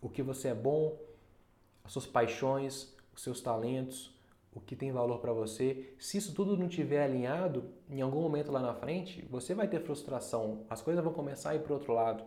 o 0.00 0.08
que 0.08 0.22
você 0.22 0.48
é 0.48 0.54
bom, 0.54 0.98
as 1.84 1.92
suas 1.92 2.06
paixões, 2.06 2.94
os 3.14 3.22
seus 3.22 3.40
talentos, 3.40 4.14
o 4.54 4.60
que 4.60 4.76
tem 4.76 4.92
valor 4.92 5.18
para 5.18 5.32
você. 5.32 5.92
Se 5.98 6.16
isso 6.16 6.32
tudo 6.32 6.56
não 6.56 6.66
estiver 6.66 7.02
alinhado, 7.02 7.64
em 7.90 8.00
algum 8.00 8.22
momento 8.22 8.52
lá 8.52 8.60
na 8.60 8.74
frente, 8.74 9.26
você 9.28 9.54
vai 9.54 9.66
ter 9.66 9.80
frustração, 9.80 10.64
as 10.70 10.80
coisas 10.80 11.02
vão 11.02 11.12
começar 11.12 11.50
a 11.50 11.54
ir 11.56 11.62
para 11.62 11.74
outro 11.74 11.92
lado. 11.92 12.24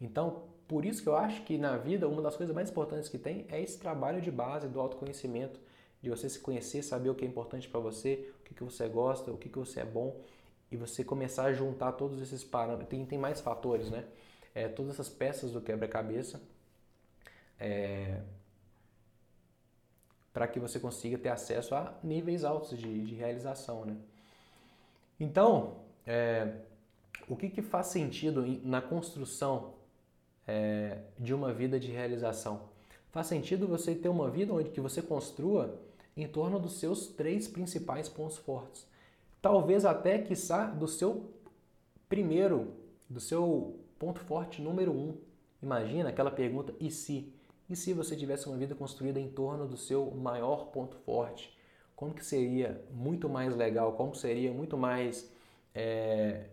Então, 0.00 0.44
por 0.66 0.84
isso 0.84 1.02
que 1.02 1.08
eu 1.08 1.16
acho 1.16 1.42
que 1.42 1.58
na 1.58 1.76
vida 1.76 2.08
uma 2.08 2.22
das 2.22 2.36
coisas 2.36 2.54
mais 2.54 2.70
importantes 2.70 3.08
que 3.08 3.18
tem 3.18 3.46
é 3.48 3.60
esse 3.60 3.78
trabalho 3.78 4.20
de 4.20 4.30
base 4.30 4.66
do 4.66 4.80
autoconhecimento, 4.80 5.60
de 6.02 6.10
você 6.10 6.28
se 6.28 6.40
conhecer, 6.40 6.82
saber 6.82 7.10
o 7.10 7.14
que 7.14 7.24
é 7.24 7.28
importante 7.28 7.68
para 7.68 7.80
você, 7.80 8.32
que, 8.46 8.54
que 8.54 8.64
você 8.64 8.88
gosta, 8.88 9.30
o 9.30 9.36
que, 9.36 9.48
que 9.48 9.58
você 9.58 9.80
é 9.80 9.84
bom 9.84 10.20
e 10.70 10.76
você 10.76 11.04
começar 11.04 11.44
a 11.44 11.52
juntar 11.52 11.92
todos 11.92 12.20
esses 12.20 12.42
parâmetros. 12.42 12.88
Tem, 12.88 13.04
tem 13.04 13.18
mais 13.18 13.40
fatores, 13.40 13.90
né? 13.90 14.04
É, 14.54 14.68
todas 14.68 14.92
essas 14.92 15.08
peças 15.08 15.52
do 15.52 15.60
quebra-cabeça 15.60 16.40
é, 17.60 18.20
para 20.32 20.48
que 20.48 20.58
você 20.58 20.80
consiga 20.80 21.18
ter 21.18 21.28
acesso 21.28 21.74
a 21.74 21.94
níveis 22.02 22.44
altos 22.44 22.78
de, 22.78 23.04
de 23.04 23.14
realização, 23.14 23.84
né? 23.84 23.96
Então, 25.18 25.78
é, 26.06 26.60
o 27.28 27.36
que, 27.36 27.48
que 27.48 27.62
faz 27.62 27.88
sentido 27.88 28.44
na 28.62 28.80
construção 28.80 29.74
é, 30.46 30.98
de 31.18 31.34
uma 31.34 31.52
vida 31.52 31.80
de 31.80 31.90
realização. 31.90 32.68
Faz 33.10 33.26
sentido 33.26 33.66
você 33.66 33.94
ter 33.94 34.08
uma 34.08 34.30
vida 34.30 34.52
onde 34.52 34.70
que 34.70 34.80
você 34.80 35.02
construa 35.02 35.78
em 36.16 36.26
torno 36.26 36.58
dos 36.58 36.78
seus 36.78 37.08
três 37.08 37.46
principais 37.46 38.08
pontos 38.08 38.38
fortes. 38.38 38.86
Talvez 39.42 39.84
até, 39.84 40.18
quiçá, 40.18 40.66
do 40.66 40.88
seu 40.88 41.30
primeiro, 42.08 42.74
do 43.08 43.20
seu 43.20 43.78
ponto 43.98 44.20
forte 44.20 44.62
número 44.62 44.92
um. 44.92 45.16
Imagina 45.62 46.08
aquela 46.08 46.30
pergunta, 46.30 46.74
e 46.80 46.90
se? 46.90 47.32
E 47.68 47.76
se 47.76 47.92
você 47.92 48.16
tivesse 48.16 48.48
uma 48.48 48.56
vida 48.56 48.74
construída 48.74 49.20
em 49.20 49.28
torno 49.28 49.66
do 49.66 49.76
seu 49.76 50.10
maior 50.12 50.66
ponto 50.66 50.96
forte? 50.98 51.56
Como 51.94 52.14
que 52.14 52.24
seria 52.24 52.84
muito 52.90 53.28
mais 53.28 53.54
legal? 53.56 53.92
Como 53.92 54.14
seria 54.14 54.52
muito 54.52 54.76
mais 54.76 55.30
é, 55.74 56.46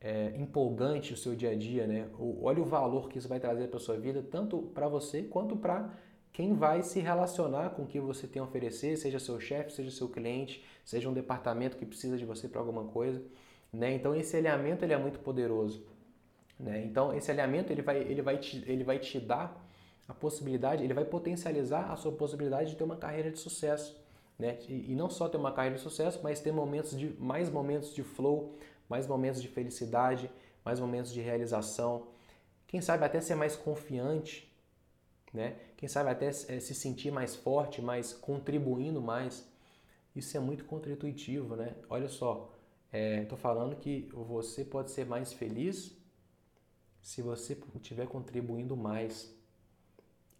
é, 0.00 0.34
empolgante 0.36 1.14
o 1.14 1.16
seu 1.16 1.34
dia 1.34 1.50
a 1.50 1.54
dia, 1.54 1.86
né? 1.86 2.08
Olha 2.42 2.60
o 2.60 2.64
valor 2.64 3.08
que 3.08 3.18
isso 3.18 3.28
vai 3.28 3.40
trazer 3.40 3.68
para 3.68 3.80
sua 3.80 3.96
vida, 3.96 4.22
tanto 4.22 4.58
para 4.74 4.86
você 4.88 5.22
quanto 5.22 5.56
para 5.56 5.90
quem 6.34 6.52
vai 6.52 6.82
se 6.82 7.00
relacionar 7.00 7.70
com 7.70 7.84
o 7.84 7.86
que 7.86 7.98
você 7.98 8.26
tem 8.26 8.42
a 8.42 8.44
oferecer, 8.44 8.98
seja 8.98 9.18
seu 9.18 9.40
chefe, 9.40 9.72
seja 9.72 9.90
seu 9.90 10.08
cliente, 10.08 10.62
seja 10.84 11.08
um 11.08 11.14
departamento 11.14 11.78
que 11.78 11.86
precisa 11.86 12.18
de 12.18 12.26
você 12.26 12.46
para 12.46 12.60
alguma 12.60 12.84
coisa, 12.84 13.22
né? 13.72 13.94
Então 13.94 14.14
esse 14.14 14.36
alinhamento 14.36 14.84
ele 14.84 14.92
é 14.92 14.98
muito 14.98 15.20
poderoso. 15.20 15.86
Né? 16.58 16.84
Então, 16.84 17.14
esse 17.14 17.30
alinhamento 17.30 17.72
ele 17.72 17.82
vai, 17.82 17.98
ele, 17.98 18.22
vai 18.22 18.38
te, 18.38 18.62
ele 18.66 18.84
vai 18.84 18.98
te 18.98 19.18
dar 19.18 19.64
a 20.06 20.14
possibilidade, 20.14 20.84
ele 20.84 20.94
vai 20.94 21.04
potencializar 21.04 21.90
a 21.90 21.96
sua 21.96 22.12
possibilidade 22.12 22.70
de 22.70 22.76
ter 22.76 22.84
uma 22.84 22.96
carreira 22.96 23.30
de 23.30 23.38
sucesso. 23.38 24.00
Né? 24.38 24.58
E, 24.68 24.92
e 24.92 24.94
não 24.94 25.08
só 25.08 25.28
ter 25.28 25.36
uma 25.36 25.52
carreira 25.52 25.76
de 25.76 25.82
sucesso, 25.82 26.20
mas 26.22 26.40
ter 26.40 26.52
momentos 26.52 26.98
de, 26.98 27.14
mais 27.18 27.48
momentos 27.50 27.94
de 27.94 28.02
flow, 28.02 28.56
mais 28.88 29.06
momentos 29.06 29.40
de 29.40 29.48
felicidade, 29.48 30.30
mais 30.64 30.78
momentos 30.80 31.12
de 31.12 31.20
realização. 31.20 32.08
Quem 32.66 32.80
sabe 32.80 33.04
até 33.04 33.20
ser 33.20 33.34
mais 33.34 33.56
confiante, 33.56 34.52
né? 35.32 35.56
Quem 35.84 35.88
sabe 35.90 36.08
até 36.08 36.28
é, 36.28 36.30
se 36.30 36.74
sentir 36.74 37.10
mais 37.10 37.36
forte, 37.36 37.82
mais 37.82 38.14
contribuindo 38.14 39.02
mais. 39.02 39.46
Isso 40.16 40.34
é 40.34 40.40
muito 40.40 40.64
contra-intuitivo, 40.64 41.56
né? 41.56 41.74
Olha 41.90 42.08
só, 42.08 42.50
estou 42.90 43.36
é, 43.36 43.40
falando 43.42 43.76
que 43.76 44.08
você 44.10 44.64
pode 44.64 44.90
ser 44.90 45.04
mais 45.04 45.34
feliz 45.34 45.94
se 47.02 47.20
você 47.20 47.58
estiver 47.74 48.06
contribuindo 48.06 48.74
mais. 48.74 49.30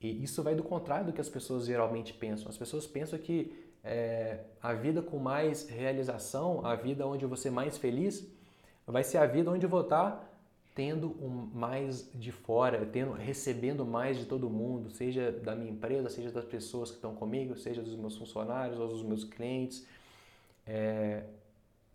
E 0.00 0.24
isso 0.24 0.42
vai 0.42 0.54
do 0.54 0.62
contrário 0.62 1.08
do 1.08 1.12
que 1.12 1.20
as 1.20 1.28
pessoas 1.28 1.66
geralmente 1.66 2.14
pensam. 2.14 2.48
As 2.48 2.56
pessoas 2.56 2.86
pensam 2.86 3.18
que 3.18 3.54
é, 3.84 4.44
a 4.62 4.72
vida 4.72 5.02
com 5.02 5.18
mais 5.18 5.68
realização, 5.68 6.64
a 6.64 6.74
vida 6.74 7.06
onde 7.06 7.26
você 7.26 7.48
é 7.48 7.50
mais 7.50 7.76
feliz, 7.76 8.26
vai 8.86 9.04
ser 9.04 9.18
a 9.18 9.26
vida 9.26 9.50
onde 9.50 9.66
eu 9.66 9.70
vou 9.70 9.82
estar 9.82 10.33
tendo 10.74 11.10
um 11.24 11.48
mais 11.54 12.10
de 12.12 12.32
fora, 12.32 12.84
tendo, 12.84 13.12
recebendo 13.12 13.86
mais 13.86 14.18
de 14.18 14.26
todo 14.26 14.50
mundo, 14.50 14.90
seja 14.90 15.30
da 15.30 15.54
minha 15.54 15.70
empresa, 15.70 16.10
seja 16.10 16.30
das 16.32 16.44
pessoas 16.44 16.90
que 16.90 16.96
estão 16.96 17.14
comigo, 17.14 17.56
seja 17.56 17.80
dos 17.80 17.94
meus 17.94 18.16
funcionários 18.16 18.78
ou 18.80 18.88
dos 18.88 19.02
meus 19.02 19.22
clientes. 19.22 19.86
É, 20.66 21.22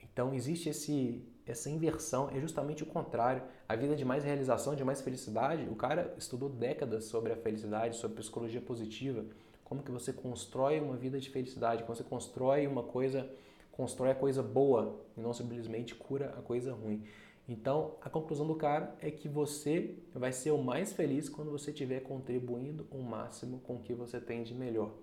então 0.01 0.33
existe 0.33 0.69
esse, 0.69 1.21
essa 1.45 1.69
inversão, 1.69 2.29
é 2.33 2.39
justamente 2.39 2.81
o 2.81 2.85
contrário. 2.85 3.43
A 3.67 3.75
vida 3.75 3.97
de 3.97 4.05
mais 4.05 4.23
realização, 4.23 4.75
de 4.75 4.83
mais 4.83 5.01
felicidade, 5.01 5.67
o 5.69 5.75
cara 5.75 6.13
estudou 6.17 6.47
décadas 6.47 7.05
sobre 7.05 7.33
a 7.33 7.35
felicidade, 7.35 7.97
sobre 7.97 8.17
psicologia 8.17 8.61
positiva, 8.61 9.25
como 9.65 9.83
que 9.83 9.91
você 9.91 10.13
constrói 10.13 10.79
uma 10.79 10.95
vida 10.95 11.19
de 11.19 11.29
felicidade, 11.29 11.83
como 11.83 11.95
você 11.95 12.03
constrói 12.03 12.65
uma 12.65 12.81
coisa, 12.81 13.29
constrói 13.73 14.11
a 14.11 14.15
coisa 14.15 14.41
boa 14.41 14.99
e 15.17 15.21
não 15.21 15.33
simplesmente 15.33 15.93
cura 15.93 16.33
a 16.37 16.41
coisa 16.41 16.73
ruim. 16.73 17.03
Então, 17.49 17.95
a 17.99 18.11
conclusão 18.11 18.45
do 18.45 18.53
cara 18.53 18.95
é 19.01 19.09
que 19.09 19.27
você 19.27 19.95
vai 20.13 20.31
ser 20.31 20.51
o 20.51 20.59
mais 20.59 20.93
feliz 20.93 21.27
quando 21.27 21.49
você 21.49 21.71
estiver 21.71 22.01
contribuindo 22.01 22.85
o 22.91 23.01
máximo 23.01 23.59
com 23.61 23.77
o 23.77 23.79
que 23.81 23.91
você 23.91 24.21
tem 24.21 24.43
de 24.43 24.53
melhor. 24.53 24.93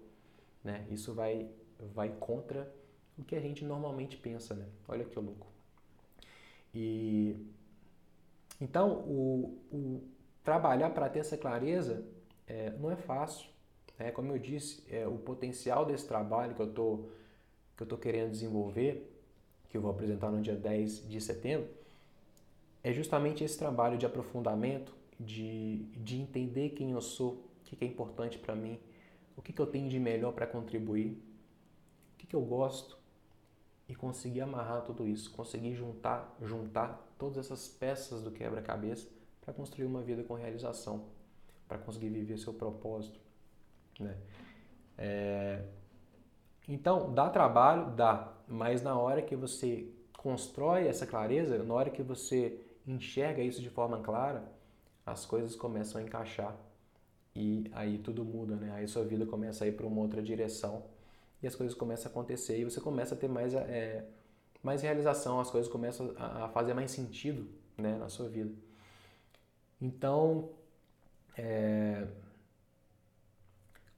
Né? 0.63 0.87
Isso 0.89 1.13
vai, 1.13 1.51
vai 1.93 2.09
contra 2.21 2.73
o 3.19 3.25
que 3.25 3.35
a 3.35 3.41
gente 3.41 3.65
normalmente 3.65 4.17
pensa. 4.17 4.55
Né? 4.55 4.65
Olha 4.87 5.05
que 5.05 5.19
louco. 5.19 5.49
E 6.73 7.37
então, 8.61 9.01
o, 9.01 9.59
o 9.73 10.03
trabalhar 10.45 10.91
para 10.91 11.09
ter 11.09 11.19
essa 11.19 11.37
clareza 11.37 12.07
é, 12.47 12.71
não 12.79 12.93
é 12.93 12.97
fácil. 12.97 13.51
Né? 13.99 14.13
Como 14.13 14.31
eu 14.31 14.39
disse, 14.39 14.85
é, 14.89 15.05
o 15.05 15.19
potencial 15.19 15.85
desse 15.85 16.07
trabalho 16.07 16.55
que 16.55 16.63
eu 16.63 16.73
tô, 16.73 17.09
que 17.77 17.83
eu 17.83 17.89
tô 17.89 17.99
querendo 17.99 18.31
desenvolver, 18.31 19.13
que 19.69 19.77
eu 19.77 19.81
vou 19.81 19.91
apresentar 19.91 20.31
no 20.31 20.41
dia 20.41 20.55
10 20.55 21.09
de 21.09 21.21
setembro, 21.21 21.69
é 22.87 22.93
justamente 22.93 23.43
esse 23.43 23.59
trabalho 23.59 23.99
de 23.99 24.07
aprofundamento, 24.07 24.95
de, 25.19 25.87
de 25.97 26.21
entender 26.21 26.69
quem 26.69 26.93
eu 26.93 27.01
sou, 27.01 27.33
o 27.33 27.65
que, 27.65 27.85
é 27.85 27.89
importante 27.89 28.39
para 28.39 28.55
mim, 28.55 28.79
o 29.37 29.43
que, 29.43 29.53
que 29.53 29.61
eu 29.61 29.67
tenho 29.67 29.89
de 29.89 29.99
melhor 29.99 30.33
para 30.33 30.47
contribuir, 30.47 31.21
o 32.15 32.17
que, 32.17 32.29
que 32.29 32.37
eu 32.37 32.43
gosto, 32.43 32.97
e 33.89 33.95
conseguir 33.97 34.41
amarrar 34.41 34.83
tudo 34.83 35.05
isso, 35.05 35.33
conseguir 35.33 35.75
juntar, 35.75 36.33
juntar 36.41 37.13
todas 37.19 37.39
essas 37.39 37.67
peças 37.67 38.23
do 38.23 38.31
quebra-cabeça 38.31 39.09
para 39.41 39.53
construir 39.53 39.87
uma 39.87 40.01
vida 40.01 40.23
com 40.23 40.35
realização, 40.35 41.07
para 41.67 41.79
conseguir 41.79 42.11
viver 42.11 42.39
seu 42.39 42.55
propósito. 42.55 43.19
Né? 43.99 44.17
É... 44.97 45.65
Então, 46.69 47.13
dá 47.13 47.29
trabalho? 47.31 47.91
Dá, 47.97 48.33
mas 48.47 48.81
na 48.81 48.97
hora 48.97 49.23
que 49.23 49.35
você 49.35 49.93
constrói 50.17 50.87
essa 50.87 51.05
clareza, 51.05 51.61
na 51.65 51.75
hora 51.75 51.91
que 51.91 52.01
você 52.01 52.63
enxerga 52.87 53.43
isso 53.43 53.61
de 53.61 53.71
forma 53.71 54.01
clara, 54.01 54.45
as 55.05 55.25
coisas 55.25 55.55
começam 55.55 56.01
a 56.01 56.05
encaixar 56.05 56.57
e 57.35 57.71
aí 57.73 57.99
tudo 57.99 58.25
muda, 58.25 58.57
né? 58.57 58.73
Aí 58.75 58.89
sua 58.89 59.05
vida 59.05 59.27
começa 59.27 59.65
a 59.65 59.69
ir 59.69 59.73
para 59.73 59.87
uma 59.87 60.01
outra 60.01 60.23
direção 60.23 60.85
e 61.43 61.47
as 61.47 61.55
coisas 61.55 61.77
começam 61.77 62.09
a 62.09 62.11
acontecer 62.11 62.59
e 62.59 62.65
você 62.65 62.81
começa 62.81 63.15
a 63.15 63.19
ter 63.19 63.29
mais, 63.29 63.55
é, 63.55 64.05
mais 64.63 64.83
realização, 64.83 65.39
as 65.39 65.51
coisas 65.51 65.71
começam 65.71 66.15
a 66.17 66.49
fazer 66.49 66.75
mais 66.75 66.91
sentido 66.91 67.47
né, 67.77 67.97
na 67.99 68.09
sua 68.09 68.29
vida. 68.29 68.55
Então, 69.81 70.49
é, 71.37 72.07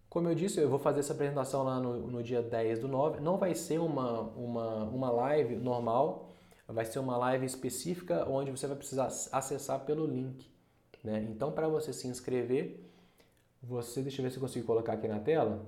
como 0.09 0.29
eu 0.29 0.35
disse, 0.35 0.59
eu 0.61 0.69
vou 0.69 0.79
fazer 0.79 1.01
essa 1.01 1.13
apresentação 1.13 1.63
lá 1.63 1.79
no, 1.79 2.09
no 2.09 2.23
dia 2.23 2.43
10 2.43 2.81
do 2.81 2.89
9. 2.89 3.21
Não 3.21 3.37
vai 3.37 3.55
ser 3.55 3.79
uma, 3.79 4.23
uma, 4.23 4.85
uma 4.85 5.11
live 5.11 5.55
normal, 5.57 6.29
vai 6.69 6.85
ser 6.85 6.99
uma 6.99 7.17
live 7.17 7.47
específica 7.47 8.29
onde 8.29 8.51
você 8.51 8.67
vai 8.67 8.77
precisar 8.77 9.09
acessar 9.33 9.81
pelo 9.81 10.07
link. 10.07 10.47
Né? 11.03 11.27
Então, 11.31 11.51
para 11.51 11.69
você 11.69 11.93
se 11.93 12.07
inscrever, 12.07 12.81
você, 13.63 14.03
deixa 14.03 14.21
eu 14.21 14.25
ver 14.25 14.31
se 14.31 14.37
eu 14.37 14.41
consigo 14.41 14.67
colocar 14.67 14.93
aqui 14.93 15.09
na 15.09 15.19
tela. 15.19 15.67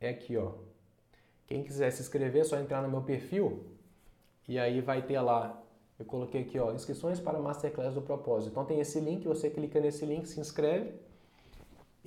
É 0.00 0.10
aqui, 0.10 0.36
ó. 0.36 0.52
Quem 1.46 1.62
quiser 1.62 1.90
se 1.90 2.02
inscrever 2.02 2.42
é 2.42 2.44
só 2.44 2.58
entrar 2.58 2.82
no 2.82 2.88
meu 2.88 3.02
perfil 3.02 3.64
e 4.46 4.58
aí 4.58 4.80
vai 4.80 5.02
ter 5.02 5.20
lá. 5.20 5.62
Eu 5.98 6.04
coloquei 6.04 6.42
aqui, 6.42 6.58
ó, 6.58 6.72
inscrições 6.72 7.18
para 7.18 7.38
Masterclass 7.38 7.94
do 7.94 8.02
Propósito. 8.02 8.50
Então 8.50 8.64
tem 8.64 8.80
esse 8.80 9.00
link, 9.00 9.26
você 9.26 9.48
clica 9.48 9.80
nesse 9.80 10.04
link, 10.04 10.26
se 10.26 10.38
inscreve 10.38 10.92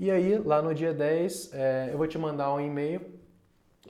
e 0.02 0.10
aí, 0.10 0.38
lá 0.38 0.62
no 0.62 0.74
dia 0.74 0.94
10, 0.94 1.54
é, 1.54 1.90
eu 1.92 1.98
vou 1.98 2.08
te 2.08 2.18
mandar 2.18 2.54
um 2.54 2.62
e-mail. 2.62 3.19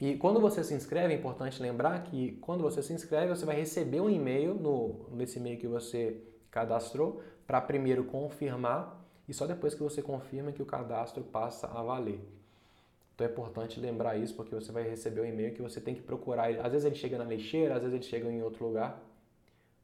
E 0.02 0.16
quando 0.16 0.40
você 0.40 0.64
se 0.64 0.74
inscreve, 0.74 1.14
é 1.14 1.18
importante 1.18 1.62
lembrar 1.62 2.04
que 2.04 2.34
quando 2.42 2.62
você 2.62 2.82
se 2.82 2.94
inscreve, 2.94 3.36
você 3.36 3.46
vai 3.46 3.58
receber 3.58 4.00
um 4.00 4.10
e-mail 4.10 4.54
no, 4.54 5.10
nesse 5.12 5.40
e-mail 5.40 5.60
que 5.60 5.68
você 5.68 6.22
cadastrou 6.50 7.22
para 7.46 7.60
primeiro 7.60 8.06
confirmar 8.06 8.98
e 9.28 9.34
só 9.34 9.46
depois 9.46 9.74
que 9.74 9.84
você 9.84 10.02
confirma 10.02 10.52
que 10.52 10.62
o 10.62 10.66
cadastro 10.66 11.24
passa 11.24 11.68
a 11.68 11.84
valer. 11.84 12.20
Então 13.14 13.28
é 13.28 13.30
importante 13.30 13.78
lembrar 13.80 14.16
isso 14.16 14.34
porque 14.34 14.56
você 14.56 14.72
vai 14.72 14.84
receber 14.84 15.20
um 15.20 15.26
e-mail 15.26 15.54
que 15.54 15.62
você 15.62 15.82
tem 15.82 15.94
que 15.94 16.02
procurar. 16.02 16.50
Às 16.62 16.72
vezes 16.72 16.86
ele 16.86 16.96
chega 16.96 17.18
na 17.18 17.26
lixeira, 17.26 17.76
às 17.76 17.82
vezes 17.82 17.94
ele 17.94 18.04
chega 18.04 18.32
em 18.32 18.42
outro 18.42 18.66
lugar, 18.66 19.04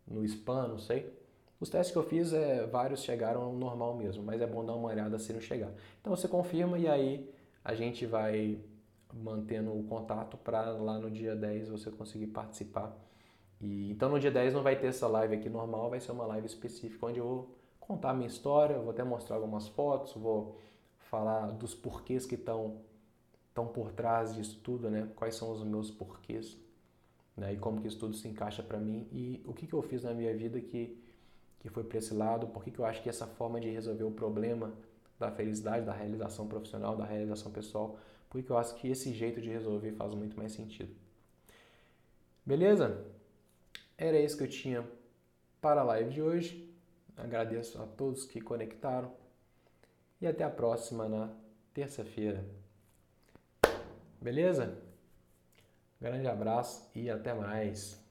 no 0.07 0.24
spam, 0.24 0.70
não 0.70 0.80
sei. 0.80 1.13
Os 1.59 1.70
testes 1.70 1.91
que 1.91 1.97
eu 1.97 2.03
fiz, 2.03 2.32
é, 2.32 2.66
vários 2.66 3.03
chegaram 3.03 3.51
normal 3.53 3.95
mesmo, 3.95 4.24
mas 4.24 4.41
é 4.41 4.47
bom 4.47 4.63
dar 4.63 4.74
uma 4.74 4.88
olhada 4.88 5.20
se 5.20 5.34
não 5.34 5.41
chegar. 5.41 5.72
Então 5.99 6.16
você 6.16 6.28
confirma 6.28 6.80
e 6.80 6.88
aí 6.88 7.30
a 7.63 7.76
gente 7.76 8.05
vai 8.05 8.59
mantendo 9.16 9.78
o 9.78 9.84
contato 9.84 10.38
para 10.38 10.72
lá 10.72 10.99
no 10.99 11.09
dia 11.09 11.36
10 11.36 11.70
você 11.70 11.89
conseguir 11.89 12.28
participar. 12.28 12.95
E, 13.61 13.91
então 13.91 14.09
no 14.09 14.20
dia 14.20 14.32
10 14.32 14.53
não 14.53 14.63
vai 14.63 14.76
ter 14.76 14.88
essa 14.88 15.07
live 15.07 15.36
aqui 15.36 15.49
normal, 15.49 15.89
vai 15.89 15.99
ser 15.99 16.11
uma 16.11 16.26
live 16.26 16.45
específica 16.45 17.05
onde 17.05 17.20
eu 17.20 17.26
vou 17.26 17.55
contar 17.80 18.11
a 18.11 18.13
minha 18.13 18.28
história, 18.28 18.78
vou 18.78 18.91
até 18.91 19.03
mostrar 19.03 19.38
algumas 19.38 19.68
fotos, 19.68 20.13
vou 20.13 20.59
falar 20.97 21.47
dos 21.51 21.74
porquês 21.74 22.26
que 22.26 22.36
estão 22.36 22.82
estão 23.49 23.68
por 23.68 23.93
trás 23.93 24.36
disso 24.36 24.59
tudo, 24.61 24.89
né? 24.89 25.07
Quais 25.16 25.36
são 25.36 25.49
os 25.49 25.63
meus 25.63 25.89
porquês, 25.89 26.57
né? 27.38 27.53
E 27.53 27.57
como 27.57 27.80
que 27.80 27.88
isso 27.88 27.97
tudo 27.97 28.13
se 28.13 28.28
encaixa 28.28 28.61
para 28.61 28.78
mim 28.78 29.07
e 29.13 29.41
o 29.45 29.53
que 29.53 29.66
que 29.66 29.74
eu 29.74 29.82
fiz 29.82 30.03
na 30.03 30.13
minha 30.13 30.36
vida 30.36 30.59
que 30.59 31.01
que 31.59 31.70
foi 31.70 31.84
para 31.84 31.97
esse 31.97 32.13
lado, 32.13 32.45
porque 32.47 32.70
que 32.70 32.78
eu 32.78 32.86
acho 32.86 33.01
que 33.01 33.09
essa 33.09 33.26
forma 33.26 33.59
de 33.59 33.68
resolver 33.72 34.03
o 34.03 34.11
problema 34.11 34.72
da 35.18 35.32
felicidade, 35.32 35.84
da 35.84 35.93
realização 35.93 36.47
profissional, 36.47 36.95
da 36.95 37.05
realização 37.05 37.51
pessoal, 37.51 37.97
porque 38.36 38.51
eu 38.51 38.57
acho 38.57 38.75
que 38.75 38.89
esse 38.89 39.13
jeito 39.13 39.39
de 39.39 39.49
resolver 39.49 39.93
faz 39.93 40.13
muito 40.13 40.38
mais 40.38 40.51
sentido. 40.51 40.93
Beleza? 42.45 43.05
Era 43.97 44.19
isso 44.19 44.38
que 44.38 44.43
eu 44.43 44.49
tinha 44.49 44.86
para 45.61 45.81
a 45.81 45.83
live 45.86 46.09
de 46.09 46.21
hoje. 46.21 46.69
Agradeço 47.15 47.81
a 47.81 47.88
todos 47.88 48.25
que 48.25 48.41
conectaram 48.41 49.13
e 50.19 50.27
até 50.27 50.43
a 50.43 50.49
próxima 50.49 51.07
na 51.07 51.33
terça-feira. 51.73 52.45
Beleza? 54.21 54.77
Grande 56.01 56.27
abraço 56.27 56.89
e 56.93 57.09
até 57.09 57.33
mais. 57.33 58.05